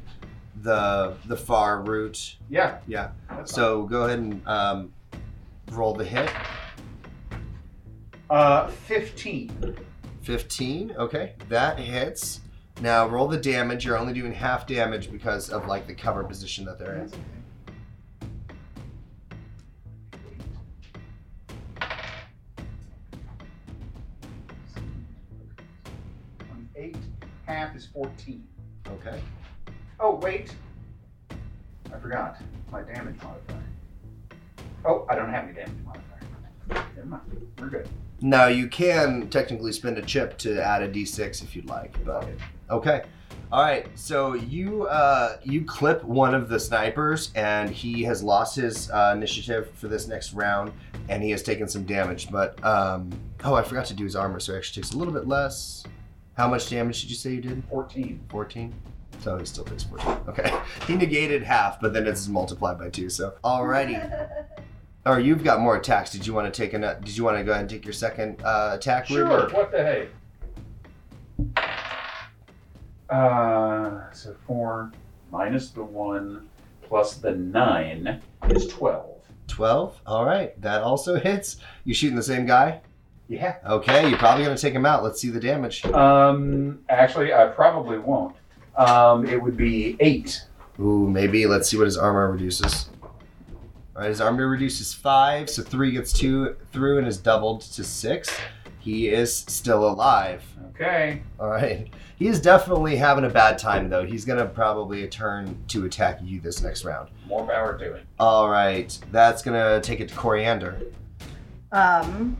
the 0.62 1.16
the 1.26 1.36
far 1.38 1.82
route. 1.82 2.38
yeah. 2.50 2.78
Yeah. 2.88 3.12
So 3.46 3.84
go 3.84 4.04
ahead 4.06 4.20
and 4.20 4.48
um, 4.48 4.94
roll 5.72 5.94
the 5.94 6.06
hit. 6.06 6.30
uh, 8.30 8.68
fifteen. 8.68 9.76
15. 10.22 10.94
Okay, 10.98 11.34
that 11.50 11.78
hits. 11.78 12.40
Now 12.80 13.08
roll 13.10 13.28
the 13.28 13.38
damage. 13.38 13.84
You're 13.86 13.98
only 13.98 14.14
doing 14.14 14.32
half 14.34 14.66
damage 14.66 15.12
because 15.12 15.50
of 15.50 15.68
like 15.68 15.86
the 15.86 15.94
cover 15.94 16.24
position 16.24 16.64
that 16.66 16.80
they're 16.80 16.96
in. 16.96 17.12
Half 27.46 27.76
is 27.76 27.86
fourteen. 27.86 28.48
Okay. 28.88 29.20
Oh 30.00 30.16
wait, 30.16 30.54
I 31.94 32.00
forgot 32.02 32.38
my 32.72 32.82
damage 32.82 33.16
modifier. 33.22 33.64
Oh, 34.86 35.06
I 35.10 35.16
don't 35.16 35.30
have 35.30 35.46
any 35.46 35.54
damage 35.54 35.72
modifier. 35.86 36.86
Never 36.96 37.08
mind. 37.08 37.48
We're 37.60 37.68
good. 37.68 37.90
Now 38.22 38.48
you 38.48 38.68
can 38.68 39.30
technically 39.30 39.74
spend 39.74 39.98
a 39.98 40.02
chip 40.02 40.38
to 40.40 40.64
add 40.64 40.82
a 40.82 40.90
d6 40.90 41.44
if 41.44 41.56
you'd 41.56 41.66
like, 41.66 42.04
but 42.06 42.28
okay. 42.70 43.04
All 43.52 43.62
right. 43.62 43.88
So 43.96 44.34
you 44.34 44.88
uh, 44.88 45.38
you 45.44 45.64
clip 45.64 46.04
one 46.04 46.34
of 46.34 46.50
the 46.50 46.60
snipers, 46.60 47.32
and 47.36 47.70
he 47.70 48.02
has 48.04 48.24
lost 48.24 48.56
his 48.56 48.90
uh, 48.90 49.14
initiative 49.16 49.70
for 49.76 49.88
this 49.88 50.08
next 50.08 50.34
round, 50.34 50.72
and 51.10 51.22
he 51.22 51.30
has 51.32 51.44
taken 51.44 51.68
some 51.68 51.84
damage. 51.84 52.32
But 52.32 52.64
um, 52.66 53.12
oh, 53.44 53.54
I 53.54 53.62
forgot 53.62 53.86
to 53.88 53.94
do 53.94 54.06
his 54.06 54.16
armor, 54.16 54.40
so 54.40 54.54
he 54.54 54.58
actually 54.58 54.82
takes 54.82 54.96
a 54.96 54.98
little 54.98 55.14
bit 55.14 55.28
less. 55.28 55.84
How 56.36 56.48
much 56.48 56.70
damage 56.70 57.02
did 57.02 57.10
you 57.10 57.16
say 57.16 57.32
you 57.34 57.42
did? 57.42 57.64
Fourteen. 57.70 58.20
14. 58.30 58.74
So 59.20 59.38
he 59.38 59.46
still 59.46 59.64
takes 59.64 59.84
14. 59.84 60.18
Okay. 60.28 60.60
He 60.88 60.96
negated 60.96 61.44
half, 61.44 61.80
but 61.80 61.94
then 61.94 62.08
it's 62.08 62.28
multiplied 62.28 62.78
by 62.78 62.90
two. 62.90 63.10
So 63.10 63.36
alrighty. 63.44 64.00
Or 65.06 65.20
you've 65.20 65.44
got 65.44 65.60
more 65.60 65.76
attacks. 65.76 66.12
Did 66.12 66.26
you 66.26 66.34
want 66.34 66.52
to 66.52 66.62
take 66.62 66.72
an? 66.72 66.80
Did 66.80 67.18
you 67.18 67.26
want 67.26 67.38
to 67.38 67.44
go 67.44 67.52
ahead 67.52 67.64
and 67.64 67.70
take 67.70 67.84
your 67.84 67.92
second 67.92 68.42
uh, 68.42 68.72
attack? 68.74 69.08
Sure. 69.08 69.26
Ruben? 69.26 69.54
What 69.54 69.70
the 69.70 69.78
hey? 69.84 70.08
Uh, 73.10 74.10
so 74.14 74.34
four 74.48 74.94
minus 75.30 75.72
the 75.72 75.84
one 75.84 76.48
plus 76.84 77.16
the 77.16 77.32
nine 77.32 78.22
is 78.50 78.66
twelve. 78.68 79.10
12. 79.48 80.00
All 80.08 80.26
right. 80.26 80.60
That 80.62 80.82
also 80.82 81.20
hits. 81.20 81.58
You 81.84 81.94
shooting 81.94 82.16
the 82.16 82.24
same 82.24 82.46
guy? 82.46 82.80
Yeah. 83.34 83.56
Okay. 83.68 84.10
You're 84.10 84.18
probably 84.18 84.46
gonna 84.46 84.58
take 84.58 84.74
him 84.74 84.86
out. 84.86 85.04
Let's 85.04 85.20
see 85.20 85.30
the 85.30 85.40
damage. 85.40 85.86
Um, 85.86 86.80
actually, 86.90 87.34
I 87.34 87.48
probably 87.48 87.98
won't. 87.98 88.36
Um, 88.78 89.26
it 89.26 89.42
would 89.42 89.58
be 89.58 89.98
eight. 90.00 90.44
Ooh, 90.80 91.10
maybe. 91.10 91.46
Let's 91.46 91.70
see 91.70 91.78
what 91.78 91.86
his 91.86 91.98
armor 91.98 92.32
reduces. 92.32 92.90
All 93.96 94.02
right. 94.02 94.10
His 94.10 94.22
armor 94.22 94.48
reduces 94.48 94.94
five, 94.94 95.50
so 95.50 95.64
three 95.64 95.92
gets 95.92 96.14
two 96.14 96.56
through 96.72 97.00
and 97.00 97.08
is 97.08 97.18
doubled 97.18 97.62
to 97.62 97.84
six. 97.84 98.36
He 98.80 99.08
is 99.08 99.34
still 99.36 99.88
alive. 99.88 100.44
Okay. 100.70 101.22
All 101.40 101.50
right. 101.50 101.88
He 102.18 102.28
is 102.28 102.42
definitely 102.42 102.96
having 102.98 103.24
a 103.24 103.30
bad 103.30 103.58
time, 103.58 103.90
though. 103.90 104.06
He's 104.06 104.26
going 104.26 104.40
to 104.40 104.46
probably 104.46 105.08
turn 105.08 105.58
to 105.70 105.86
attack 105.86 106.20
you 106.22 106.40
this 106.42 106.62
next 106.62 106.84
round. 106.84 107.10
More 107.28 107.46
power 107.48 107.78
to 107.78 107.96
him. 107.96 108.08
All 108.20 108.50
right. 108.50 108.98
That's 109.12 109.42
going 109.42 109.58
to 109.58 109.80
take 109.88 110.00
it 110.00 110.10
to 110.10 110.16
Coriander. 110.16 110.82
Um, 111.72 112.36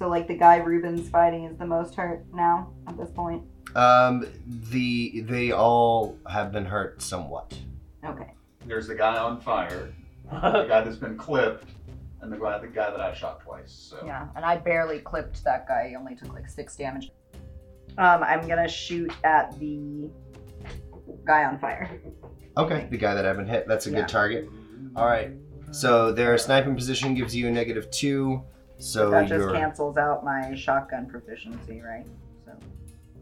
so 0.00 0.08
like 0.08 0.26
the 0.26 0.34
guy 0.34 0.56
Ruben's 0.56 1.10
fighting 1.10 1.44
is 1.44 1.58
the 1.58 1.66
most 1.66 1.94
hurt 1.94 2.24
now 2.32 2.72
at 2.88 2.96
this 2.96 3.10
point. 3.10 3.42
Um, 3.76 4.26
the 4.70 5.20
They 5.20 5.52
all 5.52 6.16
have 6.26 6.52
been 6.52 6.64
hurt 6.64 7.02
somewhat. 7.02 7.54
Okay. 8.04 8.32
There's 8.64 8.88
the 8.88 8.94
guy 8.94 9.18
on 9.18 9.42
fire, 9.42 9.92
the 10.30 10.64
guy 10.66 10.80
that's 10.80 10.96
been 10.96 11.18
clipped, 11.18 11.68
and 12.22 12.32
the 12.32 12.38
guy 12.38 12.58
the 12.58 12.66
guy 12.66 12.90
that 12.90 12.98
I 12.98 13.12
shot 13.12 13.40
twice. 13.40 13.70
So 13.72 13.98
Yeah, 14.06 14.26
and 14.36 14.42
I 14.42 14.56
barely 14.56 15.00
clipped 15.00 15.44
that 15.44 15.68
guy. 15.68 15.90
He 15.90 15.96
only 15.96 16.14
took 16.16 16.32
like 16.32 16.48
six 16.48 16.76
damage. 16.76 17.10
Um, 17.98 18.22
I'm 18.22 18.48
gonna 18.48 18.68
shoot 18.68 19.12
at 19.22 19.56
the 19.58 20.08
guy 21.26 21.44
on 21.44 21.58
fire. 21.58 22.00
Okay. 22.56 22.88
The 22.90 22.96
guy 22.96 23.14
that 23.14 23.26
I've 23.26 23.36
been 23.36 23.46
hit. 23.46 23.68
That's 23.68 23.86
a 23.86 23.90
Yeah. 23.90 24.00
good 24.00 24.08
target. 24.08 24.48
All 24.96 25.04
right. 25.06 25.30
So 25.72 26.10
their 26.10 26.36
sniping 26.38 26.74
position 26.74 27.14
gives 27.14 27.36
you 27.36 27.48
a 27.48 27.50
negative 27.50 27.90
two. 27.90 28.42
So 28.80 29.10
that 29.10 29.28
just 29.28 29.40
you're. 29.40 29.52
cancels 29.52 29.96
out 29.96 30.24
my 30.24 30.54
shotgun 30.54 31.06
proficiency, 31.06 31.80
right? 31.82 32.06
So 32.46 32.52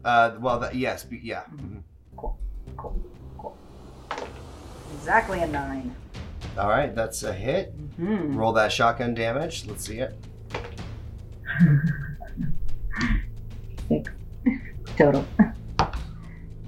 Uh, 0.05 0.35
well, 0.39 0.59
that, 0.59 0.73
yes. 0.75 1.03
be- 1.03 1.19
Yeah. 1.21 1.43
Mhm. 1.53 1.81
cool, 2.15 2.37
cool, 2.77 2.99
cool. 3.37 3.57
Exactly 4.95 5.41
a 5.41 5.47
nine. 5.47 5.93
All 6.57 6.69
right. 6.69 6.93
That's 6.95 7.23
a 7.23 7.33
hit. 7.33 7.73
Hmm. 7.97 8.35
Roll 8.35 8.53
that 8.53 8.71
shotgun 8.71 9.13
damage. 9.13 9.65
Let's 9.67 9.85
see 9.85 9.99
it. 9.99 10.15
Total. 14.97 15.25
All 15.79 15.87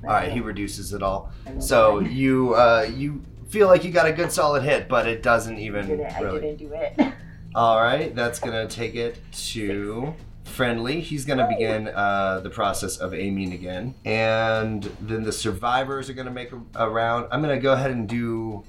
right. 0.03 0.31
He 0.31 0.39
reduces 0.39 0.93
it 0.93 1.01
all. 1.03 1.31
So 1.59 1.99
you 1.99 2.53
uh, 2.55 2.87
you 2.93 3.21
feel 3.49 3.67
like 3.67 3.83
you 3.83 3.91
got 3.91 4.05
a 4.07 4.11
good 4.13 4.31
solid 4.31 4.63
hit, 4.63 4.87
but 4.87 5.07
it 5.07 5.21
doesn't 5.23 5.57
I 5.57 5.61
even 5.61 5.87
didn't, 5.87 6.05
I 6.05 6.19
didn't 6.21 6.55
do 6.57 6.71
it. 6.73 6.99
All 7.53 7.81
right, 7.81 8.15
that's 8.15 8.39
gonna 8.39 8.65
take 8.67 8.95
it 8.95 9.19
to 9.49 10.13
friendly. 10.45 11.01
He's 11.01 11.25
gonna 11.25 11.49
begin 11.49 11.89
uh, 11.89 12.39
the 12.39 12.49
process 12.49 12.95
of 12.97 13.13
aiming 13.13 13.51
again, 13.51 13.93
and 14.05 14.83
then 15.01 15.23
the 15.23 15.33
survivors 15.33 16.09
are 16.09 16.13
gonna 16.13 16.31
make 16.31 16.53
a, 16.53 16.61
a 16.75 16.89
round. 16.89 17.27
I'm 17.29 17.41
gonna 17.41 17.59
go 17.59 17.73
ahead 17.73 17.91
and 17.91 18.07
do 18.07 18.63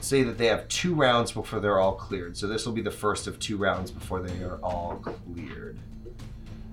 say 0.00 0.22
that 0.22 0.38
they 0.38 0.46
have 0.46 0.66
two 0.68 0.94
rounds 0.94 1.32
before 1.32 1.60
they're 1.60 1.78
all 1.78 1.94
cleared. 1.94 2.36
So 2.36 2.46
this 2.46 2.64
will 2.64 2.72
be 2.72 2.82
the 2.82 2.90
first 2.90 3.26
of 3.26 3.38
two 3.38 3.58
rounds 3.58 3.90
before 3.90 4.22
they 4.22 4.42
are 4.42 4.58
all 4.62 5.02
cleared. 5.02 5.78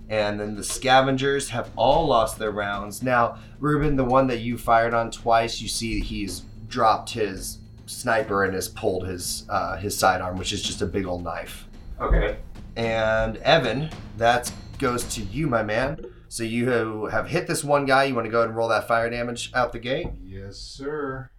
And 0.10 0.39
then 0.39 0.56
the 0.56 0.64
scavengers 0.64 1.49
have 1.49 1.70
all 1.78 2.08
lost 2.08 2.38
their 2.38 2.52
rounds. 2.52 3.02
Now, 3.02 3.38
Ruben, 3.60 3.95
the 3.95 4.04
one 4.04 4.28
that 4.28 4.39
you 4.39 4.58
fired 4.58 4.93
on 4.93 5.12
twice, 5.12 5.62
you 5.62 5.70
see 5.70 6.02
he's 6.02 6.43
dropped 6.68 7.12
his 7.12 7.60
sniper 7.86 8.43
and 8.43 8.53
has 8.53 8.67
pulled 8.67 9.07
his 9.07 9.45
uh, 9.49 9.77
his 9.77 9.97
sidearm, 9.97 10.38
which 10.38 10.53
is 10.53 10.61
just 10.61 10.82
a 10.82 10.86
big 10.86 11.05
old 11.05 11.23
knife. 11.23 11.67
Okay. 11.99 12.38
And 12.75 13.38
Evan, 13.38 13.89
that 14.17 14.51
goes 14.79 15.03
to 15.15 15.21
you, 15.21 15.47
my 15.47 15.63
man. 15.63 16.05
So 16.29 16.43
you 16.43 17.05
have 17.07 17.27
hit 17.27 17.47
this 17.47 17.63
one 17.63 17.86
guy. 17.86 18.05
You 18.05 18.15
want 18.15 18.25
to 18.25 18.32
go 18.32 18.39
ahead 18.39 18.49
and 18.49 18.57
roll 18.57 18.69
that 18.69 18.88
fire 18.88 19.09
damage 19.09 19.51
out 19.53 19.73
the 19.73 19.79
gate? 19.79 20.07
Yes, 20.23 20.57
sir. 20.57 21.29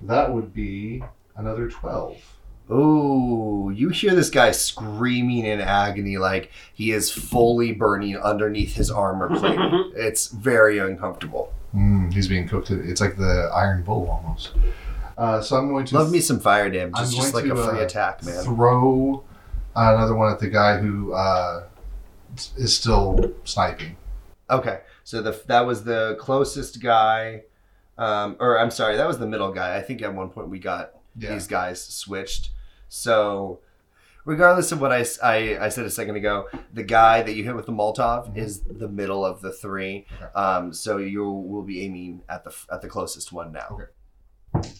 That 0.00 0.32
would 0.32 0.52
be 0.52 1.02
another 1.36 1.68
12. 1.68 2.16
Oh, 2.70 3.70
you 3.70 3.88
hear 3.88 4.14
this 4.14 4.30
guy 4.30 4.52
screaming 4.52 5.44
in 5.44 5.60
agony 5.60 6.16
like 6.16 6.50
he 6.72 6.92
is 6.92 7.10
fully 7.10 7.72
burning 7.72 8.16
underneath 8.16 8.76
his 8.76 8.90
armor 8.90 9.28
plate. 9.28 9.58
it's 9.96 10.28
very 10.28 10.78
uncomfortable. 10.78 11.52
Mm, 11.74 12.12
he's 12.12 12.28
being 12.28 12.46
cooked. 12.48 12.70
It's 12.70 13.00
like 13.00 13.16
the 13.16 13.50
Iron 13.54 13.82
Bull 13.82 14.08
almost. 14.10 14.52
Uh, 15.16 15.40
so 15.40 15.56
I'm 15.56 15.68
going 15.68 15.86
to 15.86 15.94
Love 15.96 16.10
me 16.10 16.20
some 16.20 16.40
fire 16.40 16.68
damage. 16.70 16.94
It's 16.98 17.14
just 17.14 17.34
like 17.34 17.44
going 17.44 17.58
a 17.58 17.62
to, 17.62 17.68
free 17.70 17.80
uh, 17.80 17.84
attack, 17.84 18.24
man. 18.24 18.42
throw 18.44 19.24
another 19.74 20.14
one 20.14 20.32
at 20.32 20.38
the 20.38 20.48
guy 20.48 20.78
who 20.78 21.12
uh, 21.12 21.64
is 22.56 22.74
still 22.76 23.32
sniping. 23.44 23.96
Okay, 24.50 24.80
so 25.04 25.22
the 25.22 25.40
that 25.46 25.66
was 25.66 25.84
the 25.84 26.16
closest 26.20 26.82
guy, 26.82 27.42
um, 27.96 28.36
or 28.40 28.58
I'm 28.58 28.70
sorry, 28.70 28.96
that 28.96 29.06
was 29.06 29.18
the 29.18 29.26
middle 29.26 29.52
guy. 29.52 29.76
I 29.76 29.82
think 29.82 30.02
at 30.02 30.12
one 30.14 30.28
point 30.30 30.48
we 30.48 30.58
got 30.58 30.92
Yeah. 31.16 31.32
these 31.32 31.46
guys 31.46 31.82
switched. 31.82 32.50
So, 32.88 33.60
regardless 34.24 34.72
of 34.72 34.80
what 34.80 34.92
I 34.92 35.04
I 35.22 35.68
said 35.68 35.84
a 35.84 35.90
second 35.90 36.16
ago, 36.16 36.48
the 36.72 36.82
guy 36.82 37.22
that 37.22 37.34
you 37.34 37.44
hit 37.44 37.56
with 37.56 37.66
the 37.66 37.72
Molotov 37.72 38.36
is 38.36 38.60
the 38.60 38.88
middle 38.88 39.24
of 39.24 39.40
the 39.40 39.52
three. 39.52 40.06
Okay. 40.14 40.32
Um, 40.34 40.72
so 40.72 40.98
you 40.98 41.24
will 41.24 41.62
be 41.62 41.82
aiming 41.82 42.22
at 42.28 42.44
the 42.44 42.54
at 42.70 42.82
the 42.82 42.88
closest 42.88 43.32
one 43.32 43.52
now. 43.52 43.78
Okay. 44.54 44.70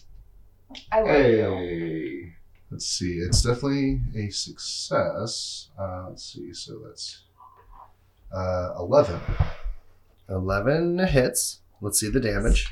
I 0.91 1.01
love 1.01 1.07
you. 1.07 1.13
Hey, 1.13 2.33
let's 2.71 2.85
see. 2.85 3.17
It's 3.17 3.41
definitely 3.41 4.01
a 4.15 4.29
success. 4.29 5.69
Uh, 5.79 6.07
let's 6.09 6.33
see. 6.33 6.53
So 6.53 6.79
that's 6.85 7.23
uh, 8.35 8.73
eleven. 8.79 9.19
Eleven 10.29 10.99
hits. 10.99 11.59
Let's 11.81 11.99
see 11.99 12.09
the 12.09 12.19
damage. 12.19 12.69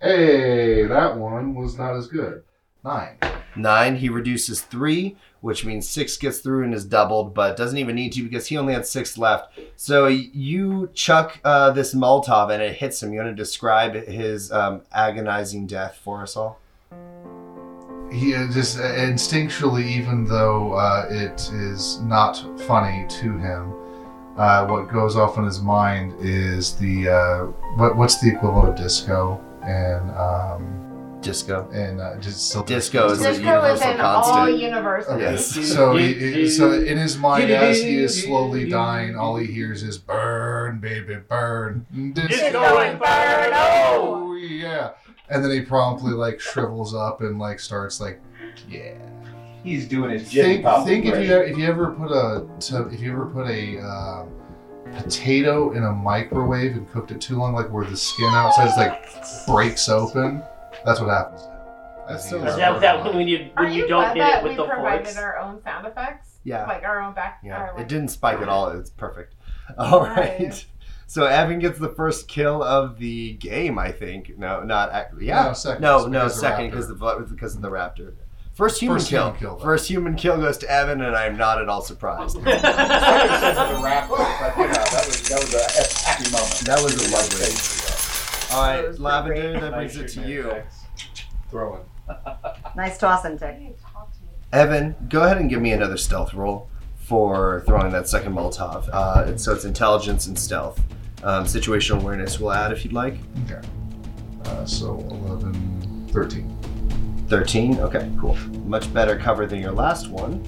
Hey, 0.00 0.86
that 0.86 1.18
one 1.18 1.54
was 1.54 1.76
not 1.76 1.94
as 1.96 2.06
good. 2.06 2.42
Nine. 2.84 3.16
Nine, 3.56 3.96
he 3.96 4.08
reduces 4.08 4.62
three, 4.62 5.16
which 5.40 5.66
means 5.66 5.88
six 5.88 6.16
gets 6.16 6.38
through 6.38 6.64
and 6.64 6.72
is 6.72 6.84
doubled, 6.84 7.34
but 7.34 7.56
doesn't 7.56 7.76
even 7.76 7.94
need 7.94 8.12
to 8.14 8.22
because 8.22 8.46
he 8.46 8.56
only 8.56 8.72
had 8.72 8.86
six 8.86 9.18
left. 9.18 9.58
So 9.76 10.06
you 10.06 10.88
chuck 10.94 11.40
uh, 11.44 11.72
this 11.72 11.94
Molotov 11.94 12.50
and 12.50 12.62
it 12.62 12.76
hits 12.76 13.02
him. 13.02 13.12
You 13.12 13.20
want 13.20 13.36
to 13.36 13.42
describe 13.42 13.94
his 13.94 14.50
um, 14.50 14.82
agonizing 14.92 15.66
death 15.66 16.00
for 16.02 16.22
us 16.22 16.36
all? 16.36 16.58
He 18.10 18.34
uh, 18.34 18.50
just 18.50 18.78
uh, 18.78 18.82
instinctually, 18.82 19.86
even 19.86 20.24
though 20.24 20.72
uh, 20.72 21.06
it 21.10 21.50
is 21.52 22.00
not 22.00 22.42
funny 22.62 23.06
to 23.08 23.36
him, 23.36 23.74
uh, 24.36 24.66
what 24.66 24.88
goes 24.88 25.16
off 25.16 25.36
in 25.36 25.44
his 25.44 25.60
mind 25.60 26.14
is 26.18 26.76
the 26.76 27.08
uh, 27.08 27.44
what, 27.76 27.96
what's 27.96 28.20
the 28.20 28.28
equivalent 28.28 28.70
of 28.70 28.76
disco 28.76 29.38
and 29.62 30.10
um, 30.12 30.89
Disco. 31.22 31.68
and 31.72 32.00
uh, 32.00 32.16
just 32.18 32.48
still 32.48 32.62
Disco 32.62 33.10
is 33.10 33.20
a 33.20 33.24
Disco 33.32 33.32
is 33.34 33.40
universal 33.80 33.90
in 33.90 34.00
all 34.00 34.22
constant. 34.22 34.58
universities. 34.58 35.22
Okay. 35.22 35.36
So, 35.66 35.96
he, 35.96 36.14
he- 36.14 36.48
so 36.50 36.72
in 36.72 36.96
his 36.98 37.16
mind, 37.18 37.50
as 37.50 37.78
he 37.82 37.98
is 37.98 38.22
slowly 38.24 38.68
dying, 38.68 39.16
all 39.16 39.36
he 39.36 39.46
hears 39.46 39.82
is 39.82 39.98
"burn, 39.98 40.78
baby, 40.80 41.16
burn." 41.28 41.86
Disco 42.14 42.78
Inferno! 42.80 43.56
Oh 43.56 44.34
yeah, 44.40 44.90
and 45.28 45.44
then 45.44 45.50
he 45.50 45.60
promptly 45.60 46.12
like 46.12 46.40
shrivels 46.40 46.94
up 46.94 47.20
and 47.20 47.38
like 47.38 47.60
starts 47.60 48.00
like, 48.00 48.20
yeah. 48.68 48.94
He's 49.62 49.86
doing 49.86 50.10
his 50.12 50.30
Jimmy 50.30 50.54
Think, 50.54 50.64
Pop 50.64 50.86
think 50.86 51.04
if 51.04 51.14
you 51.16 51.20
impression. 51.20 51.52
if 51.52 51.58
you 51.58 51.66
ever 51.66 51.90
put 51.92 52.10
a 52.10 52.46
to, 52.60 52.88
if 52.88 53.00
you 53.00 53.12
ever 53.12 53.26
put 53.26 53.46
a 53.46 53.78
um, 53.80 54.30
potato 54.96 55.72
in 55.72 55.84
a 55.84 55.92
microwave 55.92 56.72
and 56.72 56.90
cooked 56.90 57.10
it 57.10 57.20
too 57.20 57.36
long, 57.36 57.52
like 57.54 57.70
where 57.70 57.84
the 57.84 57.96
skin 57.96 58.30
outside 58.32 58.68
is 58.68 58.76
like 58.78 59.46
breaks 59.46 59.88
open. 59.90 60.42
That's 60.84 61.00
what 61.00 61.10
happens. 61.10 61.42
As 62.08 62.24
he 62.24 62.30
so 62.30 62.36
is 62.44 62.50
Is 62.52 62.56
that, 62.56 62.80
that 62.80 63.04
when 63.14 63.28
you 63.28 63.50
Are 63.56 63.64
when 63.64 63.72
you 63.72 63.82
you 63.82 63.88
don't 63.88 64.02
glad 64.02 64.16
hit 64.16 64.20
that 64.20 64.38
it 64.38 64.42
with 64.42 64.52
we 64.52 64.56
the 64.56 64.64
provided 64.64 65.04
forks? 65.06 65.18
our 65.18 65.38
own 65.38 65.62
sound 65.62 65.86
effects? 65.86 66.28
Yeah. 66.44 66.66
Like 66.66 66.82
our 66.82 67.00
own 67.00 67.14
back. 67.14 67.40
Yeah, 67.44 67.56
our, 67.58 67.80
it 67.80 67.88
didn't 67.88 68.08
spike 68.08 68.40
at 68.40 68.48
all. 68.48 68.68
It's 68.70 68.90
perfect. 68.90 69.34
All 69.78 70.00
right. 70.00 70.38
Right. 70.40 70.66
So 71.06 71.26
Evan 71.26 71.58
gets 71.58 71.78
the 71.78 71.88
first 71.88 72.28
kill 72.28 72.62
of 72.62 72.98
the 72.98 73.32
game, 73.34 73.78
I 73.78 73.90
think. 73.92 74.38
No, 74.38 74.62
not 74.62 74.90
ac- 74.94 75.24
yeah. 75.24 75.44
No, 75.46 75.52
second, 75.52 75.82
No, 75.82 76.06
no, 76.06 76.20
because 76.24 76.34
of 76.36 76.40
the 76.40 76.40
second 76.48 76.70
because 76.70 76.88
the 76.88 77.26
because 77.28 77.54
of 77.56 77.62
the 77.62 77.70
raptor. 77.70 78.14
First 78.54 78.80
human 78.80 78.98
First 78.98 79.10
kill. 79.10 79.24
human 79.24 79.38
kill. 79.40 79.58
First 79.58 79.88
human 79.88 80.14
kill 80.16 80.36
goes 80.36 80.58
to 80.58 80.70
Evan, 80.70 81.00
and 81.00 81.16
I'm 81.16 81.36
not 81.36 81.60
at 81.60 81.68
all 81.68 81.82
surprised. 81.82 82.36
I 82.38 82.42
said 83.40 83.54
to 83.54 83.74
the 83.76 83.82
rapper, 83.82 84.16
but 84.16 84.56
you 84.56 84.66
know, 84.66 84.72
that 84.72 85.04
was 85.06 85.28
that 85.28 85.40
was 85.40 85.54
a 85.54 86.08
happy 86.08 86.30
moment. 86.30 86.60
That 86.66 86.82
was 86.82 86.94
a 86.94 87.10
lovely. 87.10 87.79
All 88.52 88.62
right, 88.62 88.82
Those 88.82 88.98
Lavender, 88.98 89.34
great. 89.52 89.60
that 89.60 89.72
brings 89.72 89.96
it 89.96 90.08
to 90.08 90.28
you. 90.28 90.62
throwing. 91.50 91.82
Nice 92.76 92.98
tossing, 92.98 93.38
Tick. 93.38 93.76
Evan, 94.52 94.94
go 95.08 95.22
ahead 95.22 95.38
and 95.38 95.48
give 95.50 95.60
me 95.60 95.72
another 95.72 95.96
stealth 95.96 96.34
roll 96.34 96.68
for 96.96 97.62
throwing 97.66 97.90
that 97.92 98.08
second 98.08 98.32
Molotov. 98.34 98.88
Uh, 98.92 99.22
it's- 99.22 99.42
so 99.44 99.52
it's 99.52 99.64
intelligence 99.64 100.26
and 100.26 100.38
stealth. 100.38 100.80
Um, 101.22 101.44
situational 101.44 102.00
awareness 102.00 102.40
will 102.40 102.52
add 102.52 102.72
if 102.72 102.84
you'd 102.84 102.92
like. 102.94 103.18
Okay. 103.44 103.60
Uh, 104.46 104.64
so 104.64 104.98
11, 105.10 106.08
13. 106.12 107.26
13. 107.28 107.78
Okay, 107.78 108.10
cool. 108.18 108.34
Much 108.66 108.92
better 108.94 109.16
cover 109.16 109.46
than 109.46 109.60
your 109.60 109.72
last 109.72 110.08
one 110.10 110.42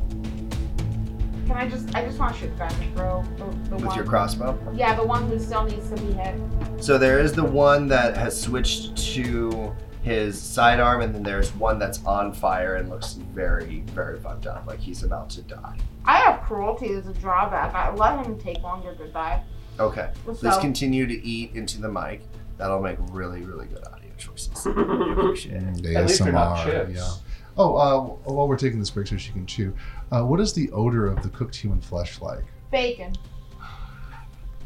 Can 1.46 1.56
I 1.56 1.68
just? 1.68 1.94
I 1.94 2.04
just 2.04 2.18
want 2.18 2.34
to 2.34 2.40
shoot 2.40 2.50
the 2.52 2.56
guy 2.58 2.68
in 2.80 2.90
the 2.92 2.96
throat. 2.98 3.24
The, 3.36 3.44
the 3.70 3.76
with 3.76 3.84
one. 3.86 3.96
your 3.96 4.04
crossbow. 4.04 4.58
Yeah, 4.74 4.94
the 4.94 5.04
one 5.04 5.26
who 5.28 5.38
still 5.38 5.64
needs 5.64 5.88
to 5.90 5.96
be 5.96 6.12
hit. 6.12 6.34
So 6.80 6.98
there 6.98 7.18
is 7.18 7.32
the 7.32 7.44
one 7.44 7.88
that 7.88 8.16
has 8.16 8.40
switched 8.40 8.96
to 9.14 9.74
his 10.02 10.40
sidearm, 10.40 11.00
and 11.02 11.14
then 11.14 11.22
there's 11.22 11.54
one 11.54 11.78
that's 11.78 12.04
on 12.04 12.32
fire 12.32 12.76
and 12.76 12.88
looks 12.88 13.14
very, 13.14 13.80
very 13.88 14.18
fucked 14.18 14.46
up, 14.46 14.66
like 14.66 14.80
he's 14.80 15.02
about 15.04 15.30
to 15.30 15.42
die. 15.42 15.78
I 16.04 16.18
have 16.18 16.42
cruelty 16.42 16.92
as 16.92 17.06
a 17.06 17.14
drawback. 17.14 17.72
I 17.74 17.92
let 17.94 18.24
him 18.26 18.38
take 18.40 18.60
longer 18.62 18.94
to 18.96 19.08
die. 19.08 19.42
Okay, 19.78 20.10
please 20.24 20.40
So- 20.40 20.60
continue 20.60 21.06
to 21.06 21.24
eat 21.26 21.54
into 21.54 21.80
the 21.80 21.88
mic. 21.88 22.22
That'll 22.58 22.80
make 22.82 22.98
really, 23.10 23.42
really 23.42 23.66
good 23.66 23.84
audio 23.86 24.10
choices. 24.18 24.64
We 24.66 24.72
appreciate 25.12 25.62
it. 25.62 25.96
At 25.96 26.06
least 26.06 26.22
they're 26.22 26.32
not 26.32 26.64
chips. 26.64 26.94
yeah. 26.94 27.10
Oh, 27.58 27.76
uh, 27.76 28.00
while 28.30 28.48
we're 28.48 28.56
taking 28.56 28.78
this 28.78 28.90
break 28.90 29.06
so 29.06 29.16
she 29.16 29.32
can 29.32 29.44
chew, 29.46 29.74
uh, 30.10 30.22
what 30.22 30.40
is 30.40 30.52
the 30.54 30.70
odor 30.72 31.06
of 31.06 31.22
the 31.22 31.28
cooked 31.28 31.54
human 31.54 31.80
flesh 31.80 32.20
like? 32.20 32.44
Bacon. 32.70 33.12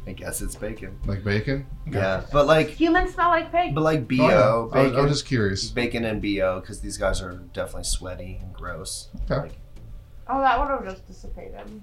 I 0.09 0.13
guess 0.13 0.41
it's 0.41 0.55
bacon. 0.55 0.97
Like 1.05 1.25
bacon? 1.25 1.67
Yeah, 1.91 2.23
but 2.33 2.47
like, 2.47 2.69
Humans 2.69 3.15
smell 3.15 3.31
like 3.31 3.51
pig. 3.51 3.75
but 3.75 3.81
like 3.81 4.07
bo, 4.07 4.15
Oh, 4.21 4.29
yeah. 4.29 4.37
I 4.39 4.55
was- 4.61 4.73
bacon, 4.73 4.97
I 4.99 5.01
was 5.03 5.11
just 5.11 5.27
curious. 5.27 5.69
bacon 5.71 6.05
and 6.05 6.23
bo, 6.23 6.61
because 6.61 6.81
these 6.81 6.97
guys 6.97 7.21
are 7.21 7.33
definitely 7.53 7.85
sweaty 7.85 8.39
and 8.41 8.53
gross. 8.55 9.09
Okay. 9.29 9.41
Like, 9.41 9.59
Oh, 10.29 10.41
that 10.41 10.59
would 10.61 10.69
have 10.69 10.85
just 10.85 11.07
dissipated. 11.09 11.83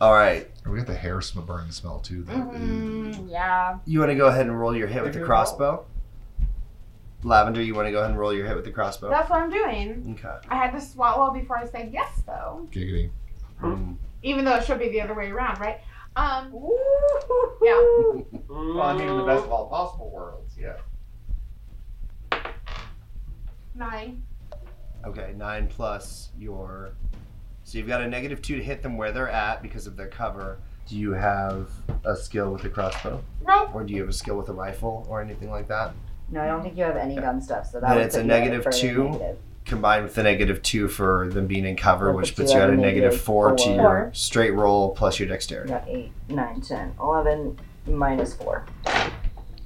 all 0.00 0.12
right, 0.14 0.48
Oh, 0.66 0.70
we 0.70 0.78
got 0.78 0.86
the 0.86 0.94
hair 0.94 1.20
sm- 1.20 1.40
burning 1.40 1.72
smell 1.72 1.98
too. 2.00 2.22
Though. 2.22 2.32
Mm, 2.32 3.30
yeah. 3.30 3.78
you 3.84 3.98
want 3.98 4.10
to 4.10 4.14
go 4.16 4.28
ahead 4.28 4.46
and 4.46 4.58
roll 4.58 4.74
your 4.74 4.86
hit 4.88 5.02
with 5.02 5.12
the 5.12 5.20
crossbow. 5.20 5.84
Lavender, 7.24 7.60
you 7.62 7.74
want 7.74 7.86
to 7.86 7.92
go 7.92 7.98
ahead 7.98 8.10
and 8.10 8.18
roll 8.18 8.32
your 8.32 8.46
hit 8.46 8.54
with 8.54 8.64
the 8.64 8.70
crossbow. 8.70 9.10
That's 9.10 9.28
what 9.28 9.40
I'm 9.42 9.50
doing. 9.50 10.16
Okay. 10.18 10.46
I 10.48 10.54
had 10.56 10.70
to 10.72 10.80
swallow 10.80 11.32
before 11.32 11.58
I 11.58 11.66
said 11.66 11.90
yes, 11.92 12.22
though. 12.26 12.68
Giggity. 12.70 13.10
Mm. 13.60 13.96
Even 14.22 14.44
though 14.44 14.54
it 14.56 14.64
should 14.64 14.78
be 14.78 14.88
the 14.88 15.00
other 15.00 15.14
way 15.14 15.30
around, 15.30 15.58
right? 15.60 15.80
Um. 16.16 16.52
Yeah. 17.62 18.22
Well, 18.48 18.80
I 18.82 18.96
mean, 18.96 19.08
in 19.08 19.16
the 19.18 19.24
best 19.24 19.44
of 19.44 19.52
all 19.52 19.68
possible 19.68 20.10
worlds, 20.10 20.56
yeah. 20.58 20.76
Nine. 23.74 24.22
Okay, 25.04 25.34
nine 25.36 25.68
plus 25.68 26.30
your. 26.38 26.92
So 27.64 27.78
you've 27.78 27.86
got 27.86 28.00
a 28.00 28.08
negative 28.08 28.40
two 28.42 28.56
to 28.56 28.62
hit 28.62 28.82
them 28.82 28.96
where 28.96 29.12
they're 29.12 29.28
at 29.28 29.62
because 29.62 29.86
of 29.86 29.96
their 29.96 30.08
cover. 30.08 30.58
Do 30.86 30.96
you 30.96 31.12
have 31.12 31.70
a 32.04 32.16
skill 32.16 32.50
with 32.52 32.62
the 32.62 32.70
crossbow, 32.70 33.22
Nope. 33.46 33.74
or 33.74 33.84
do 33.84 33.92
you 33.92 34.00
have 34.00 34.08
a 34.08 34.12
skill 34.12 34.36
with 34.38 34.48
a 34.48 34.54
rifle, 34.54 35.06
or 35.08 35.20
anything 35.20 35.50
like 35.50 35.68
that? 35.68 35.92
No, 36.30 36.40
I 36.42 36.46
don't 36.46 36.62
think 36.62 36.76
you 36.76 36.84
have 36.84 36.96
any 36.96 37.16
gun 37.16 37.40
stuff, 37.40 37.66
so 37.70 37.80
that 37.80 37.88
Then 37.94 37.98
it's 38.00 38.14
a 38.16 38.18
put 38.18 38.26
you 38.26 38.32
at 38.32 38.38
negative 38.38 38.64
further 38.64 38.76
two? 38.78 39.04
negative. 39.10 39.36
Combined 39.64 40.04
with 40.04 40.14
the 40.14 40.22
negative 40.22 40.62
two 40.62 40.88
for 40.88 41.28
them 41.28 41.46
being 41.46 41.66
in 41.66 41.76
cover, 41.76 42.06
That 42.06 42.12
which 42.16 42.28
puts 42.36 42.36
puts 42.36 42.52
you 42.52 42.56
you 42.58 42.62
at 42.62 42.68
at 42.70 42.74
a 42.74 42.78
a 42.78 42.80
negative 42.80 43.02
negative 43.04 43.20
four 43.20 43.54
to 43.54 43.70
your 43.70 44.10
straight 44.14 44.52
roll 44.54 44.94
plus 44.94 45.18
your 45.20 45.28
dexterity. 45.28 45.68
got 45.70 45.86
8, 45.86 46.10
nine, 46.30 46.60
ten, 46.62 46.94
eleven 47.00 47.58
minus 47.86 48.34
minus 48.34 48.34
4. 48.34 48.64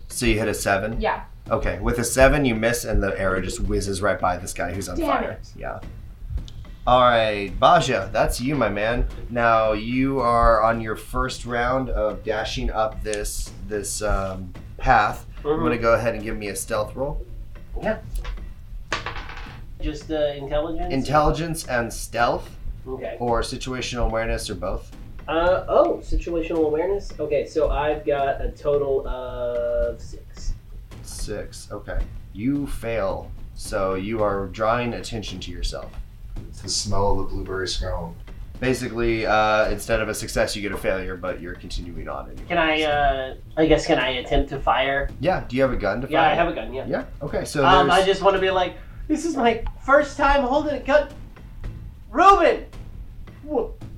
So 0.08 0.26
you 0.26 0.38
hit 0.38 0.48
a 0.48 0.54
seven. 0.54 1.00
Yeah. 1.00 1.24
Okay, 1.50 1.78
with 1.80 1.98
a 1.98 2.04
seven 2.04 2.44
you 2.44 2.54
miss, 2.56 2.84
and 2.84 3.02
the 3.02 3.18
arrow 3.18 3.40
just 3.40 3.60
whizzes 3.60 4.02
right 4.02 4.18
by 4.20 4.36
this 4.38 4.52
guy 4.52 4.72
who's 4.72 4.88
on 4.88 4.96
Damn 4.98 5.06
fire. 5.08 5.30
it. 5.32 5.52
Yeah. 5.56 5.80
All 6.84 7.00
right, 7.02 7.50
Baja, 7.60 8.06
that's 8.12 8.40
you, 8.40 8.56
my 8.56 8.68
man. 8.68 9.06
Now 9.30 9.72
you 9.72 10.18
are 10.20 10.62
on 10.62 10.80
your 10.80 10.96
first 10.96 11.46
round 11.46 11.90
of 11.90 12.24
dashing 12.24 12.70
up 12.70 13.02
this 13.04 13.52
this 13.68 14.02
um, 14.02 14.52
path. 14.78 15.26
I'm 15.45 15.51
Mhm. 15.51 15.62
gonna 15.62 15.78
go 15.78 15.95
ahead 15.95 16.14
and 16.14 16.22
give 16.22 16.36
me 16.36 16.49
a 16.49 16.57
stealth 16.57 16.95
roll. 16.95 17.24
Yeah. 17.82 17.99
Just 19.80 20.11
uh, 20.11 20.14
intelligence. 20.36 20.93
Intelligence 20.93 21.66
and 21.66 21.93
stealth, 21.93 22.49
Okay. 22.86 23.16
or 23.18 23.40
situational 23.40 24.07
awareness, 24.07 24.49
or 24.49 24.55
both. 24.55 24.95
Uh 25.26 25.64
oh, 25.68 26.01
situational 26.03 26.66
awareness. 26.66 27.12
Okay, 27.18 27.47
so 27.47 27.70
I've 27.70 28.05
got 28.07 28.40
a 28.40 28.51
total 28.51 29.07
of 29.09 30.01
six. 30.01 30.53
Six. 31.03 31.68
Okay. 31.72 31.99
You 32.32 32.66
fail, 32.66 33.30
so 33.55 33.95
you 33.95 34.22
are 34.22 34.47
drawing 34.49 34.95
attention 34.95 35.38
to 35.40 35.51
yourself. 35.51 35.90
It's 36.49 36.61
the 36.62 36.68
smell 36.68 37.12
of 37.12 37.18
the 37.18 37.24
blueberry 37.24 37.68
scone. 37.68 38.14
Basically, 38.62 39.26
uh, 39.26 39.68
instead 39.70 40.00
of 40.00 40.08
a 40.08 40.14
success, 40.14 40.54
you 40.54 40.62
get 40.62 40.70
a 40.70 40.76
failure, 40.76 41.16
but 41.16 41.40
you're 41.40 41.56
continuing 41.56 42.08
on. 42.08 42.30
Anyway. 42.30 42.46
Can 42.46 42.58
I? 42.58 42.82
uh 42.82 43.34
I 43.56 43.66
guess 43.66 43.84
can 43.88 43.98
I 43.98 44.10
attempt 44.22 44.50
to 44.50 44.60
fire? 44.60 45.10
Yeah. 45.18 45.42
Do 45.48 45.56
you 45.56 45.62
have 45.62 45.72
a 45.72 45.76
gun 45.76 46.00
to 46.00 46.06
fire? 46.06 46.12
Yeah, 46.12 46.30
I 46.30 46.34
have 46.34 46.46
a 46.46 46.52
gun. 46.52 46.72
Yeah. 46.72 46.86
Yeah. 46.86 47.04
Okay. 47.20 47.44
So 47.44 47.66
Um. 47.66 47.90
I 47.90 48.04
just 48.04 48.22
want 48.22 48.36
to 48.36 48.40
be 48.40 48.50
like, 48.52 48.76
this 49.08 49.24
is 49.24 49.36
my 49.36 49.64
first 49.84 50.16
time 50.16 50.42
holding 50.44 50.76
a 50.76 50.78
gun. 50.78 51.08
Ruben, 52.08 52.66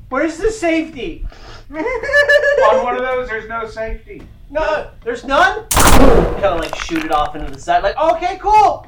where's 0.09 0.39
the 0.39 0.51
safety? 0.51 1.27
On 1.71 2.85
one 2.85 2.97
of 2.97 3.03
those, 3.03 3.29
there's 3.29 3.47
no 3.47 3.67
safety. 3.67 4.23
No, 4.49 4.89
there's 5.03 5.25
none. 5.25 5.67
kind 5.69 6.45
of 6.45 6.61
like 6.61 6.75
shoot 6.77 7.05
it 7.05 7.13
off 7.13 7.37
into 7.37 7.53
the 7.53 7.61
side. 7.61 7.83
Like, 7.83 7.99
okay, 7.99 8.39
cool. 8.41 8.87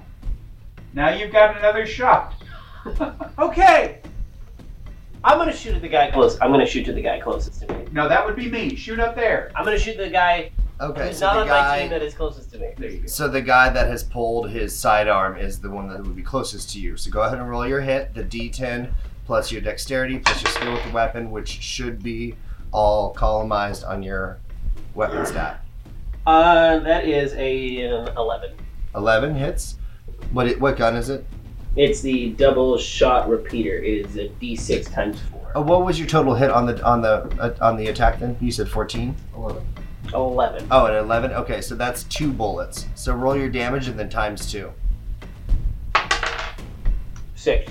Now 0.94 1.10
you've 1.10 1.32
got 1.32 1.58
another 1.58 1.84
shot. 1.84 2.32
Okay. 3.38 4.00
I'm 5.26 5.38
gonna 5.38 5.52
shoot 5.52 5.74
at 5.74 5.82
the 5.82 5.88
guy 5.88 6.08
close. 6.12 6.38
I'm 6.40 6.52
gonna 6.52 6.64
shoot 6.64 6.84
to 6.84 6.92
the 6.92 7.02
guy 7.02 7.18
closest 7.18 7.60
to 7.62 7.74
me. 7.74 7.84
No, 7.90 8.08
that 8.08 8.24
would 8.24 8.36
be 8.36 8.48
me. 8.48 8.76
Shoot 8.76 9.00
up 9.00 9.16
there. 9.16 9.50
I'm 9.56 9.64
gonna 9.64 9.76
shoot 9.76 9.96
the 9.96 10.08
guy 10.08 10.52
okay. 10.80 11.08
who's 11.08 11.18
So 11.18 11.26
not 11.26 11.34
the 11.34 11.40
on 11.40 11.48
my 11.48 11.54
guy. 11.54 11.80
team 11.80 11.90
that 11.90 12.00
is 12.00 12.14
closest 12.14 12.52
to 12.52 12.58
me. 12.60 12.68
There 12.78 12.88
you 12.88 13.00
go. 13.00 13.06
So 13.08 13.26
the 13.26 13.42
guy 13.42 13.68
that 13.70 13.88
has 13.88 14.04
pulled 14.04 14.50
his 14.50 14.74
sidearm 14.78 15.36
is 15.36 15.58
the 15.60 15.68
one 15.68 15.88
that 15.88 16.00
would 16.00 16.14
be 16.14 16.22
closest 16.22 16.70
to 16.74 16.80
you. 16.80 16.96
So 16.96 17.10
go 17.10 17.22
ahead 17.22 17.38
and 17.38 17.50
roll 17.50 17.66
your 17.66 17.80
hit, 17.80 18.14
the 18.14 18.22
D10 18.22 18.92
plus 19.24 19.50
your 19.50 19.60
dexterity 19.62 20.20
plus 20.20 20.42
your 20.42 20.52
skill 20.52 20.72
with 20.72 20.84
the 20.84 20.92
weapon, 20.92 21.32
which 21.32 21.48
should 21.48 22.04
be 22.04 22.36
all 22.70 23.10
columnized 23.10 23.82
on 23.82 24.04
your 24.04 24.38
weapon 24.94 25.26
stat. 25.26 25.60
Uh, 26.24 26.78
that 26.78 27.04
is 27.04 27.32
a 27.34 27.84
um, 27.90 28.16
11. 28.16 28.52
11 28.94 29.34
hits. 29.34 29.76
What 30.30 30.46
it, 30.46 30.60
what 30.60 30.76
gun 30.76 30.94
is 30.94 31.08
it? 31.10 31.26
It's 31.76 32.00
the 32.00 32.30
double 32.30 32.78
shot 32.78 33.28
repeater. 33.28 33.76
It 33.76 34.06
is 34.06 34.16
a 34.16 34.28
D6 34.40 34.92
times 34.92 35.20
four. 35.30 35.52
Oh, 35.54 35.60
what 35.62 35.84
was 35.84 35.98
your 35.98 36.08
total 36.08 36.34
hit 36.34 36.50
on 36.50 36.66
the 36.66 36.82
on 36.84 37.02
the 37.02 37.24
uh, 37.38 37.54
on 37.60 37.76
the 37.76 37.88
attack 37.88 38.18
then? 38.18 38.36
You 38.40 38.50
said 38.50 38.68
14. 38.68 39.14
11. 39.36 39.62
11. 40.14 40.68
Oh, 40.70 40.86
an 40.86 40.94
11. 40.96 41.32
Okay, 41.32 41.60
so 41.60 41.74
that's 41.74 42.04
two 42.04 42.32
bullets. 42.32 42.86
So 42.94 43.14
roll 43.14 43.36
your 43.36 43.48
damage 43.50 43.88
and 43.88 43.98
then 43.98 44.08
times 44.08 44.50
two. 44.50 44.72
Six. 47.34 47.70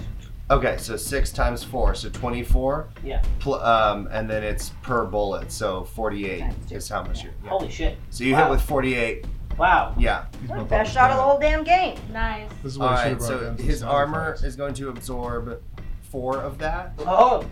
Okay, 0.51 0.76
so 0.78 0.95
six 0.95 1.32
times 1.32 1.64
four, 1.64 1.95
so 1.95 2.08
24. 2.10 2.88
Yeah. 3.03 3.24
Pl- 3.39 3.56
um, 3.56 4.08
and 4.12 4.30
then 4.30 4.43
it's 4.43 4.70
per 4.84 5.03
bullet, 5.06 5.51
so 5.51 5.86
48 5.86 6.39
Times 6.41 6.56
two. 6.70 6.76
is 6.76 6.88
how 6.88 7.01
much 7.01 7.24
you. 7.24 7.32
Yeah. 7.43 7.49
Holy 7.49 7.72
shit. 7.72 7.97
So 8.12 8.24
you 8.24 8.34
Wow. 8.34 8.43
hit 8.43 8.51
with 8.51 8.62
48. 8.62 9.26
Wow. 9.58 9.95
Yeah. 9.97 10.26
He's 10.41 10.49
my 10.49 10.64
Best 10.64 10.70
fucking 10.70 10.91
shot 10.93 11.12
of 11.12 11.18
the 11.18 11.24
whole 11.24 11.39
damn 11.39 11.64
game. 11.64 11.97
Nice. 12.12 12.49
This 12.64 12.74
is 12.74 12.78
All 12.80 12.88
what 12.88 12.97
I 12.97 13.03
should 13.03 13.03
right. 13.03 13.10
have 13.12 13.18
brought 13.20 13.28
So 13.28 13.39
down 13.56 13.58
his 13.58 13.84
armor 13.84 14.14
sacrifice. 14.26 14.43
is 14.43 14.56
going 14.56 14.74
to 14.76 14.89
absorb 14.89 15.62
four 16.01 16.38
of 16.38 16.58
that. 16.60 16.93
Oh, 16.99 17.45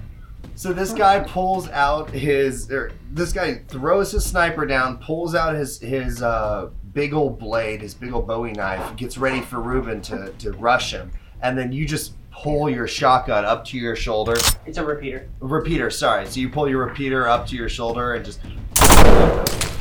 So 0.55 0.73
this 0.73 0.93
guy 0.93 1.21
pulls 1.21 1.69
out 1.69 2.09
his. 2.09 2.69
Or 2.71 2.91
this 3.11 3.31
guy 3.33 3.61
throws 3.69 4.11
his 4.11 4.25
sniper 4.25 4.65
down, 4.65 4.97
pulls 4.97 5.33
out 5.35 5.55
his 5.55 5.79
his 5.79 6.21
uh, 6.21 6.69
big 6.93 7.13
old 7.13 7.39
blade, 7.39 7.81
his 7.81 7.93
big 7.93 8.13
old 8.13 8.27
Bowie 8.27 8.51
knife, 8.51 8.95
gets 8.97 9.17
ready 9.17 9.41
for 9.41 9.61
Ruben 9.61 10.01
to 10.01 10.31
to 10.39 10.51
rush 10.53 10.91
him, 10.91 11.11
and 11.41 11.57
then 11.57 11.71
you 11.71 11.87
just 11.87 12.13
pull 12.31 12.69
your 12.69 12.87
shotgun 12.87 13.45
up 13.45 13.63
to 13.63 13.77
your 13.77 13.95
shoulder. 13.95 14.33
it's 14.65 14.77
a 14.77 14.83
repeater. 14.85 15.29
Repeater, 15.39 15.89
sorry. 15.89 16.25
So 16.25 16.39
you 16.41 16.49
pull 16.49 16.67
your 16.67 16.85
repeater 16.85 17.27
up 17.27 17.47
to 17.47 17.55
your 17.55 17.69
shoulder 17.69 18.13
and 18.15 18.25
just 18.25 18.39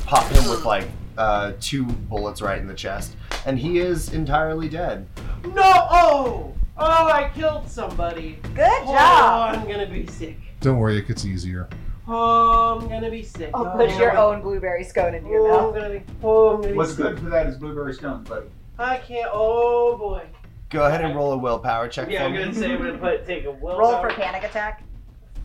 pop 0.07 0.27
him 0.31 0.49
with 0.49 0.65
like 0.65 0.87
uh, 1.19 1.53
two 1.61 1.85
bullets 1.85 2.41
right 2.43 2.59
in 2.59 2.67
the 2.67 2.75
chest, 2.75 3.17
and 3.47 3.59
he 3.59 3.79
is 3.79 4.13
entirely 4.13 4.69
dead. 4.69 5.07
No! 5.45 5.63
Oh! 5.65 6.55
Oh, 6.79 7.07
I 7.09 7.31
killed 7.35 7.69
somebody. 7.69 8.39
Good 8.55 8.67
Oh, 8.83 8.87
job. 8.95 9.55
I'm 9.57 9.67
gonna 9.69 9.87
be 9.87 10.07
sick. 10.07 10.39
Don't 10.61 10.79
worry, 10.79 10.97
it 10.99 11.07
gets 11.07 11.25
easier. 11.25 11.69
Oh, 12.09 12.79
I'm 12.81 12.89
gonna 12.89 13.11
be 13.11 13.23
sick. 13.23 13.51
Oh, 13.55 13.71
oh, 13.73 13.77
put 13.77 13.97
your 13.99 14.17
own 14.17 14.41
blueberry 14.43 14.83
scone 14.83 15.15
into 15.15 15.27
be- 15.27 15.33
your 15.33 15.49
Oh, 15.53 15.59
I'm 15.59 15.65
mouth. 15.67 15.75
gonna 15.75 15.91
be. 15.99 16.03
Oh, 16.23 16.49
I'm 16.49 16.57
gonna 16.61 16.73
be 16.73 16.79
What's 16.79 16.91
sick. 16.95 16.99
good 17.05 17.19
for 17.21 17.27
that 17.31 17.47
is 17.47 17.57
blueberry 17.59 17.95
stones, 17.95 18.29
buddy. 18.29 18.47
I 18.79 18.97
can't. 18.99 19.31
Oh 19.33 19.97
boy. 19.97 20.25
Go 20.71 20.87
ahead 20.87 21.05
and 21.05 21.15
roll 21.15 21.33
a 21.33 21.37
willpower 21.37 21.87
check 21.89 22.11
Yeah, 22.11 22.21
for 22.21 22.25
I'm 22.25 22.33
me. 22.33 22.39
gonna 22.39 22.55
say 22.55 22.73
I'm 22.73 22.79
gonna 22.79 22.99
put 22.99 23.27
take 23.27 23.45
a 23.45 23.51
will. 23.53 23.79
Roll 23.79 24.01
for 24.01 24.09
panic 24.11 24.43
attack. 24.43 24.83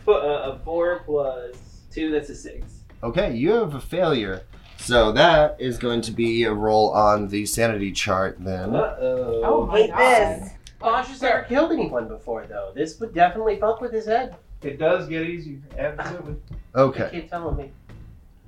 Put 0.06 0.24
uh, 0.24 0.54
a 0.54 0.60
four 0.64 1.02
plus 1.06 1.56
two. 1.92 2.12
That's 2.12 2.30
a 2.30 2.36
six. 2.36 2.84
Okay, 3.04 3.36
you 3.36 3.52
have 3.52 3.76
a 3.76 3.82
failure. 3.82 4.42
So 4.80 5.12
that 5.14 5.58
is 5.60 5.78
going 5.78 6.02
to 6.02 6.12
be 6.12 6.44
a 6.44 6.54
roll 6.54 6.92
on 6.92 7.28
the 7.28 7.46
sanity 7.46 7.92
chart 7.92 8.38
then. 8.40 8.76
Uh 8.76 8.96
oh. 9.00 9.42
Oh 9.44 9.66
my 9.66 9.82
Hate 9.82 9.90
God. 9.92 10.00
this. 10.42 10.50
Bosch 10.80 11.22
never 11.22 11.44
killed 11.44 11.72
anyone 11.72 12.08
before, 12.08 12.46
though. 12.46 12.72
This 12.76 13.00
would 13.00 13.14
definitely 13.14 13.60
fuck 13.60 13.82
with 13.82 13.92
his 13.92 14.06
head. 14.06 14.36
It 14.62 14.78
does 14.80 15.08
get 15.08 15.24
easier. 15.24 15.60
Absolutely. 15.78 16.36
They 16.74 16.82
Okay. 16.82 17.10
keep 17.12 17.30
telling 17.30 17.58
me. 17.58 17.72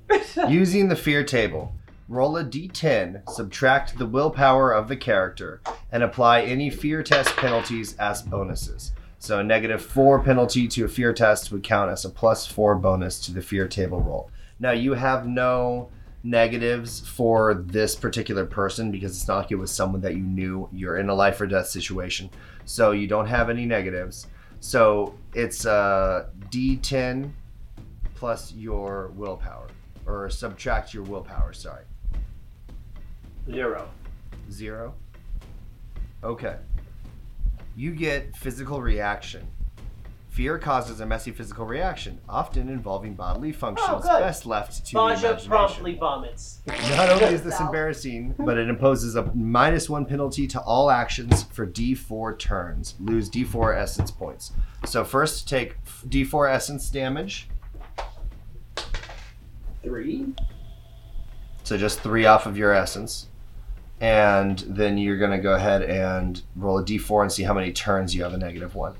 Using 0.48 0.88
the 0.88 0.96
fear 0.96 1.22
table, 1.24 1.72
roll 2.08 2.36
a 2.36 2.44
d10, 2.44 3.28
subtract 3.30 3.98
the 3.98 4.06
willpower 4.06 4.72
of 4.72 4.88
the 4.88 4.96
character, 4.96 5.60
and 5.92 6.02
apply 6.02 6.42
any 6.42 6.70
fear 6.70 7.02
test 7.02 7.36
penalties 7.36 7.96
as 7.96 8.22
bonuses. 8.22 8.92
So 9.18 9.38
a 9.40 9.44
negative 9.44 9.82
four 9.84 10.20
penalty 10.22 10.66
to 10.68 10.84
a 10.84 10.88
fear 10.88 11.12
test 11.12 11.52
would 11.52 11.62
count 11.62 11.90
as 11.90 12.04
a 12.04 12.08
plus 12.10 12.46
four 12.46 12.74
bonus 12.76 13.20
to 13.26 13.32
the 13.32 13.42
fear 13.42 13.68
table 13.68 14.00
roll. 14.00 14.30
Now 14.58 14.70
you 14.72 14.94
have 14.94 15.26
no 15.26 15.90
negatives 16.22 17.00
for 17.00 17.54
this 17.54 17.94
particular 17.94 18.44
person 18.44 18.90
because 18.90 19.16
it's 19.16 19.26
not 19.26 19.38
like 19.38 19.50
it 19.50 19.56
was 19.56 19.70
someone 19.70 20.00
that 20.02 20.14
you 20.14 20.22
knew. 20.22 20.68
You're 20.72 20.98
in 20.98 21.08
a 21.08 21.14
life 21.14 21.40
or 21.40 21.46
death 21.46 21.68
situation, 21.68 22.30
so 22.64 22.90
you 22.90 23.06
don't 23.06 23.26
have 23.26 23.50
any 23.50 23.66
negatives. 23.66 24.26
So 24.60 25.14
it's 25.34 25.64
uh, 25.64 26.26
a 26.30 26.44
d10 26.48 27.30
plus 28.14 28.52
your 28.52 29.12
willpower 29.14 29.68
or 30.06 30.28
subtract 30.28 30.92
your 30.92 31.04
willpower, 31.04 31.52
sorry. 31.52 31.84
Zero. 33.50 33.88
Zero. 34.50 34.94
Okay. 36.22 36.56
You 37.76 37.92
get 37.92 38.36
physical 38.36 38.82
reaction. 38.82 39.46
Fear 40.30 40.58
causes 40.60 41.00
a 41.00 41.06
messy 41.06 41.32
physical 41.32 41.66
reaction, 41.66 42.20
often 42.28 42.68
involving 42.68 43.14
bodily 43.14 43.50
oh, 43.50 43.52
functions 43.52 44.02
good. 44.02 44.20
best 44.20 44.46
left 44.46 44.86
to 44.86 44.92
the 44.92 44.96
Baja 44.96 45.18
imagination. 45.18 45.50
promptly 45.50 45.94
vomits. 45.96 46.60
Not 46.66 47.08
only 47.08 47.34
is 47.34 47.42
this 47.42 47.58
embarrassing, 47.58 48.36
but 48.38 48.56
it 48.56 48.68
imposes 48.68 49.16
a 49.16 49.24
minus 49.34 49.90
one 49.90 50.06
penalty 50.06 50.46
to 50.46 50.60
all 50.60 50.88
actions 50.88 51.42
for 51.42 51.66
D4 51.66 52.38
turns. 52.38 52.94
Lose 53.00 53.28
D4 53.28 53.76
essence 53.76 54.12
points. 54.12 54.52
So 54.86 55.04
first 55.04 55.48
take 55.48 55.82
D4 55.84 56.48
essence 56.48 56.88
damage. 56.90 57.48
Three. 59.82 60.26
So 61.64 61.76
just 61.76 62.00
three 62.00 62.26
off 62.26 62.46
of 62.46 62.56
your 62.56 62.72
essence. 62.72 63.26
And 64.00 64.60
then 64.60 64.96
you're 64.96 65.18
going 65.18 65.32
to 65.32 65.38
go 65.38 65.54
ahead 65.54 65.82
and 65.82 66.40
roll 66.54 66.78
a 66.78 66.84
d4 66.84 67.22
and 67.22 67.32
see 67.32 67.42
how 67.42 67.52
many 67.52 67.72
turns 67.72 68.14
you 68.14 68.22
have 68.22 68.32
a 68.32 68.38
negative 68.38 68.76
one. 68.76 68.94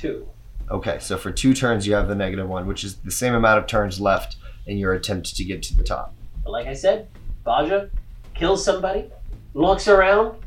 Two. 0.00 0.26
Okay, 0.70 0.98
so 0.98 1.18
for 1.18 1.30
two 1.30 1.52
turns 1.52 1.86
you 1.86 1.92
have 1.92 2.08
the 2.08 2.14
negative 2.14 2.48
one, 2.48 2.66
which 2.66 2.84
is 2.84 2.96
the 2.96 3.10
same 3.10 3.34
amount 3.34 3.58
of 3.58 3.66
turns 3.66 4.00
left 4.00 4.36
in 4.66 4.78
your 4.78 4.94
attempt 4.94 5.36
to 5.36 5.44
get 5.44 5.62
to 5.64 5.76
the 5.76 5.84
top. 5.84 6.14
But 6.42 6.52
like 6.52 6.66
I 6.66 6.72
said, 6.72 7.08
Baja 7.44 7.84
kills 8.32 8.64
somebody, 8.64 9.10
looks 9.52 9.88
around, 9.88 10.38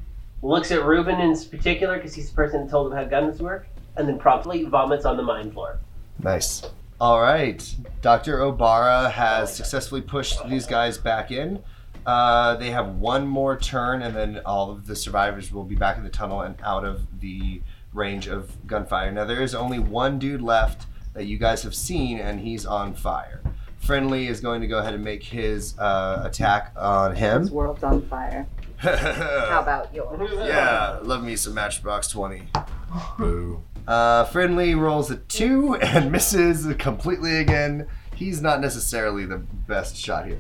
looks 0.41 0.71
at 0.71 0.83
Ruben 0.83 1.19
in 1.19 1.37
particular 1.51 1.97
because 1.97 2.15
he's 2.15 2.31
the 2.31 2.35
person 2.35 2.61
that 2.63 2.71
told 2.71 2.91
him 2.91 2.97
how 2.97 3.03
guns 3.03 3.43
work, 3.43 3.67
and 3.95 4.07
then 4.07 4.17
promptly 4.17 4.63
vomits 4.63 5.05
on 5.05 5.17
the 5.17 5.23
mine 5.23 5.51
floor. 5.51 5.77
Nice. 6.17 6.63
All 6.99 7.21
right. 7.21 7.75
Dr. 8.01 8.39
Obara 8.39 9.11
has 9.11 9.55
successfully 9.55 10.01
pushed 10.01 10.47
these 10.49 10.65
guys 10.65 10.97
back 10.97 11.29
in. 11.29 11.61
Uh, 12.07 12.55
they 12.55 12.71
have 12.71 12.95
one 12.95 13.27
more 13.27 13.55
turn, 13.55 14.01
and 14.01 14.15
then 14.15 14.41
all 14.47 14.71
of 14.71 14.87
the 14.87 14.95
survivors 14.95 15.51
will 15.51 15.63
be 15.63 15.75
back 15.75 15.97
in 15.97 16.03
the 16.03 16.09
tunnel 16.09 16.41
and 16.41 16.55
out 16.63 16.85
of 16.85 17.19
the 17.19 17.61
range 17.93 18.27
of 18.27 18.65
gunfire. 18.67 19.11
Now, 19.11 19.25
there 19.25 19.41
is 19.41 19.53
only 19.53 19.79
one 19.79 20.19
dude 20.19 20.41
left 20.41 20.87
that 21.13 21.25
you 21.25 21.37
guys 21.37 21.63
have 21.63 21.75
seen, 21.75 22.19
and 22.19 22.39
he's 22.39 22.65
on 22.65 22.93
fire. 22.93 23.41
Friendly 23.77 24.27
is 24.27 24.39
going 24.39 24.61
to 24.61 24.67
go 24.67 24.79
ahead 24.79 24.93
and 24.93 25.03
make 25.03 25.23
his 25.23 25.77
uh, 25.77 26.21
attack 26.25 26.71
on 26.77 27.15
him. 27.15 27.43
This 27.43 27.51
world's 27.51 27.83
on 27.83 28.01
fire. 28.07 28.47
How 28.77 29.61
about 29.61 29.93
yours? 29.93 30.29
yeah, 30.33 30.99
love 31.01 31.23
me 31.23 31.35
some 31.35 31.53
Matchbox 31.53 32.07
20. 32.09 32.43
Boo. 33.17 33.61
Uh, 33.87 34.23
friendly 34.25 34.75
rolls 34.75 35.11
a 35.11 35.17
two 35.17 35.75
and 35.75 36.11
misses 36.13 36.73
completely 36.77 37.37
again. 37.37 37.87
He's 38.15 38.41
not 38.41 38.61
necessarily 38.61 39.25
the 39.25 39.37
best 39.37 39.97
shot 39.97 40.25
here. 40.25 40.39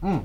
Hmm. 0.00 0.20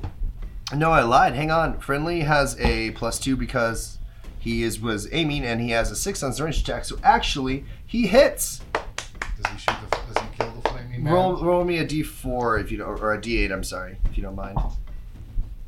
No, 0.74 0.92
I 0.92 1.04
lied. 1.04 1.36
Hang 1.36 1.52
on. 1.52 1.80
Friendly 1.80 2.22
has 2.22 2.58
a 2.60 2.92
plus 2.92 3.20
two 3.20 3.36
because 3.36 3.98
he 4.42 4.64
is 4.64 4.82
was 4.82 5.08
aiming 5.14 5.46
and 5.46 5.62
he 5.62 5.70
has 5.70 5.92
a 5.92 5.96
six 5.96 6.24
on 6.24 6.32
his 6.32 6.42
range 6.42 6.62
attack. 6.62 6.84
So 6.84 6.98
actually, 7.04 7.64
he 7.86 8.08
hits. 8.08 8.62
Does 8.74 9.52
he 9.54 9.58
shoot 9.60 9.76
the? 9.88 10.14
Does 10.14 10.24
he 10.24 10.30
kill 10.38 10.52
the 10.52 10.70
flaming 10.70 11.04
man? 11.04 11.14
Roll 11.14 11.44
roll 11.44 11.64
me 11.64 11.78
a 11.78 11.86
d4 11.86 12.60
if 12.60 12.72
you 12.72 12.80
don't, 12.80 13.00
or 13.00 13.14
a 13.14 13.22
d8. 13.22 13.52
I'm 13.54 13.64
sorry 13.64 13.98
if 14.10 14.18
you 14.18 14.24
don't 14.24 14.36
mind. 14.36 14.58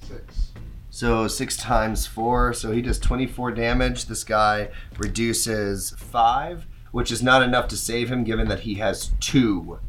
Six. 0.01 0.49
So 0.89 1.27
six 1.27 1.55
times 1.55 2.07
four, 2.07 2.51
so 2.53 2.71
he 2.71 2.81
does 2.81 2.99
24 2.99 3.51
damage. 3.51 4.05
This 4.07 4.23
guy 4.23 4.69
reduces 4.97 5.91
five, 5.91 6.65
which 6.91 7.11
is 7.11 7.21
not 7.21 7.43
enough 7.43 7.67
to 7.69 7.77
save 7.77 8.11
him, 8.11 8.23
given 8.23 8.47
that 8.47 8.61
he 8.61 8.75
has 8.75 9.11
two. 9.19 9.79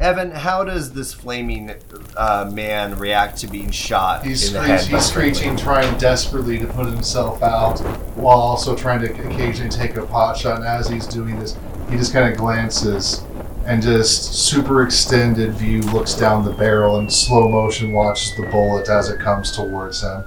Evan, 0.00 0.30
how 0.30 0.62
does 0.62 0.92
this 0.92 1.12
flaming 1.12 1.74
uh, 2.16 2.48
man 2.54 2.96
react 2.98 3.38
to 3.38 3.48
being 3.48 3.70
shot 3.72 4.24
He's, 4.24 4.46
in 4.48 4.54
the 4.54 4.60
screech, 4.60 4.80
head? 4.80 4.90
he's 4.90 5.06
screeching, 5.06 5.56
trying 5.56 5.98
desperately 5.98 6.56
to 6.58 6.66
put 6.68 6.86
himself 6.86 7.42
out, 7.42 7.80
while 8.16 8.38
also 8.38 8.76
trying 8.76 9.00
to 9.00 9.12
occasionally 9.28 9.70
take 9.70 9.96
a 9.96 10.06
pot 10.06 10.36
shot. 10.36 10.58
And 10.58 10.66
as 10.66 10.88
he's 10.88 11.06
doing 11.06 11.38
this, 11.40 11.56
he 11.90 11.96
just 11.96 12.12
kind 12.12 12.30
of 12.32 12.38
glances 12.38 13.24
and 13.66 13.82
just 13.82 14.34
super 14.34 14.84
extended 14.84 15.52
view 15.54 15.82
looks 15.82 16.14
down 16.14 16.44
the 16.44 16.52
barrel 16.52 17.00
and 17.00 17.12
slow 17.12 17.48
motion 17.48 17.92
watches 17.92 18.34
the 18.36 18.44
bullet 18.46 18.88
as 18.88 19.10
it 19.10 19.18
comes 19.18 19.50
towards 19.50 20.00
him. 20.00 20.22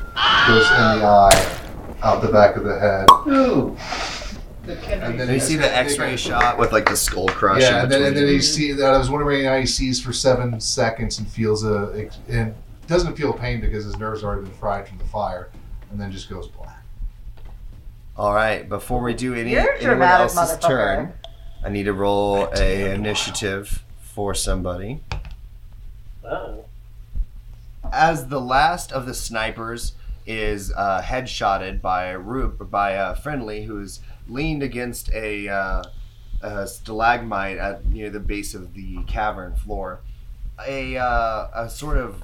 Goes 0.48 0.70
in 0.70 1.00
the 1.00 1.06
eye, 1.06 1.60
out 2.04 2.22
the 2.22 2.32
back 2.32 2.58
of 2.58 2.66
the 2.66 2.78
head. 2.78 3.08
Ooh. 3.28 3.76
And 4.68 5.20
then 5.20 5.22
And 5.22 5.32
you 5.32 5.40
see 5.40 5.56
the 5.56 5.76
X-ray 5.76 6.16
shot 6.18 6.58
with 6.60 6.72
like 6.72 6.88
the 6.88 6.96
skull 6.96 7.28
crush. 7.28 7.62
Yeah, 7.62 7.78
in 7.78 7.84
and 7.84 7.92
then, 7.92 8.04
and 8.04 8.16
then 8.16 8.24
between. 8.26 8.36
he 8.36 8.42
see 8.42 8.72
that 8.74 8.94
I 8.94 8.98
was 8.98 9.10
wondering 9.10 9.46
how 9.46 9.58
he 9.58 9.66
sees 9.66 10.02
for 10.02 10.14
seven 10.14 10.60
seconds 10.60 11.18
and 11.20 11.28
feels 11.28 11.64
a 11.64 12.10
and 12.28 12.54
doesn't 12.88 13.16
feel 13.16 13.34
pain 13.34 13.60
because 13.62 13.86
his 13.86 13.98
nerves 13.98 14.24
already 14.24 14.44
been 14.44 14.54
fried 14.54 14.88
from 14.88 14.98
the 15.00 15.06
fire, 15.06 15.50
and 15.90 16.00
then 16.00 16.12
just 16.12 16.30
goes 16.30 16.48
black. 16.48 16.84
All 18.18 18.34
right, 18.34 18.68
before 18.68 19.02
we 19.02 19.14
do 19.14 19.34
any 19.34 19.52
You're 19.52 19.74
anyone 19.74 19.98
dramatic 19.98 20.36
else's 20.36 20.60
turn, 20.60 21.14
I 21.64 21.70
need 21.70 21.84
to 21.84 21.94
roll 21.94 22.50
a 22.56 22.92
initiative 22.94 23.84
for 24.02 24.36
somebody. 24.36 25.00
Oh. 26.24 26.66
as 27.92 28.28
the 28.28 28.40
last 28.40 28.92
of 28.92 29.06
the 29.06 29.14
snipers 29.14 29.94
is 30.28 30.72
uh, 30.74 31.02
headshotted 31.04 31.82
by 31.82 32.12
Rube, 32.12 32.70
by 32.70 32.92
a 32.92 33.16
friendly 33.16 33.64
who's 33.64 34.00
leaned 34.28 34.64
against 34.64 35.12
a, 35.14 35.48
uh, 35.48 35.84
a 36.42 36.68
stalagmite 36.68 37.58
at 37.58 37.86
near 37.90 38.10
the 38.10 38.20
base 38.20 38.54
of 38.54 38.74
the 38.74 39.04
cavern 39.04 39.56
floor. 39.56 40.02
A, 40.66 40.98
uh, 40.98 41.48
a 41.54 41.70
sort 41.70 41.98
of 41.98 42.24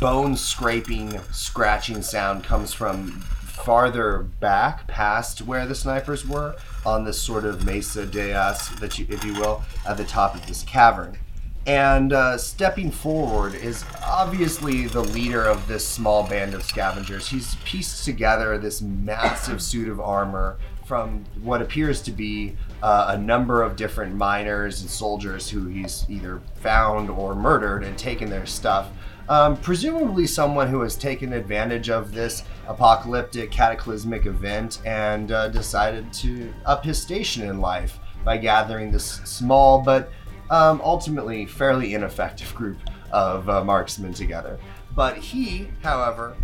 bone 0.00 0.36
scraping, 0.36 1.20
scratching 1.32 2.02
sound 2.02 2.44
comes 2.44 2.72
from 2.72 3.20
farther 3.66 4.18
back 4.18 4.86
past 4.86 5.42
where 5.42 5.66
the 5.66 5.74
snipers 5.74 6.26
were 6.26 6.54
on 6.84 7.04
this 7.04 7.20
sort 7.20 7.44
of 7.44 7.64
mesa 7.64 8.06
dais 8.06 8.68
that 8.80 8.98
you, 8.98 9.06
if 9.08 9.24
you 9.24 9.34
will, 9.34 9.62
at 9.88 9.96
the 9.96 10.04
top 10.04 10.34
of 10.34 10.46
this 10.46 10.62
cavern. 10.64 11.18
And 11.66 12.12
uh, 12.12 12.38
stepping 12.38 12.92
forward 12.92 13.56
is 13.56 13.84
obviously 14.04 14.86
the 14.86 15.02
leader 15.02 15.42
of 15.42 15.66
this 15.66 15.86
small 15.86 16.26
band 16.26 16.54
of 16.54 16.62
scavengers. 16.62 17.28
He's 17.28 17.56
pieced 17.64 18.04
together 18.04 18.56
this 18.56 18.80
massive 18.80 19.60
suit 19.62 19.88
of 19.88 20.00
armor 20.00 20.58
from 20.86 21.24
what 21.42 21.60
appears 21.60 22.00
to 22.02 22.12
be 22.12 22.56
uh, 22.80 23.06
a 23.08 23.18
number 23.18 23.62
of 23.62 23.74
different 23.74 24.14
miners 24.14 24.80
and 24.80 24.88
soldiers 24.88 25.50
who 25.50 25.66
he's 25.66 26.06
either 26.08 26.40
found 26.54 27.10
or 27.10 27.34
murdered 27.34 27.82
and 27.82 27.98
taken 27.98 28.30
their 28.30 28.46
stuff. 28.46 28.88
Um, 29.28 29.56
presumably, 29.56 30.28
someone 30.28 30.68
who 30.68 30.82
has 30.82 30.94
taken 30.94 31.32
advantage 31.32 31.90
of 31.90 32.12
this 32.12 32.44
apocalyptic, 32.68 33.50
cataclysmic 33.50 34.26
event 34.26 34.80
and 34.86 35.32
uh, 35.32 35.48
decided 35.48 36.12
to 36.12 36.54
up 36.64 36.84
his 36.84 37.02
station 37.02 37.48
in 37.48 37.60
life 37.60 37.98
by 38.24 38.36
gathering 38.36 38.92
this 38.92 39.04
small 39.04 39.80
but 39.80 40.12
um, 40.50 40.80
ultimately 40.84 41.46
fairly 41.46 41.94
ineffective 41.94 42.54
group 42.54 42.78
of 43.12 43.48
uh, 43.48 43.64
marksmen 43.64 44.12
together. 44.12 44.58
But 44.94 45.16
he, 45.16 45.68
however, 45.82 46.36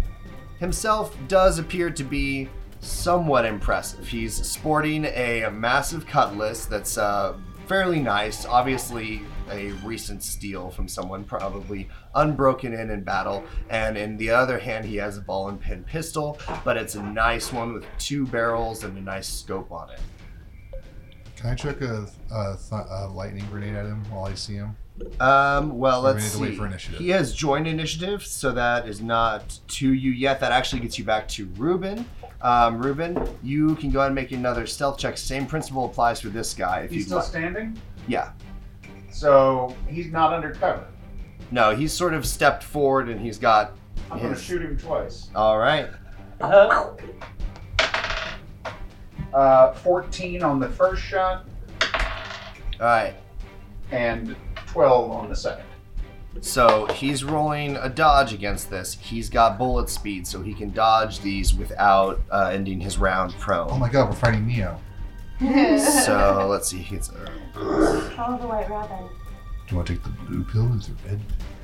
himself 0.59 1.17
does 1.29 1.59
appear 1.59 1.91
to 1.91 2.05
be 2.05 2.49
somewhat 2.81 3.45
impressive. 3.45 4.07
He's 4.07 4.35
sporting 4.35 5.07
a 5.07 5.49
massive 5.51 6.07
cutlass 6.07 6.67
that's 6.67 6.99
uh, 6.99 7.39
fairly 7.67 8.01
nice, 8.01 8.45
obviously 8.45 9.23
a 9.51 9.73
recent 9.85 10.23
steal 10.23 10.71
from 10.71 10.89
someone, 10.89 11.25
probably 11.25 11.89
unbroken 12.15 12.73
in 12.73 12.91
in 12.91 13.03
battle. 13.03 13.45
And 13.71 13.97
in 13.97 14.17
the 14.17 14.31
other 14.31 14.59
hand, 14.59 14.85
he 14.85 14.97
has 14.97 15.19
a 15.19 15.21
ball 15.21 15.49
and 15.49 15.61
pin 15.61 15.85
pistol, 15.85 16.39
but 16.65 16.77
it's 16.77 16.95
a 16.95 17.03
nice 17.03 17.53
one 17.53 17.73
with 17.73 17.87
two 17.99 18.27
barrels 18.27 18.85
and 18.85 18.97
a 18.97 19.01
nice 19.01 19.29
scope 19.29 19.71
on 19.71 19.91
it. 19.91 20.01
Can 21.43 21.51
I 21.51 21.55
chuck 21.57 21.81
a, 21.81 22.07
a, 22.33 22.57
th- 22.57 22.83
a 22.89 23.09
lightning 23.13 23.45
grenade 23.51 23.75
at 23.75 23.85
him 23.85 24.05
while 24.11 24.27
I 24.27 24.35
see 24.35 24.55
him? 24.55 24.77
Um, 25.19 25.77
well, 25.77 26.07
Or 26.07 26.15
we 26.15 26.21
let's 26.21 26.25
need 26.33 26.37
to 26.39 26.43
wait 26.43 26.51
see. 26.53 26.57
for 26.57 26.67
initiative? 26.67 27.01
He 27.01 27.09
has 27.09 27.35
joined 27.35 27.67
initiative, 27.67 28.25
so 28.25 28.53
that 28.53 28.87
is 28.87 29.01
not 29.01 29.59
to 29.69 29.93
you 29.93 30.13
yet. 30.13 30.39
That 30.39 30.53
actually 30.53 30.83
gets 30.83 30.99
you 31.01 31.05
back 31.05 31.27
to 31.29 31.47
Ruben. 31.57 32.07
Um, 32.43 32.81
Ruben, 32.81 33.19
you 33.43 33.75
can 33.75 33.91
go 33.91 33.99
ahead 33.99 34.09
and 34.11 34.15
make 34.15 34.31
another 34.31 34.67
stealth 34.69 34.99
check. 34.99 35.19
Same 35.19 35.45
principle 35.47 35.85
applies 35.87 36.21
for 36.21 36.29
this 36.29 36.55
guy. 36.55 36.81
If 36.83 36.91
He's 36.93 36.99
you 37.01 37.05
still 37.07 37.19
like. 37.19 37.27
standing, 37.27 37.77
Yeah. 38.07 38.31
so 39.11 39.75
he's 39.89 40.13
not 40.13 40.33
undercover. 40.33 40.87
No, 41.51 41.75
he's 41.75 41.93
sort 41.93 42.15
of 42.15 42.25
stepped 42.25 42.63
forward 42.63 43.09
and 43.09 43.21
he's 43.21 43.39
got 43.39 43.73
I'm 44.13 44.19
going 44.19 44.31
to 44.31 44.37
his. 44.37 44.43
shoot 44.45 44.63
him 44.63 44.79
twice. 44.79 45.29
All 45.35 45.59
right. 45.59 45.89
Uh, 46.41 46.93
Uh, 49.35 49.73
14 49.75 50.43
on 50.43 50.61
the 50.61 50.69
first 50.69 51.03
shot 51.03 51.45
All 51.83 51.89
right. 52.81 53.15
and 53.91 54.37
12 54.67 55.11
on 55.11 55.29
the 55.29 55.37
second. 55.37 55.65
So 56.41 56.87
he's 56.87 57.25
rolling 57.25 57.77
a 57.77 57.89
dodge 57.89 58.33
against 58.33 58.71
this. 58.71 58.95
He's 59.01 59.29
got 59.29 59.59
bullet 59.59 59.89
speed, 59.91 60.27
so 60.27 60.41
he 60.43 60.55
can 60.55 60.71
dodge 60.73 61.21
these 61.21 61.55
without 61.55 62.21
uh, 62.31 62.51
ending 62.53 62.81
his 62.81 62.97
round 62.99 63.35
pro. 63.39 63.65
Oh 63.65 63.67
prone. 63.69 63.81
my 63.81 63.89
god, 63.91 64.09
we're 64.09 64.17
fighting 64.17 64.47
Neo. 64.47 64.81
So 66.05 66.47
let's 66.49 66.69
see. 66.69 66.79
He, 66.79 66.95
gets, 66.97 67.11
uh, 67.11 68.13
Follow 68.17 68.39
the 68.39 68.47
white 68.47 68.71
rabbit. 68.71 69.11
Do 69.67 69.71
you 69.71 69.77
want 69.77 69.89
to 69.89 69.95
take 69.95 70.05
the 70.05 70.11
blue 70.11 70.45
pill? 70.45 70.73
Is 70.75 70.89
it 70.89 70.95
red? 71.07 71.21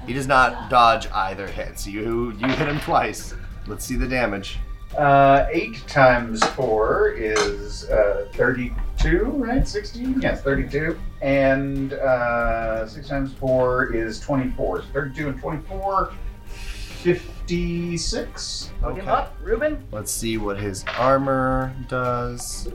he 0.06 0.12
does 0.12 0.26
not 0.26 0.68
dodge 0.70 1.06
either 1.12 1.46
hit. 1.46 1.78
So 1.78 1.90
you 1.90 2.32
you 2.32 2.48
hit 2.48 2.66
him 2.68 2.80
twice. 2.80 3.34
Let's 3.66 3.84
see 3.84 3.96
the 3.96 4.08
damage. 4.08 4.58
Uh, 4.96 5.46
8 5.52 5.86
times 5.86 6.42
4 6.44 7.10
is 7.10 7.84
uh, 7.90 8.26
32, 8.34 9.24
right? 9.26 9.68
16? 9.68 10.20
Yes, 10.20 10.42
32. 10.42 10.98
And 11.22 11.92
uh, 11.92 12.86
6 12.88 13.06
times 13.08 13.32
4 13.34 13.94
is 13.94 14.18
24. 14.20 14.82
So 14.82 14.88
32 14.92 15.28
and 15.28 15.38
24, 15.40 16.12
56. 16.48 18.70
Hook 18.80 18.92
him 18.94 19.00
Okay. 19.00 19.08
up, 19.10 19.36
Ruben. 19.42 19.84
Let's 19.92 20.10
see 20.10 20.38
what 20.38 20.58
his 20.58 20.84
armor 20.98 21.74
does. 21.88 22.68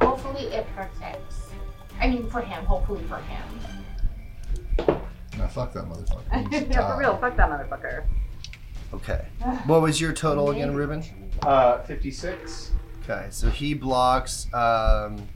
Hopefully 0.00 0.46
it 0.46 0.66
protects. 0.74 1.50
I 2.00 2.08
mean, 2.08 2.28
for 2.28 2.40
him. 2.40 2.64
Hopefully 2.64 3.02
for 3.08 3.18
him. 3.18 3.42
No, 5.38 5.46
fuck 5.48 5.72
that 5.74 5.84
motherfucker. 5.84 6.52
He 6.52 6.64
yeah, 6.66 6.88
for 6.92 6.98
real. 6.98 7.16
Fuck 7.18 7.36
that 7.36 7.48
motherfucker. 7.50 8.04
Okay. 8.92 9.24
What 9.66 9.82
was 9.82 10.00
your 10.00 10.12
total 10.12 10.50
again, 10.50 10.74
Ruben? 10.74 11.04
Uh, 11.42 11.78
56. 11.82 12.72
Okay, 13.02 13.26
so 13.30 13.48
he 13.48 13.74
blocks 13.74 14.52
um, 14.52 15.26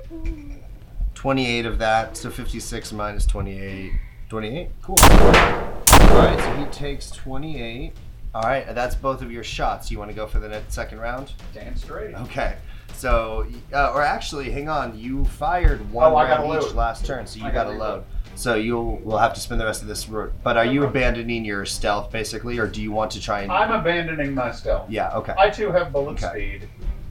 28 1.15 1.67
of 1.67 1.79
that, 1.79 2.17
so 2.17 2.31
56 2.31 2.93
minus 2.93 3.27
28. 3.27 3.93
28? 4.29 4.69
Cool. 4.83 4.97
Alright, 5.01 6.39
so 6.41 6.55
he 6.57 6.65
takes 6.67 7.11
28. 7.11 7.93
Alright, 8.35 8.75
that's 8.75 8.95
both 8.97 9.23
of 9.23 9.31
your 9.31 9.45
shots. 9.45 9.91
You 9.91 9.99
want 9.99 10.11
to 10.11 10.15
go 10.15 10.27
for 10.27 10.41
the 10.41 10.49
next, 10.49 10.75
second 10.75 10.99
round? 10.99 11.33
Damn 11.53 11.77
straight. 11.77 12.15
Okay. 12.15 12.57
So, 12.95 13.47
uh, 13.73 13.93
or 13.93 14.03
actually, 14.03 14.51
hang 14.51 14.69
on. 14.69 14.99
You 14.99 15.25
fired 15.25 15.91
one 15.93 16.13
Oh, 16.13 16.17
I 16.17 16.29
gotta 16.29 16.43
round 16.43 16.63
each 16.63 16.75
last 16.75 17.05
turn, 17.07 17.27
so 17.27 17.39
you 17.39 17.47
I 17.47 17.51
got 17.51 17.65
gotta 17.65 17.73
to 17.73 17.79
load. 17.79 18.05
So 18.37 18.55
you'll 18.57 18.97
we'll 18.99 19.19
have 19.19 19.33
to 19.35 19.41
spend 19.41 19.61
the 19.61 19.65
rest 19.65 19.83
of 19.83 19.89
this 19.89 20.09
route. 20.09 20.33
But 20.43 20.57
are 20.57 20.65
you 20.65 20.85
abandoning 20.85 21.45
your 21.45 21.65
stealth 21.65 22.11
basically, 22.11 22.59
or 22.59 22.67
do 22.67 22.83
you 22.83 22.91
want 22.93 23.11
to 23.13 23.21
try 23.21 23.43
and? 23.43 23.53
I'm 23.53 23.71
abandoning 23.73 24.35
my 24.35 24.51
stealth. 24.51 24.91
yeah. 24.91 25.15
Okay. 25.17 25.35
I 25.39 25.51
too 25.51 25.71
have 25.71 25.93
bullet 25.93 26.23
Okay. 26.23 26.59
speed. 26.59 26.69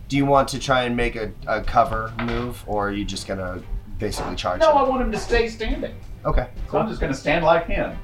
Do 0.10 0.18
you 0.18 0.26
want 0.26 0.48
to 0.50 0.60
try 0.60 0.84
and 0.84 0.96
make 0.96 1.16
a, 1.16 1.32
a 1.48 1.62
cover 1.62 2.14
move, 2.24 2.62
or 2.68 2.90
are 2.90 2.92
you 2.92 3.06
just 3.06 3.26
gonna 3.28 3.62
basically 4.00 4.36
charge 4.36 4.60
No, 4.60 4.72
him? 4.72 4.78
I 4.78 4.84
want 4.84 5.02
him 5.02 5.12
to 5.12 5.18
stay 5.18 5.48
standing. 5.48 5.96
Okay. 6.26 6.48
So 6.70 6.78
I'm 6.78 6.88
just 6.88 7.00
going 7.02 7.12
to 7.12 7.18
stand 7.18 7.44
like 7.44 7.68
him 7.68 7.98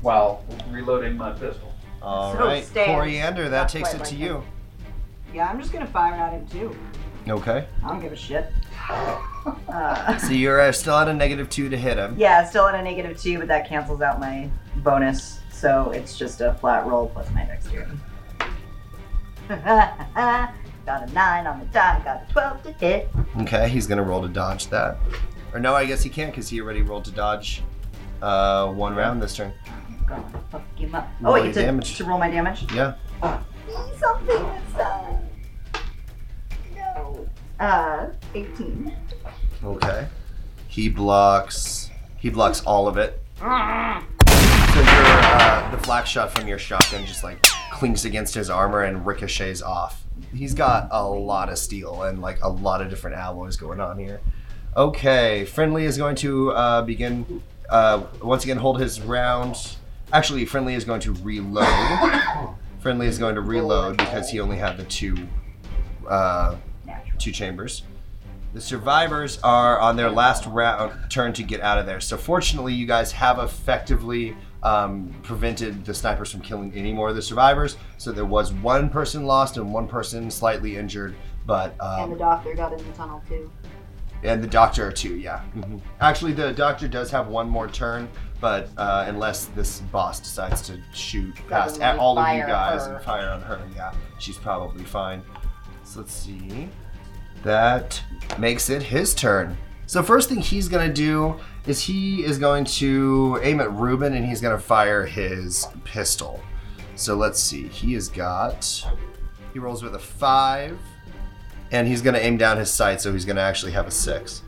while 0.00 0.44
reloading 0.70 1.16
my 1.16 1.32
pistol. 1.32 1.72
All 2.02 2.32
So 2.34 2.38
right, 2.40 2.64
stand. 2.64 2.86
Coriander, 2.90 3.48
that 3.50 3.60
Not 3.62 3.68
takes 3.68 3.90
quite 3.90 4.00
it 4.00 4.04
to 4.06 4.14
like 4.14 4.20
you. 4.22 4.42
Yeah, 5.34 5.48
I'm 5.48 5.58
just 5.60 5.72
gonna 5.72 5.86
fire 5.86 6.14
at 6.14 6.32
him 6.32 6.46
too. 6.46 6.76
Okay. 7.28 7.66
I 7.84 7.88
don't 7.88 8.00
give 8.00 8.12
a 8.12 8.16
shit. 8.16 8.50
Uh, 8.90 10.18
So 10.18 10.32
you're 10.32 10.60
uh, 10.60 10.72
still 10.72 10.96
at 10.96 11.08
a 11.08 11.14
negative 11.14 11.48
two 11.48 11.68
to 11.68 11.76
hit 11.76 11.96
him. 11.96 12.14
yeah, 12.18 12.44
still 12.44 12.66
at 12.66 12.74
a 12.74 12.82
negative 12.82 13.18
two, 13.20 13.38
but 13.38 13.48
that 13.48 13.68
cancels 13.68 14.00
out 14.02 14.20
my 14.20 14.50
bonus, 14.76 15.40
so 15.50 15.90
it's 15.92 16.18
just 16.18 16.40
a 16.40 16.54
flat 16.54 16.86
roll 16.86 17.08
plus 17.08 17.30
my 17.32 17.44
dexterity. 17.44 17.96
got 19.48 21.08
a 21.08 21.12
nine 21.12 21.46
on 21.46 21.58
the 21.60 21.66
die, 21.66 22.00
got 22.04 22.22
a 22.28 22.32
twelve 22.32 22.62
to 22.62 22.72
hit. 22.72 23.08
Okay, 23.42 23.68
he's 23.68 23.86
gonna 23.86 24.02
roll 24.02 24.20
to 24.22 24.28
dodge 24.28 24.68
that. 24.68 24.96
Or 25.52 25.60
no, 25.60 25.74
I 25.74 25.84
guess 25.86 26.02
he 26.02 26.10
can't 26.10 26.30
because 26.32 26.48
he 26.48 26.60
already 26.60 26.82
rolled 26.82 27.04
to 27.06 27.10
dodge 27.10 27.62
uh, 28.22 28.68
one 28.68 28.94
round 28.94 29.22
this 29.22 29.36
turn. 29.36 29.52
Gonna 30.06 30.24
fuck 30.50 30.62
him 30.76 30.94
up. 30.94 31.08
Roll 31.20 31.32
Oh 31.32 31.34
wait, 31.34 31.44
your 31.46 31.54
to, 31.54 31.62
damage. 31.62 31.96
to 31.96 32.04
roll 32.04 32.18
my 32.18 32.30
damage. 32.30 32.66
Yeah. 32.74 32.94
Something 33.98 34.26
this 34.28 34.72
time. 34.74 35.18
No. 37.60 37.66
Uh, 37.66 38.10
18. 38.34 38.96
Okay. 39.62 40.08
He 40.66 40.88
blocks. 40.88 41.90
He 42.16 42.30
blocks 42.30 42.62
all 42.62 42.88
of 42.88 42.96
it. 42.96 43.22
Ah. 43.42 44.04
So 44.72 44.80
your 44.80 44.86
uh, 44.86 45.70
the 45.70 45.78
flak 45.78 46.06
shot 46.06 46.30
from 46.30 46.48
your 46.48 46.58
shotgun 46.58 47.04
just 47.04 47.22
like 47.22 47.42
clinks 47.72 48.04
against 48.04 48.34
his 48.34 48.48
armor 48.48 48.82
and 48.82 49.04
ricochets 49.04 49.62
off. 49.62 50.04
He's 50.34 50.54
got 50.54 50.88
a 50.90 51.06
lot 51.06 51.48
of 51.50 51.58
steel 51.58 52.02
and 52.04 52.22
like 52.22 52.42
a 52.42 52.48
lot 52.48 52.80
of 52.80 52.88
different 52.88 53.16
alloys 53.16 53.56
going 53.56 53.80
on 53.80 53.98
here. 53.98 54.20
Okay, 54.76 55.44
friendly 55.44 55.84
is 55.84 55.96
going 55.96 56.16
to 56.16 56.52
uh, 56.52 56.82
begin 56.82 57.42
uh, 57.68 58.04
once 58.22 58.44
again 58.44 58.56
hold 58.56 58.80
his 58.80 59.00
round. 59.00 59.76
Actually, 60.12 60.46
friendly 60.46 60.74
is 60.74 60.84
going 60.84 61.00
to 61.00 61.12
reload. 61.14 61.66
friendly 62.78 63.06
is 63.06 63.18
going 63.18 63.34
to 63.34 63.40
reload 63.40 63.96
because 63.96 64.30
he 64.30 64.40
only 64.40 64.56
had 64.56 64.76
the 64.76 64.84
two 64.84 65.16
uh, 66.08 66.56
two 67.18 67.32
chambers. 67.32 67.82
The 68.52 68.60
survivors 68.60 69.38
are 69.44 69.78
on 69.78 69.94
their 69.96 70.10
last 70.10 70.44
round 70.46 70.92
turn 71.10 71.32
to 71.34 71.42
get 71.44 71.60
out 71.60 71.78
of 71.78 71.86
there. 71.86 72.00
So 72.00 72.16
fortunately, 72.16 72.74
you 72.74 72.84
guys 72.86 73.12
have 73.12 73.38
effectively 73.38 74.36
um, 74.64 75.14
prevented 75.22 75.84
the 75.84 75.94
snipers 75.94 76.32
from 76.32 76.40
killing 76.40 76.72
any 76.74 76.92
more 76.92 77.10
of 77.10 77.14
the 77.16 77.22
survivors. 77.22 77.76
So 77.98 78.10
there 78.10 78.24
was 78.24 78.52
one 78.52 78.90
person 78.90 79.24
lost 79.24 79.56
and 79.56 79.72
one 79.72 79.86
person 79.86 80.30
slightly 80.32 80.76
injured, 80.76 81.14
but 81.46 81.76
um, 81.80 82.04
and 82.04 82.12
the 82.12 82.18
doctor 82.18 82.54
got 82.54 82.72
in 82.72 82.78
the 82.84 82.92
tunnel 82.96 83.22
too. 83.28 83.50
and 84.24 84.42
the 84.42 84.48
doctor 84.48 84.90
too. 84.90 85.16
Yeah. 85.16 85.42
Actually, 86.00 86.32
the 86.32 86.52
doctor 86.52 86.88
does 86.88 87.08
have 87.12 87.28
one 87.28 87.48
more 87.48 87.68
turn, 87.68 88.08
but 88.40 88.68
uh, 88.76 89.04
unless 89.06 89.46
this 89.46 89.80
boss 89.92 90.18
decides 90.18 90.60
to 90.62 90.80
shoot 90.92 91.36
past 91.48 91.68
Doesn't 91.76 91.82
at 91.82 91.98
all 92.00 92.18
of 92.18 92.36
you 92.36 92.42
guys 92.42 92.86
her. 92.86 92.96
and 92.96 93.04
fire 93.04 93.30
on 93.30 93.40
her, 93.42 93.60
yeah, 93.76 93.94
she's 94.18 94.38
probably 94.38 94.82
fine. 94.84 95.22
So 95.84 96.00
let's 96.00 96.12
see. 96.12 96.68
That 97.42 98.02
makes 98.38 98.70
it 98.70 98.82
his 98.82 99.14
turn. 99.14 99.56
So 99.86 100.02
first 100.02 100.28
thing 100.28 100.40
he's 100.40 100.68
gonna 100.68 100.92
do 100.92 101.36
is 101.66 101.80
he 101.80 102.24
is 102.24 102.38
going 102.38 102.64
to 102.64 103.40
aim 103.42 103.60
at 103.60 103.72
Ruben 103.72 104.14
and 104.14 104.24
he's 104.24 104.40
gonna 104.40 104.58
fire 104.58 105.04
his 105.04 105.66
pistol. 105.84 106.40
So 106.96 107.16
let's 107.16 107.42
see. 107.42 107.66
He 107.68 107.94
has 107.94 108.08
got. 108.08 108.86
He 109.52 109.58
rolls 109.58 109.82
with 109.82 109.94
a 109.94 109.98
five, 109.98 110.78
and 111.72 111.88
he's 111.88 112.02
gonna 112.02 112.18
aim 112.18 112.36
down 112.36 112.58
his 112.58 112.70
sight, 112.70 113.00
so 113.00 113.12
he's 113.12 113.24
gonna 113.24 113.40
actually 113.40 113.72
have 113.72 113.86
a 113.86 113.90
six. 113.90 114.42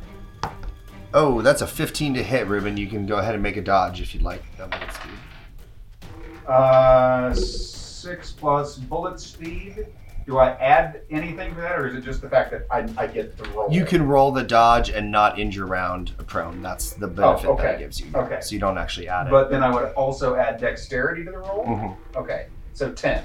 Oh, 1.15 1.43
that's 1.43 1.61
a 1.61 1.67
15 1.67 2.15
to 2.15 2.23
hit, 2.23 2.47
Ruben. 2.47 2.77
You 2.77 2.87
can 2.87 3.05
go 3.07 3.17
ahead 3.17 3.35
and 3.35 3.43
make 3.43 3.57
a 3.57 3.63
dodge 3.63 4.01
if 4.01 4.15
you'd 4.15 4.23
like. 4.23 4.43
That 4.57 4.71
movement 4.71 4.93
speed. 4.93 6.49
Uh, 6.49 7.35
six 7.35 8.33
plus 8.33 8.77
bullet 8.77 9.21
speed. 9.21 9.87
Do 10.27 10.39
I 10.39 10.51
add 10.53 11.03
anything 11.11 11.55
for 11.55 11.61
that, 11.63 11.79
or 11.79 11.87
is 11.89 11.95
it 11.95 12.03
just 12.03 12.21
the 12.23 12.29
fact 12.31 12.51
that 12.53 12.67
I, 12.71 12.87
I 12.97 13.07
get 13.07 13.37
to 13.39 13.51
roll? 13.51 13.73
You 13.73 13.85
can 13.85 14.07
roll 14.07 14.31
the 14.33 14.43
dodge 14.45 14.89
and 14.91 15.11
not 15.11 15.39
injure 15.39 15.67
round 15.67 16.13
a 16.19 16.23
prone. 16.23 16.63
That's 16.63 16.93
the 16.93 17.09
benefit 17.09 17.47
Oh, 17.49 17.53
okay. 17.55 17.63
that 17.65 17.75
it 17.77 17.79
gives 17.81 18.01
you. 18.01 18.07
Okay. 18.15 18.41
So 18.41 18.53
you 18.55 18.61
don't 18.61 18.79
actually 18.79 19.09
add 19.09 19.27
it. 19.27 19.31
But 19.31 19.51
then 19.51 19.63
I 19.63 19.71
would 19.75 19.93
also 19.95 20.37
add 20.37 20.59
dexterity 20.61 21.25
to 21.25 21.31
the 21.33 21.39
roll. 21.39 21.65
Mhm. 21.67 21.97
Okay, 22.17 22.47
so 22.73 22.93
ten. 22.93 23.25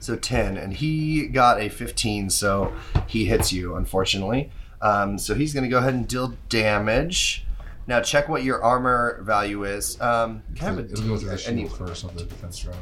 So 0.00 0.14
10, 0.14 0.56
and 0.56 0.72
he 0.72 1.26
got 1.26 1.60
a 1.60 1.68
15, 1.68 2.30
so 2.30 2.72
he 3.08 3.24
hits 3.24 3.52
you, 3.52 3.74
unfortunately. 3.74 4.52
Um, 4.80 5.18
so 5.18 5.34
he's 5.34 5.52
going 5.52 5.64
to 5.64 5.68
go 5.68 5.78
ahead 5.78 5.92
and 5.92 6.06
deal 6.06 6.34
damage. 6.48 7.44
Now 7.88 8.00
check 8.00 8.28
what 8.28 8.44
your 8.44 8.62
armor 8.62 9.18
value 9.22 9.64
is. 9.64 10.00
Um, 10.00 10.44
can 10.54 10.68
I 10.68 10.70
have 10.70 10.78
a 10.78 10.84
It'll 10.84 11.04
go 11.08 11.16
through 11.16 11.30
the 11.30 11.36
D- 11.36 11.46
any- 11.48 11.66
shield 11.66 11.76
first 11.78 12.04
on 12.04 12.14
the 12.14 12.22
defense 12.22 12.60
drone. 12.60 12.76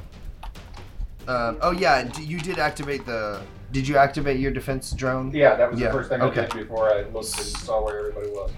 Um, 1.29 1.59
oh 1.62 1.72
yeah, 1.72 2.03
d- 2.05 2.22
you 2.22 2.39
did 2.39 2.59
activate 2.59 3.05
the. 3.07 3.41
Did 3.72 3.87
you 3.89 3.97
activate 3.97 4.39
your 4.39 4.53
defense 4.53 4.93
drone? 4.93 5.33
Yeah, 5.35 5.57
that 5.57 5.70
was 5.70 5.81
Yeah, 5.81 5.89
the 5.89 5.93
first 5.93 6.09
thing 6.09 6.22
okay. 6.22 6.43
I 6.43 6.47
did 6.47 6.68
before 6.68 6.89
I 6.93 7.03
looked 7.03 7.37
and 7.37 7.47
saw 7.47 7.85
where 7.85 7.99
everybody 7.99 8.29
was. 8.29 8.53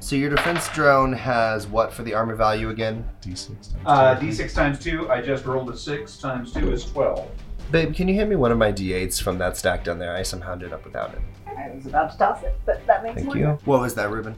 So 0.00 0.14
your 0.16 0.30
defense 0.30 0.68
drone 0.70 1.12
has 1.12 1.66
what 1.66 1.92
for 1.92 2.02
the 2.02 2.14
armor 2.14 2.34
value 2.34 2.68
again? 2.70 3.06
D6 3.22 3.46
times 3.48 3.68
Uh, 3.86 4.14
two. 4.18 4.26
D6 4.26 4.54
times 4.54 4.78
two. 4.78 5.10
I 5.10 5.20
just 5.22 5.44
rolled 5.46 5.70
a 5.70 5.76
six 5.76 6.16
times 6.18 6.52
two 6.52 6.70
is 6.72 6.84
twelve. 6.84 7.28
Babe, 7.70 7.94
can 7.94 8.08
you 8.08 8.14
hand 8.14 8.28
me 8.30 8.36
one 8.36 8.50
of 8.52 8.58
my 8.58 8.72
d8s 8.72 9.22
from 9.22 9.38
that 9.38 9.56
stack 9.56 9.84
down 9.84 9.98
there? 9.98 10.14
I 10.14 10.22
somehow 10.22 10.52
ended 10.52 10.72
up 10.72 10.84
without 10.84 11.12
it. 11.14 11.20
I 11.46 11.70
was 11.74 11.86
about 11.86 12.12
to 12.12 12.18
toss 12.18 12.42
it, 12.42 12.58
but 12.66 12.86
that 12.86 13.02
makes 13.02 13.16
Thank 13.16 13.26
more 13.26 13.36
you. 13.36 13.58
What 13.64 13.80
was 13.80 13.94
that, 13.94 14.10
Ruben? 14.10 14.34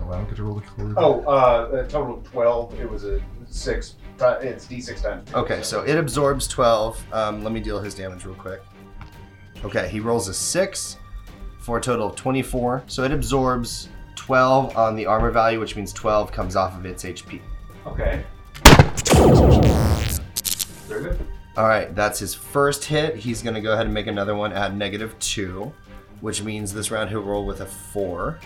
Oh, 0.00 0.08
I 0.10 0.16
don't 0.16 0.26
get 0.26 0.36
to 0.36 0.44
roll 0.44 0.54
the 0.56 0.60
code. 0.62 0.94
Oh, 0.96 1.20
uh, 1.22 1.84
a 1.84 1.88
total 1.88 2.18
of 2.18 2.24
twelve. 2.24 2.78
It 2.80 2.88
was 2.90 3.04
a 3.04 3.20
six. 3.52 3.96
It's 4.20 4.66
D6 4.66 5.02
times. 5.02 5.34
Okay, 5.34 5.62
so 5.62 5.82
it 5.82 5.96
absorbs 5.96 6.46
12. 6.46 7.04
Um, 7.12 7.42
let 7.42 7.52
me 7.52 7.60
deal 7.60 7.80
his 7.80 7.94
damage 7.94 8.24
real 8.24 8.36
quick. 8.36 8.62
Okay, 9.64 9.88
he 9.88 10.00
rolls 10.00 10.28
a 10.28 10.34
6 10.34 10.96
for 11.58 11.78
a 11.78 11.80
total 11.80 12.08
of 12.08 12.16
24. 12.16 12.84
So 12.86 13.04
it 13.04 13.12
absorbs 13.12 13.88
12 14.16 14.76
on 14.76 14.94
the 14.94 15.06
armor 15.06 15.30
value, 15.30 15.58
which 15.58 15.76
means 15.76 15.92
12 15.92 16.30
comes 16.32 16.56
off 16.56 16.76
of 16.76 16.86
its 16.86 17.04
HP. 17.04 17.40
Okay. 17.86 18.24
Very 20.86 21.02
good. 21.02 21.26
All 21.56 21.66
right, 21.66 21.94
that's 21.94 22.18
his 22.18 22.34
first 22.34 22.84
hit. 22.84 23.16
He's 23.16 23.42
going 23.42 23.54
to 23.54 23.60
go 23.60 23.72
ahead 23.72 23.86
and 23.86 23.94
make 23.94 24.06
another 24.06 24.34
one 24.34 24.52
at 24.52 24.74
negative 24.74 25.18
2, 25.18 25.72
which 26.20 26.42
means 26.42 26.72
this 26.72 26.90
round 26.90 27.10
he'll 27.10 27.22
roll 27.22 27.44
with 27.44 27.60
a 27.60 27.66
4. 27.66 28.38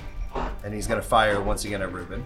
And 0.65 0.75
he's 0.75 0.87
going 0.87 1.01
to 1.01 1.07
fire 1.07 1.41
once 1.41 1.65
again 1.65 1.83
at 1.83 1.93
Ruben. 1.93 2.25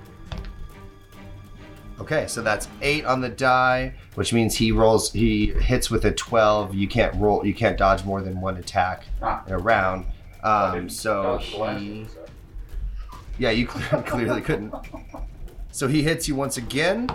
Okay, 2.01 2.26
so 2.28 2.40
that's 2.40 2.66
8 2.80 3.05
on 3.05 3.20
the 3.20 3.28
die, 3.28 3.92
which 4.14 4.32
means 4.32 4.57
he 4.57 4.72
rolls 4.72 5.12
he 5.12 5.46
hits 5.48 5.90
with 5.90 6.05
a 6.07 6.11
12. 6.11 6.74
You 6.74 6.88
can't 6.88 7.14
roll 7.16 7.44
you 7.44 7.53
can't 7.55 7.76
dodge 7.76 8.05
more 8.05 8.22
than 8.22 8.40
one 8.40 8.57
attack 8.57 9.05
Ah. 9.22 9.42
in 9.46 9.53
a 9.53 9.59
round. 9.59 10.07
Um, 10.42 10.88
so 10.88 11.22
dodge 11.38 11.51
the 11.53 11.59
last 11.59 11.80
he. 11.80 12.07
Yeah, 13.38 13.51
you 13.51 13.66
clearly 14.07 14.40
couldn't. 14.40 14.74
So 15.72 15.88
he 15.88 16.03
hits 16.03 16.26
you 16.26 16.34
once 16.34 16.57
again. 16.57 17.09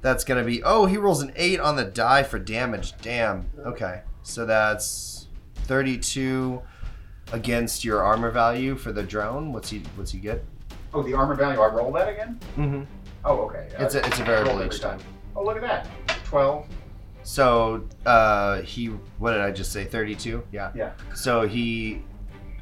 That's 0.00 0.24
gonna 0.24 0.44
be 0.44 0.62
oh 0.62 0.86
he 0.86 0.96
rolls 0.96 1.20
an 1.22 1.32
eight 1.36 1.60
on 1.60 1.76
the 1.76 1.84
die 1.84 2.22
for 2.22 2.38
damage. 2.38 2.94
Damn. 3.02 3.48
Okay, 3.66 4.00
so 4.22 4.46
that's 4.46 5.26
thirty-two 5.66 6.62
against 7.32 7.84
your 7.84 8.02
armor 8.02 8.30
value 8.30 8.76
for 8.76 8.92
the 8.92 9.02
drone. 9.02 9.52
What's 9.52 9.68
he 9.70 9.80
What's 9.96 10.12
he 10.12 10.18
get? 10.18 10.44
Oh, 10.94 11.02
the 11.02 11.12
armor 11.14 11.34
value. 11.34 11.60
I 11.60 11.66
roll 11.66 11.92
that 11.92 12.08
again. 12.08 12.40
Mm-hmm. 12.56 12.82
Oh, 13.26 13.38
okay. 13.46 13.68
It's 13.78 13.96
a 13.96 14.06
it's 14.06 14.20
a 14.20 14.24
variable 14.24 14.62
each 14.62 14.80
time. 14.80 15.00
Oh, 15.34 15.44
look 15.44 15.56
at 15.56 15.62
that. 15.62 15.88
Twelve. 16.24 16.66
So 17.24 17.84
uh, 18.06 18.62
he 18.62 18.86
what 19.18 19.32
did 19.32 19.40
I 19.40 19.50
just 19.50 19.72
say? 19.72 19.84
Thirty-two. 19.84 20.44
Yeah. 20.52 20.70
Yeah. 20.76 20.92
So 21.12 21.46
he 21.46 22.04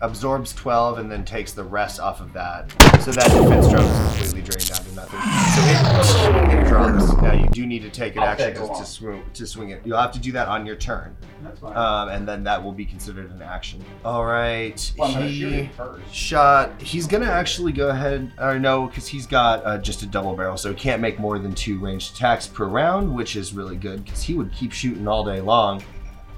absorbs 0.01 0.53
12 0.55 0.99
and 0.99 1.11
then 1.11 1.25
takes 1.25 1.53
the 1.53 1.65
rest 1.65 2.01
off 2.01 2.21
of 2.21 2.33
that. 2.33 2.71
So 3.03 3.11
that 3.13 3.31
defense 3.31 3.69
drone 3.69 3.85
is 3.85 3.99
completely 3.99 4.43
drained 4.43 4.69
down 4.69 4.85
to 4.85 4.95
nothing. 4.95 5.21
So 5.55 6.31
it, 6.31 6.59
it 6.59 6.69
drops. 6.69 7.23
Now 7.23 7.33
you 7.33 7.49
do 7.49 7.67
need 7.67 7.83
to 7.83 7.91
take 7.91 8.17
an 8.17 8.23
I'll 8.23 8.29
action 8.29 8.55
take 8.55 8.63
to, 8.63 8.69
to, 8.69 8.85
swing, 8.85 9.25
to 9.35 9.47
swing 9.47 9.71
it. 9.71 9.83
You'll 9.85 9.99
have 9.99 10.13
to 10.13 10.19
do 10.19 10.33
that 10.33 10.49
on 10.49 10.67
your 10.67 10.77
turn. 10.77 11.17
That's 11.43 11.61
fine. 11.61 11.77
Um, 11.77 12.09
and 12.09 12.29
then 12.29 12.45
that 12.45 12.63
will 12.63 12.73
be 12.73 12.85
considered 12.85 13.31
an 13.31 13.43
action. 13.43 13.85
All 14.05 14.25
right. 14.25 14.93
Well, 14.97 15.09
I'm 15.09 15.15
gonna 15.15 15.33
shoot 15.33 15.53
he 15.53 15.71
shot. 16.13 16.81
He's 16.81 17.07
gonna 17.07 17.27
actually 17.27 17.73
go 17.73 17.89
ahead. 17.89 18.33
Or 18.39 18.59
no, 18.59 18.87
because 18.87 19.07
he's 19.07 19.27
got 19.27 19.65
uh, 19.65 19.79
just 19.79 20.03
a 20.03 20.07
double 20.07 20.35
barrel, 20.35 20.57
so 20.57 20.71
he 20.71 20.75
can't 20.75 21.01
make 21.01 21.19
more 21.19 21.39
than 21.39 21.55
two 21.55 21.79
ranged 21.79 22.15
attacks 22.15 22.47
per 22.47 22.67
round, 22.67 23.15
which 23.15 23.37
is 23.37 23.53
really 23.53 23.77
good 23.77 24.05
because 24.05 24.23
he 24.23 24.35
would 24.35 24.53
keep 24.53 24.73
shooting 24.73 25.07
all 25.07 25.25
day 25.25 25.41
long. 25.41 25.83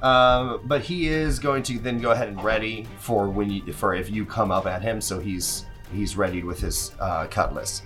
Um, 0.03 0.61
but 0.65 0.83
he 0.83 1.09
is 1.09 1.39
going 1.39 1.63
to 1.65 1.79
then 1.79 1.99
go 1.99 2.11
ahead 2.11 2.29
and 2.29 2.43
ready 2.43 2.87
for 2.99 3.29
when 3.29 3.51
you 3.51 3.73
for 3.73 3.95
if 3.95 4.11
you 4.11 4.27
come 4.27 4.51
up 4.51 4.67
at 4.67 4.83
him, 4.83 5.01
so 5.01 5.19
he's 5.19 5.65
he's 5.93 6.17
readied 6.17 6.45
with 6.45 6.61
his 6.61 6.93
uh, 7.01 7.27
cutlass. 7.29 7.83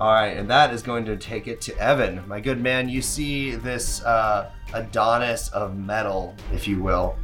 All 0.00 0.12
right, 0.12 0.36
and 0.36 0.48
that 0.48 0.72
is 0.72 0.82
going 0.82 1.04
to 1.06 1.16
take 1.16 1.46
it 1.46 1.60
to 1.62 1.76
Evan, 1.78 2.26
my 2.26 2.40
good 2.40 2.60
man. 2.60 2.88
You 2.88 3.02
see 3.02 3.56
this 3.56 4.02
uh, 4.04 4.50
Adonis 4.72 5.50
of 5.50 5.76
metal, 5.76 6.34
if 6.52 6.66
you 6.66 6.82
will. 6.82 7.18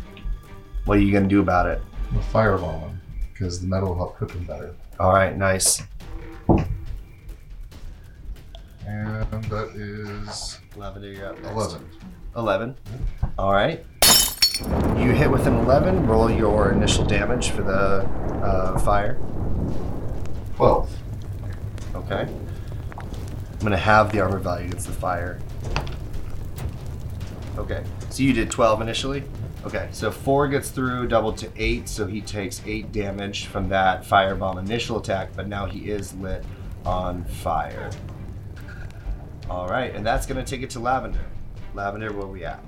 What 0.84 0.98
are 0.98 1.00
you 1.00 1.12
gonna 1.12 1.28
do 1.28 1.40
about 1.40 1.66
it? 1.66 1.80
A 2.16 2.22
fireball 2.24 2.80
him 2.80 3.00
because 3.32 3.60
the 3.60 3.66
metal 3.66 3.88
will 3.90 3.96
help 3.96 4.16
cook 4.16 4.32
him 4.32 4.44
better. 4.44 4.74
All 4.98 5.12
right, 5.12 5.36
nice. 5.36 5.82
And 8.86 9.44
that 9.44 9.72
is 9.74 10.60
11, 10.76 11.02
you're 11.02 11.26
up 11.26 11.42
next. 11.42 11.50
11. 11.50 11.90
11. 12.36 12.76
All 13.38 13.52
right. 13.52 13.84
You 14.60 15.12
hit 15.12 15.30
with 15.30 15.46
an 15.46 15.54
11. 15.56 16.06
Roll 16.06 16.30
your 16.30 16.72
initial 16.72 17.04
damage 17.04 17.50
for 17.50 17.62
the 17.62 18.06
uh, 18.42 18.78
fire. 18.78 19.18
12. 20.56 20.96
Okay. 21.94 22.28
I'm 22.96 23.58
gonna 23.60 23.76
have 23.76 24.12
the 24.12 24.20
armor 24.20 24.38
value 24.38 24.68
against 24.68 24.86
the 24.86 24.92
fire. 24.92 25.38
Okay. 27.58 27.84
So 28.10 28.22
you 28.22 28.32
did 28.32 28.50
12 28.50 28.80
initially? 28.80 29.24
Okay, 29.66 29.88
so 29.90 30.12
4 30.12 30.48
gets 30.48 30.70
through, 30.70 31.08
doubled 31.08 31.36
to 31.38 31.50
8, 31.56 31.88
so 31.88 32.06
he 32.06 32.20
takes 32.20 32.62
8 32.64 32.92
damage 32.92 33.46
from 33.46 33.68
that 33.70 34.04
firebomb 34.04 34.58
initial 34.58 34.98
attack, 34.98 35.30
but 35.34 35.48
now 35.48 35.66
he 35.66 35.90
is 35.90 36.14
lit 36.14 36.44
on 36.84 37.24
fire. 37.24 37.90
Alright, 39.50 39.96
and 39.96 40.06
that's 40.06 40.24
gonna 40.24 40.44
take 40.44 40.62
it 40.62 40.70
to 40.70 40.78
Lavender. 40.78 41.26
Lavender, 41.74 42.12
where 42.12 42.28
we 42.28 42.44
at? 42.44 42.60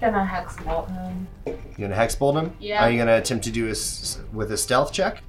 Gonna 0.00 0.24
hex 0.24 0.56
bolt 0.62 0.88
him. 0.90 1.28
You 1.46 1.54
gonna 1.78 1.94
hex 1.94 2.14
bolt 2.14 2.36
him? 2.36 2.54
Yeah. 2.58 2.84
Are 2.84 2.90
you 2.90 2.98
gonna 2.98 3.16
attempt 3.16 3.44
to 3.44 3.50
do 3.50 3.68
a 3.68 3.72
s 3.72 4.20
with 4.32 4.52
a 4.52 4.56
stealth 4.56 4.92
check, 4.92 5.22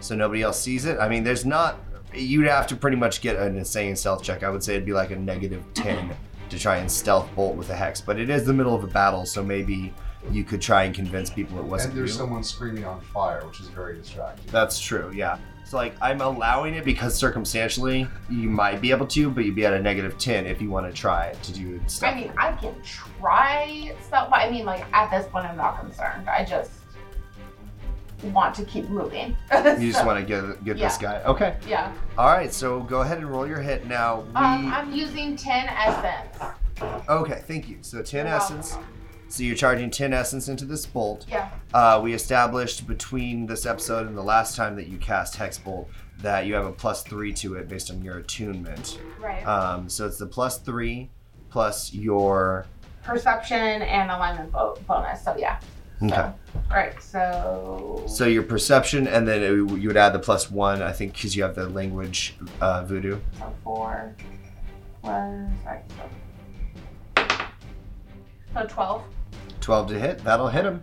so 0.00 0.14
nobody 0.14 0.42
else 0.42 0.60
sees 0.60 0.84
it? 0.86 0.98
I 0.98 1.08
mean, 1.08 1.22
there's 1.24 1.44
not. 1.44 1.78
You'd 2.14 2.46
have 2.46 2.66
to 2.68 2.76
pretty 2.76 2.96
much 2.96 3.20
get 3.20 3.36
an 3.36 3.56
insane 3.58 3.94
stealth 3.94 4.22
check. 4.22 4.42
I 4.42 4.48
would 4.48 4.62
say 4.64 4.74
it'd 4.74 4.86
be 4.86 4.92
like 4.94 5.10
a 5.10 5.16
negative 5.16 5.62
ten 5.74 6.14
to 6.48 6.58
try 6.58 6.76
and 6.76 6.90
stealth 6.90 7.28
bolt 7.34 7.56
with 7.56 7.68
a 7.70 7.74
hex. 7.76 8.00
But 8.00 8.18
it 8.18 8.30
is 8.30 8.44
the 8.46 8.52
middle 8.54 8.74
of 8.74 8.84
a 8.84 8.86
battle, 8.86 9.26
so 9.26 9.42
maybe 9.42 9.92
you 10.30 10.44
could 10.44 10.62
try 10.62 10.84
and 10.84 10.94
convince 10.94 11.28
people 11.30 11.58
it 11.58 11.64
wasn't 11.64 11.92
and 11.92 12.00
there's 12.00 12.12
you. 12.12 12.16
someone 12.18 12.42
screaming 12.42 12.84
on 12.84 13.00
fire, 13.00 13.44
which 13.46 13.60
is 13.60 13.68
very 13.68 13.96
distracting. 13.98 14.46
That's 14.50 14.80
true. 14.80 15.12
Yeah. 15.14 15.38
So 15.66 15.76
like 15.78 15.96
I'm 16.00 16.20
allowing 16.20 16.74
it 16.74 16.84
because 16.84 17.16
circumstantially 17.16 18.06
you 18.30 18.48
might 18.48 18.80
be 18.80 18.92
able 18.92 19.06
to, 19.08 19.30
but 19.30 19.44
you'd 19.44 19.56
be 19.56 19.66
at 19.66 19.72
a 19.72 19.82
negative 19.82 20.16
ten 20.16 20.46
if 20.46 20.62
you 20.62 20.70
want 20.70 20.86
to 20.86 20.92
try 20.92 21.32
to 21.42 21.52
do 21.52 21.80
stealth. 21.88 22.14
I 22.14 22.16
mean, 22.16 22.32
I 22.38 22.52
can 22.52 22.74
try 22.82 23.92
stuff, 24.06 24.30
but 24.30 24.36
I 24.36 24.48
mean, 24.48 24.64
like 24.64 24.84
at 24.92 25.10
this 25.10 25.26
point, 25.26 25.44
I'm 25.44 25.56
not 25.56 25.80
concerned. 25.80 26.28
I 26.28 26.44
just 26.44 26.70
want 28.32 28.54
to 28.54 28.64
keep 28.64 28.88
moving. 28.88 29.36
you 29.78 29.90
just 29.90 30.06
want 30.06 30.20
to 30.20 30.24
get 30.24 30.64
get 30.64 30.78
this 30.78 30.98
guy. 30.98 31.20
Okay. 31.24 31.56
Yeah. 31.66 31.92
All 32.16 32.28
right. 32.28 32.52
So 32.52 32.80
go 32.82 33.00
ahead 33.00 33.18
and 33.18 33.28
roll 33.28 33.46
your 33.46 33.60
hit 33.60 33.86
now. 33.86 34.20
We 34.20 34.36
Um, 34.36 34.72
I'm 34.72 34.92
using 34.92 35.36
10 35.36 35.66
essence. 35.68 36.54
Okay, 37.08 37.42
thank 37.46 37.68
you. 37.68 37.78
So 37.80 38.02
10 38.02 38.26
You're 38.26 38.34
essence. 38.36 38.72
welcome. 38.72 38.95
So 39.36 39.42
you're 39.42 39.54
charging 39.54 39.90
10 39.90 40.14
essence 40.14 40.48
into 40.48 40.64
this 40.64 40.86
bolt. 40.86 41.26
Yeah. 41.28 41.50
Uh, 41.74 42.00
we 42.02 42.14
established 42.14 42.86
between 42.86 43.44
this 43.44 43.66
episode 43.66 44.06
and 44.06 44.16
the 44.16 44.22
last 44.22 44.56
time 44.56 44.76
that 44.76 44.86
you 44.86 44.96
cast 44.96 45.36
Hex 45.36 45.58
Bolt 45.58 45.90
that 46.22 46.46
you 46.46 46.54
have 46.54 46.64
a 46.64 46.72
plus 46.72 47.02
three 47.02 47.34
to 47.34 47.56
it 47.56 47.68
based 47.68 47.90
on 47.90 48.00
your 48.02 48.16
attunement. 48.16 48.98
Right. 49.20 49.46
Um, 49.46 49.90
so 49.90 50.06
it's 50.06 50.16
the 50.16 50.26
plus 50.26 50.58
three 50.58 51.10
plus 51.50 51.92
your. 51.92 52.64
Perception 53.04 53.82
and 53.82 54.10
alignment 54.10 54.52
bo- 54.52 54.78
bonus. 54.88 55.22
So 55.22 55.36
yeah. 55.36 55.60
Okay. 56.02 56.16
All 56.16 56.32
right. 56.70 56.94
So. 57.02 58.04
So 58.08 58.24
your 58.24 58.42
perception, 58.42 59.06
and 59.06 59.28
then 59.28 59.42
it, 59.42 59.48
you 59.48 59.88
would 59.88 59.98
add 59.98 60.14
the 60.14 60.18
plus 60.18 60.50
one, 60.50 60.80
I 60.80 60.92
think, 60.92 61.12
because 61.12 61.36
you 61.36 61.42
have 61.42 61.54
the 61.54 61.68
language 61.68 62.36
uh, 62.62 62.84
voodoo. 62.84 63.18
So 63.38 63.54
four 63.62 64.14
was 65.02 65.50
sorry, 65.62 65.80
so, 67.16 67.26
so 68.54 68.66
twelve. 68.66 69.04
12 69.66 69.88
to 69.88 69.98
hit. 69.98 70.18
That'll 70.22 70.46
hit 70.46 70.64
him. 70.64 70.80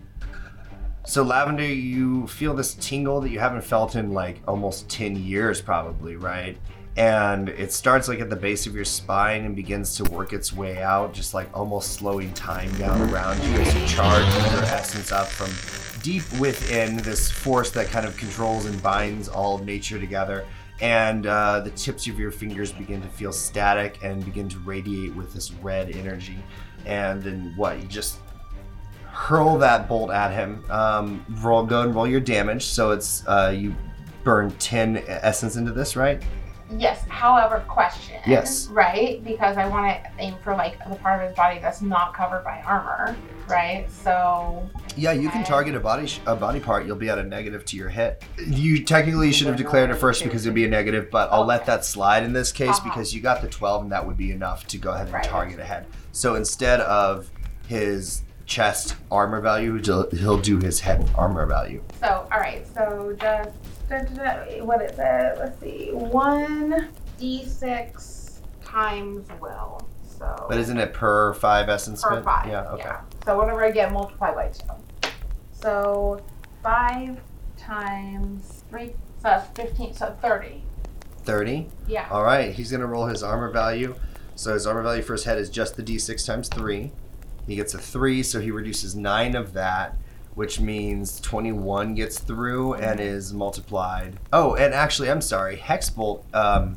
So, 1.05 1.23
Lavender, 1.23 1.63
you 1.63 2.27
feel 2.27 2.53
this 2.53 2.73
tingle 2.73 3.21
that 3.21 3.29
you 3.29 3.39
haven't 3.39 3.63
felt 3.63 3.95
in 3.95 4.11
like 4.11 4.41
almost 4.45 4.89
10 4.89 5.15
years, 5.15 5.61
probably, 5.61 6.17
right? 6.17 6.57
And 6.97 7.47
it 7.47 7.71
starts 7.71 8.09
like 8.09 8.19
at 8.19 8.29
the 8.29 8.35
base 8.35 8.67
of 8.67 8.75
your 8.75 8.83
spine 8.83 9.45
and 9.45 9.55
begins 9.55 9.95
to 9.95 10.03
work 10.11 10.33
its 10.33 10.51
way 10.51 10.83
out, 10.83 11.13
just 11.13 11.33
like 11.33 11.47
almost 11.53 11.93
slowing 11.93 12.33
time 12.33 12.77
down 12.77 13.09
around 13.09 13.41
you 13.45 13.53
as 13.61 13.73
you 13.73 13.87
charge 13.87 14.25
your 14.51 14.63
essence 14.65 15.13
up 15.13 15.27
from 15.27 15.49
deep 16.01 16.23
within 16.37 16.97
this 16.97 17.31
force 17.31 17.71
that 17.71 17.87
kind 17.87 18.05
of 18.05 18.17
controls 18.17 18.65
and 18.65 18.83
binds 18.83 19.29
all 19.29 19.55
of 19.55 19.65
nature 19.65 19.97
together. 19.97 20.45
And 20.81 21.25
uh, 21.25 21.61
the 21.61 21.71
tips 21.71 22.05
of 22.07 22.19
your 22.19 22.31
fingers 22.31 22.73
begin 22.73 23.01
to 23.01 23.07
feel 23.07 23.31
static 23.31 23.99
and 24.03 24.25
begin 24.25 24.49
to 24.49 24.59
radiate 24.59 25.15
with 25.15 25.33
this 25.33 25.53
red 25.53 25.95
energy. 25.95 26.37
And 26.85 27.23
then 27.23 27.53
what? 27.55 27.81
You 27.81 27.87
just 27.87 28.17
hurl 29.13 29.57
that 29.59 29.87
bolt 29.87 30.11
at 30.11 30.31
him. 30.31 30.65
Um, 30.69 31.25
roll, 31.41 31.65
go 31.65 31.81
and 31.81 31.95
roll 31.95 32.07
your 32.07 32.19
damage. 32.19 32.65
So 32.65 32.91
it's 32.91 33.25
uh, 33.27 33.53
you 33.55 33.73
burn 34.23 34.51
ten 34.57 35.03
essence 35.07 35.55
into 35.55 35.71
this, 35.71 35.95
right? 35.95 36.21
Yes. 36.75 37.05
However, 37.07 37.63
question. 37.67 38.19
Yes. 38.25 38.67
Right, 38.67 39.23
because 39.23 39.57
I 39.57 39.67
want 39.67 39.85
to 39.85 40.11
aim 40.17 40.33
for 40.43 40.55
like 40.55 40.79
the 40.89 40.95
part 40.95 41.21
of 41.21 41.27
his 41.27 41.35
body 41.37 41.59
that's 41.59 41.81
not 41.83 42.15
covered 42.15 42.43
by 42.43 42.61
armor. 42.65 43.15
Right. 43.47 43.85
So. 43.91 44.67
Yeah, 44.95 45.11
you 45.11 45.29
can 45.29 45.43
target 45.43 45.75
a 45.75 45.79
body 45.79 46.07
sh- 46.07 46.21
a 46.25 46.35
body 46.35 46.59
part. 46.59 46.87
You'll 46.87 46.95
be 46.95 47.09
at 47.09 47.19
a 47.19 47.23
negative 47.23 47.63
to 47.65 47.77
your 47.77 47.89
hit. 47.89 48.23
You 48.47 48.83
technically 48.83 49.31
should 49.31 49.47
have 49.47 49.57
declared 49.57 49.91
it 49.91 49.95
first 49.95 50.23
because 50.23 50.45
it'd 50.45 50.55
be 50.55 50.65
a 50.65 50.69
negative, 50.69 51.11
but 51.11 51.29
I'll 51.31 51.45
let 51.45 51.65
that 51.67 51.85
slide 51.85 52.23
in 52.23 52.33
this 52.33 52.51
case 52.51 52.79
because 52.79 53.13
you 53.13 53.21
got 53.21 53.41
the 53.41 53.49
twelve, 53.49 53.83
and 53.83 53.91
that 53.91 54.07
would 54.07 54.17
be 54.17 54.31
enough 54.31 54.65
to 54.67 54.77
go 54.79 54.91
ahead 54.91 55.05
and 55.07 55.13
Right. 55.13 55.23
target 55.23 55.59
a 55.59 55.65
head. 55.65 55.85
So 56.11 56.35
instead 56.35 56.79
of 56.81 57.29
his 57.67 58.23
chest 58.45 58.95
armor 59.11 59.41
value, 59.41 59.77
he'll- 59.81 60.37
do 60.37 60.59
his 60.59 60.81
head 60.81 61.09
armor 61.15 61.45
value. 61.45 61.81
So 61.99 62.27
all 62.31 62.39
right. 62.39 62.65
So 62.73 63.15
just 63.19 63.49
da, 63.89 63.99
da, 64.03 64.45
da, 64.45 64.63
what 64.63 64.81
is 64.81 64.97
it? 64.97 65.37
Let's 65.39 65.59
see. 65.59 65.89
One 65.93 66.89
d 67.17 67.45
six 67.45 68.41
times 68.65 69.27
will. 69.39 69.87
So. 70.19 70.45
But 70.49 70.57
isn't 70.57 70.77
it 70.77 70.93
per 70.93 71.33
five 71.35 71.69
essence? 71.69 72.01
Per 72.01 72.09
spent? 72.11 72.25
five. 72.25 72.47
Yeah. 72.47 72.63
Okay. 72.71 72.91
So 73.25 73.37
whatever 73.37 73.63
I 73.63 73.71
get, 73.71 73.91
multiply 73.91 74.33
by 74.33 74.49
two. 74.49 75.09
So 75.51 76.21
five 76.61 77.19
times 77.57 78.63
three, 78.69 78.87
so 78.89 78.93
that's 79.23 79.47
fifteen. 79.57 79.93
So 79.93 80.15
thirty. 80.21 80.63
30. 81.25 81.69
Yeah. 81.87 82.05
All 82.11 82.21
right, 82.23 82.53
he's 82.53 82.69
going 82.69 82.81
to 82.81 82.85
roll 82.87 83.05
his 83.05 83.23
armor 83.23 83.49
value. 83.49 83.95
So 84.35 84.53
his 84.53 84.67
armor 84.67 84.81
value 84.83 85.01
for 85.01 85.13
his 85.13 85.23
head 85.23 85.37
is 85.37 85.49
just 85.49 85.77
the 85.77 85.81
d6 85.83 86.25
times 86.25 86.49
3. 86.49 86.91
He 87.47 87.55
gets 87.55 87.73
a 87.73 87.77
3, 87.77 88.23
so 88.23 88.39
he 88.39 88.51
reduces 88.51 88.95
9 88.95 89.35
of 89.35 89.53
that, 89.53 89.97
which 90.33 90.59
means 90.59 91.19
21 91.21 91.95
gets 91.95 92.19
through 92.19 92.75
and 92.75 92.99
is 92.99 93.33
multiplied. 93.33 94.19
Oh, 94.31 94.55
and 94.55 94.73
actually, 94.73 95.09
I'm 95.09 95.21
sorry. 95.21 95.57
Hexbolt, 95.57 96.23
um, 96.33 96.75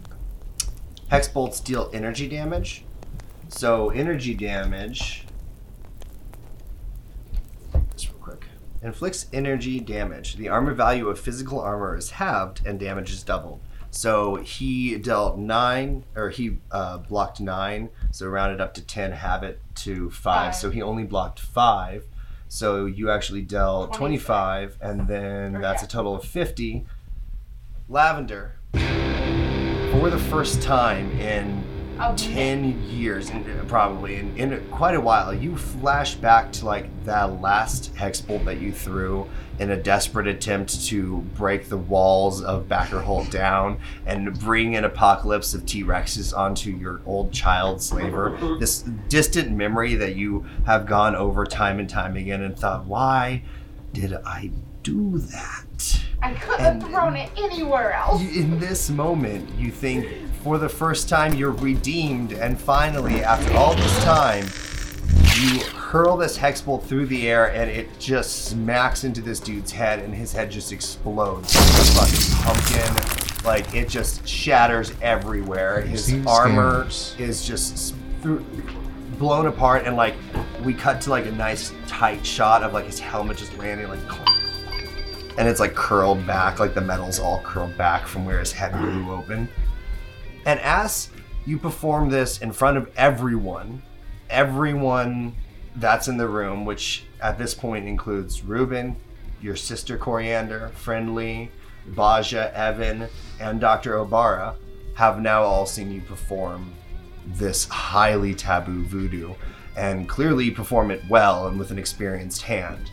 Hexbolts 1.10 1.62
deal 1.62 1.88
energy 1.92 2.28
damage. 2.28 2.84
So 3.48 3.90
energy 3.90 4.34
damage. 4.34 5.24
Real 7.72 7.84
quick. 8.20 8.46
Inflicts 8.82 9.26
energy 9.32 9.78
damage. 9.78 10.36
The 10.36 10.48
armor 10.48 10.74
value 10.74 11.08
of 11.08 11.20
physical 11.20 11.60
armor 11.60 11.96
is 11.96 12.10
halved 12.10 12.66
and 12.66 12.80
damage 12.80 13.12
is 13.12 13.22
doubled. 13.22 13.60
So 13.96 14.36
he 14.36 14.98
dealt 14.98 15.38
nine, 15.38 16.04
or 16.14 16.28
he 16.28 16.58
uh, 16.70 16.98
blocked 16.98 17.40
nine. 17.40 17.88
So 18.10 18.26
rounded 18.26 18.60
up 18.60 18.74
to 18.74 18.82
ten, 18.82 19.12
have 19.12 19.42
it 19.42 19.62
to 19.76 20.10
five. 20.10 20.54
So 20.54 20.70
he 20.70 20.82
only 20.82 21.04
blocked 21.04 21.40
five. 21.40 22.04
So 22.46 22.84
you 22.84 23.10
actually 23.10 23.40
dealt 23.40 23.94
25, 23.94 24.76
and 24.82 25.08
then 25.08 25.54
that's 25.54 25.82
a 25.82 25.88
total 25.88 26.14
of 26.14 26.24
50. 26.24 26.84
Lavender, 27.88 28.56
for 28.72 30.10
the 30.10 30.22
first 30.30 30.60
time 30.60 31.10
in 31.18 31.64
10 32.16 32.88
years, 32.88 33.30
and 33.30 33.68
probably 33.68 34.16
in, 34.16 34.36
in 34.36 34.70
quite 34.70 34.94
a 34.94 35.00
while, 35.00 35.32
you 35.32 35.56
flash 35.56 36.14
back 36.14 36.52
to 36.52 36.66
like 36.66 36.88
that 37.04 37.40
last 37.40 37.94
hex 37.96 38.20
bolt 38.20 38.44
that 38.44 38.60
you 38.60 38.72
threw 38.72 39.26
in 39.58 39.70
a 39.70 39.76
desperate 39.76 40.26
attempt 40.26 40.86
to 40.86 41.18
break 41.34 41.68
the 41.68 41.76
walls 41.76 42.42
of 42.42 42.68
Backerholt 42.68 43.30
down 43.30 43.78
and 44.04 44.38
bring 44.40 44.76
an 44.76 44.84
apocalypse 44.84 45.54
of 45.54 45.64
T 45.64 45.82
Rexes 45.82 46.36
onto 46.36 46.70
your 46.70 47.00
old 47.06 47.32
child 47.32 47.80
slaver. 47.80 48.36
This 48.60 48.82
distant 49.08 49.52
memory 49.52 49.94
that 49.94 50.16
you 50.16 50.44
have 50.66 50.86
gone 50.86 51.16
over 51.16 51.46
time 51.46 51.78
and 51.78 51.88
time 51.88 52.16
again 52.16 52.42
and 52.42 52.58
thought, 52.58 52.84
why 52.84 53.42
did 53.92 54.12
I 54.12 54.50
do 54.82 55.18
that? 55.18 56.02
I 56.22 56.34
could 56.34 56.60
have 56.60 56.82
thrown 56.82 57.16
it 57.16 57.30
anywhere 57.36 57.92
else. 57.92 58.20
In 58.20 58.58
this 58.58 58.90
moment, 58.90 59.48
you 59.58 59.70
think 59.70 60.06
for 60.46 60.58
the 60.58 60.68
first 60.68 61.08
time 61.08 61.34
you're 61.34 61.50
redeemed, 61.50 62.32
and 62.32 62.56
finally, 62.56 63.20
after 63.20 63.52
all 63.54 63.74
this 63.74 64.04
time, 64.04 64.44
you 65.40 65.58
hurl 65.74 66.16
this 66.16 66.36
hex 66.36 66.60
bolt 66.60 66.84
through 66.84 67.04
the 67.06 67.28
air, 67.28 67.52
and 67.52 67.68
it 67.68 67.88
just 67.98 68.44
smacks 68.44 69.02
into 69.02 69.20
this 69.20 69.40
dude's 69.40 69.72
head, 69.72 69.98
and 69.98 70.14
his 70.14 70.32
head 70.32 70.48
just 70.48 70.70
explodes 70.70 71.52
like 71.56 71.66
a 71.66 71.84
fucking 71.96 72.44
pumpkin. 72.44 73.44
Like 73.44 73.74
it 73.74 73.88
just 73.88 74.24
shatters 74.24 74.92
everywhere. 75.02 75.80
His 75.80 76.14
armor 76.28 76.86
is 77.18 77.44
just 77.44 77.96
through, 78.22 78.46
blown 79.18 79.48
apart, 79.48 79.84
and 79.84 79.96
like 79.96 80.14
we 80.62 80.74
cut 80.74 81.00
to 81.00 81.10
like 81.10 81.26
a 81.26 81.32
nice 81.32 81.72
tight 81.88 82.24
shot 82.24 82.62
of 82.62 82.72
like 82.72 82.84
his 82.84 83.00
helmet 83.00 83.38
just 83.38 83.58
landing 83.58 83.88
like. 83.88 84.06
clunk, 84.06 84.30
and 85.38 85.48
it's 85.48 85.58
like 85.58 85.74
curled 85.74 86.24
back, 86.24 86.60
like 86.60 86.72
the 86.72 86.80
metal's 86.80 87.18
all 87.18 87.40
curled 87.40 87.76
back 87.76 88.06
from 88.06 88.24
where 88.24 88.38
his 88.38 88.52
head 88.52 88.70
blew 88.70 89.10
open. 89.10 89.48
And 90.46 90.60
as 90.60 91.10
you 91.44 91.58
perform 91.58 92.08
this 92.08 92.38
in 92.38 92.52
front 92.52 92.78
of 92.78 92.90
everyone, 92.96 93.82
everyone 94.30 95.34
that's 95.74 96.08
in 96.08 96.16
the 96.16 96.28
room, 96.28 96.64
which 96.64 97.04
at 97.20 97.36
this 97.36 97.52
point 97.52 97.86
includes 97.86 98.42
Ruben, 98.42 98.96
your 99.42 99.56
sister 99.56 99.98
Coriander, 99.98 100.70
Friendly, 100.76 101.50
Baja, 101.88 102.50
Evan, 102.54 103.08
and 103.40 103.60
Dr. 103.60 103.94
Obara, 103.94 104.54
have 104.94 105.20
now 105.20 105.42
all 105.42 105.66
seen 105.66 105.90
you 105.90 106.00
perform 106.00 106.72
this 107.26 107.64
highly 107.68 108.34
taboo 108.34 108.84
voodoo 108.84 109.34
and 109.76 110.08
clearly 110.08 110.50
perform 110.50 110.90
it 110.90 111.02
well 111.10 111.48
and 111.48 111.58
with 111.58 111.70
an 111.70 111.78
experienced 111.78 112.42
hand. 112.42 112.90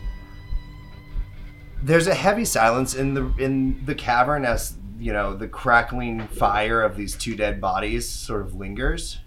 There's 1.82 2.08
a 2.08 2.14
heavy 2.14 2.44
silence 2.44 2.94
in 2.94 3.14
the 3.14 3.32
in 3.38 3.84
the 3.84 3.94
cavern 3.94 4.44
as 4.44 4.76
you 4.98 5.12
know 5.12 5.34
the 5.34 5.48
crackling 5.48 6.26
fire 6.28 6.82
of 6.82 6.96
these 6.96 7.16
two 7.16 7.34
dead 7.36 7.60
bodies 7.60 8.08
sort 8.08 8.40
of 8.42 8.54
lingers, 8.54 9.18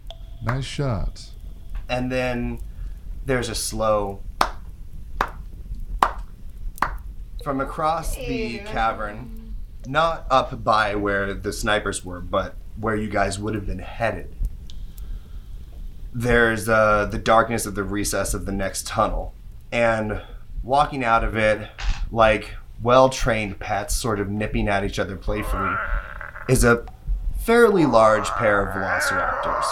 Nice 0.43 0.65
shot. 0.65 1.29
and 1.89 2.11
then 2.11 2.59
there's 3.25 3.49
a 3.49 3.55
slow 3.55 4.21
from 7.43 7.61
across 7.61 8.15
the 8.15 8.59
cavern, 8.59 9.55
not 9.85 10.25
up 10.29 10.63
by 10.63 10.95
where 10.95 11.33
the 11.33 11.53
snipers 11.53 12.03
were, 12.03 12.19
but 12.19 12.55
where 12.79 12.95
you 12.95 13.09
guys 13.09 13.39
would 13.39 13.55
have 13.55 13.65
been 13.65 13.79
headed. 13.79 14.33
There's 16.13 16.67
uh, 16.67 17.05
the 17.05 17.17
darkness 17.19 17.65
of 17.65 17.75
the 17.75 17.83
recess 17.83 18.33
of 18.33 18.45
the 18.45 18.51
next 18.51 18.87
tunnel, 18.87 19.33
and 19.71 20.21
walking 20.63 21.03
out 21.03 21.23
of 21.23 21.35
it 21.37 21.69
like 22.11 22.55
well-trained 22.81 23.59
pets, 23.59 23.95
sort 23.95 24.19
of 24.19 24.29
nipping 24.29 24.67
at 24.67 24.83
each 24.83 24.99
other 24.99 25.15
playfully, 25.17 25.71
is 26.49 26.63
a 26.63 26.85
fairly 27.39 27.85
large 27.85 28.27
pair 28.31 28.61
of 28.65 28.73
velociraptors. 28.75 29.65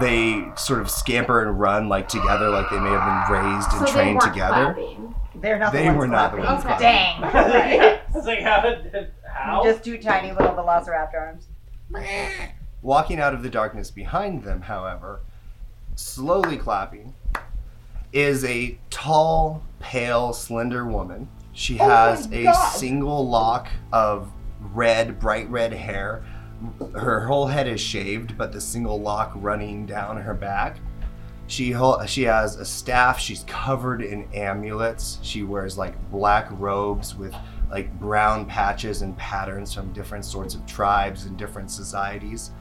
They 0.00 0.44
sort 0.56 0.80
of 0.80 0.90
scamper 0.90 1.42
and 1.42 1.58
run 1.58 1.88
like 1.88 2.08
together, 2.08 2.50
like 2.50 2.68
they 2.70 2.78
may 2.78 2.90
have 2.90 3.28
been 3.28 3.36
raised 3.36 3.72
and 3.72 3.88
So 3.88 3.92
trained 3.94 4.18
weren't 4.18 4.32
together. 4.34 4.74
clapping. 4.74 5.14
They're 5.36 5.58
not 5.58 5.72
the 5.72 5.78
They 5.78 5.86
ones 5.86 5.98
were 5.98 6.06
not 6.08 6.32
the 6.32 6.38
clapping. 6.38 6.54
ones 6.54 6.80
clapping. 7.22 7.22
Dang. 7.22 8.00
it's 8.14 8.26
like 8.26 8.40
how? 8.40 8.74
How? 9.32 9.64
Just 9.64 9.84
two 9.84 9.98
tiny 9.98 10.32
little 10.32 10.52
velociraptor 10.54 11.14
arms. 11.14 11.46
Walking 12.82 13.18
out 13.18 13.34
of 13.34 13.42
the 13.42 13.48
darkness 13.50 13.90
behind 13.90 14.42
them, 14.44 14.60
however, 14.62 15.20
slowly 15.96 16.56
clapping, 16.58 17.14
is 18.12 18.44
a 18.44 18.78
tall, 18.90 19.62
pale, 19.80 20.32
slender 20.32 20.84
woman. 20.86 21.28
She 21.58 21.76
Oh 21.80 21.88
has 21.88 22.26
a 22.30 22.44
God. 22.44 22.68
single 22.76 23.28
lock 23.28 23.68
of 23.92 24.30
red, 24.60 25.18
bright 25.18 25.50
red 25.50 25.72
hair. 25.72 26.22
Her 26.94 27.26
whole 27.26 27.46
head 27.48 27.66
is 27.66 27.80
shaved, 27.80 28.38
but 28.38 28.52
the 28.52 28.60
single 28.60 29.00
lock 29.00 29.32
running 29.34 29.84
down 29.84 30.18
her 30.18 30.34
back. 30.34 30.78
She 31.48 31.72
hol- 31.72 32.06
she 32.06 32.22
has 32.22 32.54
a 32.54 32.64
staff. 32.64 33.18
She's 33.18 33.42
covered 33.48 34.02
in 34.02 34.28
amulets. 34.34 35.18
She 35.22 35.42
wears 35.42 35.76
like 35.76 35.96
black 36.12 36.46
robes 36.52 37.16
with 37.16 37.34
like 37.72 37.92
brown 37.98 38.46
patches 38.46 39.02
and 39.02 39.16
patterns 39.16 39.74
from 39.74 39.92
different 39.92 40.24
sorts 40.24 40.54
of 40.54 40.64
tribes 40.64 41.24
and 41.24 41.36
different 41.36 41.72
societies. 41.72 42.52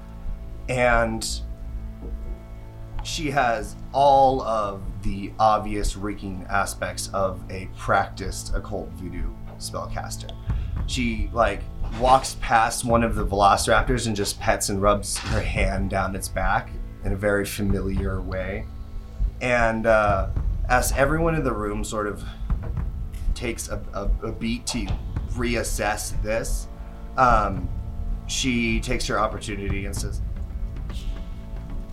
And 0.69 1.23
she 3.07 3.31
has 3.31 3.75
all 3.93 4.41
of 4.41 4.81
the 5.01 5.31
obvious 5.39 5.95
reeking 5.95 6.45
aspects 6.49 7.09
of 7.13 7.41
a 7.49 7.69
practiced 7.77 8.53
occult 8.53 8.89
voodoo 8.89 9.29
spellcaster. 9.57 10.29
She 10.87 11.29
like 11.31 11.61
walks 12.01 12.35
past 12.41 12.83
one 12.83 13.03
of 13.03 13.15
the 13.15 13.25
velociraptors 13.25 14.07
and 14.07 14.15
just 14.15 14.39
pets 14.41 14.67
and 14.67 14.81
rubs 14.81 15.17
her 15.17 15.39
hand 15.39 15.89
down 15.89 16.15
its 16.17 16.27
back 16.27 16.69
in 17.05 17.13
a 17.13 17.15
very 17.15 17.45
familiar 17.45 18.19
way. 18.19 18.65
And 19.39 19.85
uh, 19.85 20.27
as 20.69 20.91
everyone 20.91 21.33
in 21.33 21.45
the 21.45 21.53
room 21.53 21.85
sort 21.85 22.07
of 22.07 22.25
takes 23.33 23.69
a, 23.69 23.81
a, 23.93 24.27
a 24.27 24.31
beat 24.33 24.67
to 24.67 24.85
reassess 25.31 26.21
this, 26.21 26.67
um, 27.15 27.69
she 28.27 28.81
takes 28.81 29.07
her 29.07 29.17
opportunity 29.17 29.85
and 29.85 29.95
says, 29.95 30.21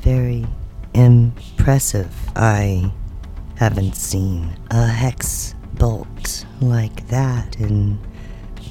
Very 0.00 0.44
impressive. 0.94 2.14
I 2.36 2.92
haven't 3.56 3.96
seen 3.96 4.56
a 4.70 4.86
hex 4.86 5.54
bolt 5.74 6.46
like 6.60 7.06
that 7.08 7.60
in 7.60 7.98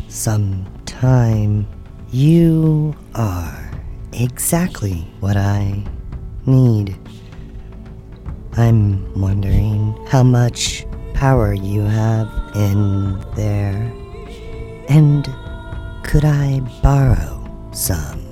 some 0.07 0.65
time. 0.85 1.67
You 2.11 2.95
are 3.15 3.71
exactly 4.13 5.07
what 5.19 5.37
I 5.37 5.83
need. 6.45 6.95
I'm 8.55 9.19
wondering 9.19 9.97
how 10.07 10.23
much 10.23 10.85
power 11.13 11.53
you 11.53 11.81
have 11.81 12.29
in 12.55 13.19
there. 13.35 13.91
And 14.89 15.25
could 16.03 16.25
I 16.25 16.59
borrow 16.81 17.69
some? 17.71 18.22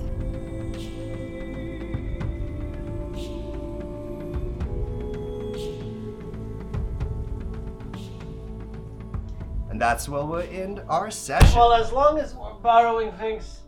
That's 9.82 10.08
where 10.08 10.24
we'll 10.24 10.42
end 10.42 10.80
our 10.88 11.10
session. 11.10 11.58
Well, 11.58 11.74
as 11.74 11.92
long 11.92 12.20
as 12.20 12.36
we're 12.36 12.54
borrowing 12.54 13.12
things, 13.14 13.62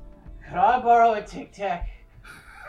could 0.48 0.58
I 0.58 0.80
borrow 0.80 1.14
a 1.16 1.24
Tic 1.24 1.52
Tac? 1.52 1.90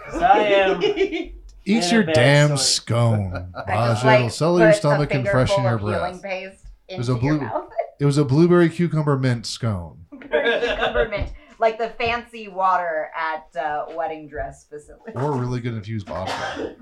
Because 0.06 0.22
I 0.22 0.38
am. 0.38 0.82
Eat 1.66 1.92
your 1.92 2.04
damn 2.04 2.56
story. 2.56 2.58
scone. 2.58 3.52
I 3.68 4.02
like, 4.02 4.18
it'll 4.20 4.30
settle 4.30 4.58
your 4.60 4.72
stomach 4.72 5.12
and 5.12 5.28
freshen 5.28 5.62
your 5.62 5.78
breath. 5.78 6.22
paste 6.22 6.64
It 6.88 6.96
was 6.96 7.10
a 7.10 7.12
into 7.14 7.24
your 7.26 7.38
blue. 7.38 7.46
mouth. 7.46 7.70
It 8.00 8.06
was 8.06 8.18
a 8.18 8.24
blueberry 8.24 8.70
cucumber 8.70 9.16
mint 9.16 9.46
scone. 9.46 10.04
Cucumber 10.10 11.08
mint, 11.08 11.32
like 11.60 11.78
the 11.78 11.90
fancy 11.90 12.48
water 12.48 13.08
at 13.16 13.54
uh, 13.56 13.86
wedding 13.94 14.26
dress 14.28 14.66
facility. 14.68 15.12
Or 15.14 15.32
really 15.36 15.60
good 15.60 15.74
infused 15.74 16.08
vodka. 16.08 16.74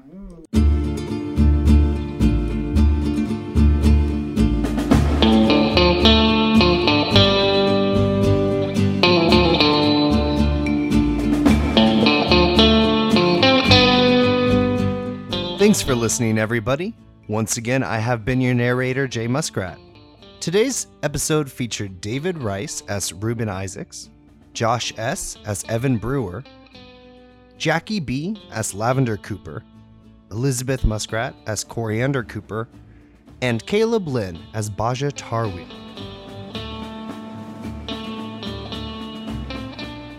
Thanks 15.73 15.81
for 15.81 15.95
listening, 15.95 16.37
everybody. 16.37 16.95
Once 17.29 17.57
again, 17.57 17.83
I 17.83 17.97
have 17.97 18.27
been 18.27 18.43
your 18.43 18.53
narrator, 18.53 19.09
Jay 19.09 19.27
Muskrat. 19.27 19.79
Today's 20.39 20.87
episode 21.03 21.51
featured 21.51 21.99
David 22.03 22.37
Rice 22.37 22.83
as 22.89 23.15
Ruben 23.15 23.49
Isaacs, 23.49 24.11
Josh 24.53 24.93
S. 24.99 25.39
as 25.47 25.65
Evan 25.71 25.97
Brewer, 25.97 26.45
Jackie 27.57 28.01
B. 28.01 28.37
as 28.53 28.75
Lavender 28.75 29.17
Cooper, 29.17 29.63
Elizabeth 30.31 30.85
Muskrat 30.85 31.35
as 31.47 31.65
Coriander 31.65 32.23
Cooper, 32.23 32.69
and 33.41 33.65
Caleb 33.65 34.09
Lynn 34.09 34.39
as 34.53 34.69
Baja 34.69 35.09
Tarwi. 35.09 35.67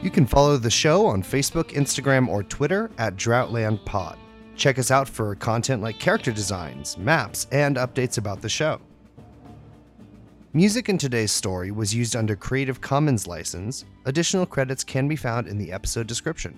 You 0.01 0.09
can 0.09 0.25
follow 0.25 0.57
the 0.57 0.71
show 0.71 1.05
on 1.05 1.21
Facebook, 1.21 1.73
Instagram, 1.73 2.27
or 2.27 2.41
Twitter 2.41 2.89
at 2.97 3.17
Droughtland 3.17 3.85
Pod. 3.85 4.17
Check 4.55 4.77
us 4.79 4.91
out 4.91 5.09
for 5.09 5.35
content 5.35 5.81
like 5.81 5.99
character 5.99 6.31
designs, 6.31 6.97
maps, 6.97 7.47
and 7.51 7.75
updates 7.77 8.17
about 8.17 8.41
the 8.41 8.49
show. 8.49 8.79
Music 10.55 10.87
in 10.87 10.99
today's 10.99 11.31
story 11.31 11.71
was 11.71 11.95
used 11.95 12.15
under 12.15 12.35
Creative 12.35 12.79
Commons 12.79 13.25
license. 13.25 13.85
Additional 14.05 14.45
credits 14.45 14.83
can 14.83 15.07
be 15.07 15.15
found 15.15 15.47
in 15.47 15.57
the 15.57 15.71
episode 15.71 16.05
description. 16.05 16.53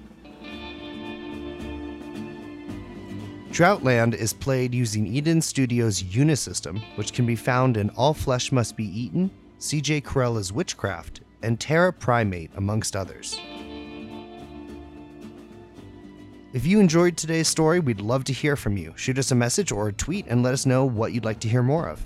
Droughtland 3.56 4.14
is 4.14 4.34
played 4.34 4.76
using 4.76 5.08
Eden 5.08 5.42
Studios' 5.42 6.04
Unisystem, 6.04 6.82
which 6.98 7.14
can 7.14 7.26
be 7.26 7.38
found 7.38 7.78
in 7.78 7.90
All 7.92 8.14
Flesh 8.14 8.52
Must 8.52 8.76
Be 8.76 8.84
Eaten, 8.84 9.32
CJ 9.62 10.04
Carella's 10.04 10.52
Witchcraft, 10.52 11.22
and 11.42 11.58
Terra 11.58 11.94
Primate, 11.94 12.52
amongst 12.58 12.98
others. 12.98 13.40
If 16.56 16.66
you 16.66 16.80
enjoyed 16.80 17.18
today's 17.18 17.50
story, 17.50 17.82
we'd 17.82 18.00
love 18.00 18.24
to 18.24 18.32
hear 18.32 18.56
from 18.56 18.78
you. 18.78 18.94
Shoot 18.96 19.20
us 19.20 19.30
a 19.30 19.36
message 19.36 19.74
or 19.74 19.90
a 19.90 19.94
tweet 19.94 20.26
and 20.30 20.42
let 20.42 20.54
us 20.54 20.66
know 20.66 20.86
what 20.86 21.12
you'd 21.12 21.26
like 21.26 21.42
to 21.42 21.50
hear 21.50 21.62
more 21.62 21.90
of. 21.90 22.02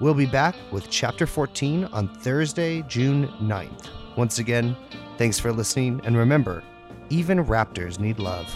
We'll 0.00 0.14
be 0.14 0.26
back 0.26 0.54
with 0.70 0.88
Chapter 0.88 1.26
14 1.26 1.86
on 1.86 2.14
Thursday, 2.20 2.82
June 2.82 3.26
9th. 3.40 3.88
Once 4.16 4.38
again, 4.38 4.76
thanks 5.18 5.40
for 5.40 5.52
listening, 5.52 6.00
and 6.04 6.16
remember, 6.16 6.62
even 7.10 7.44
raptors 7.44 7.98
need 7.98 8.20
love. 8.20 8.46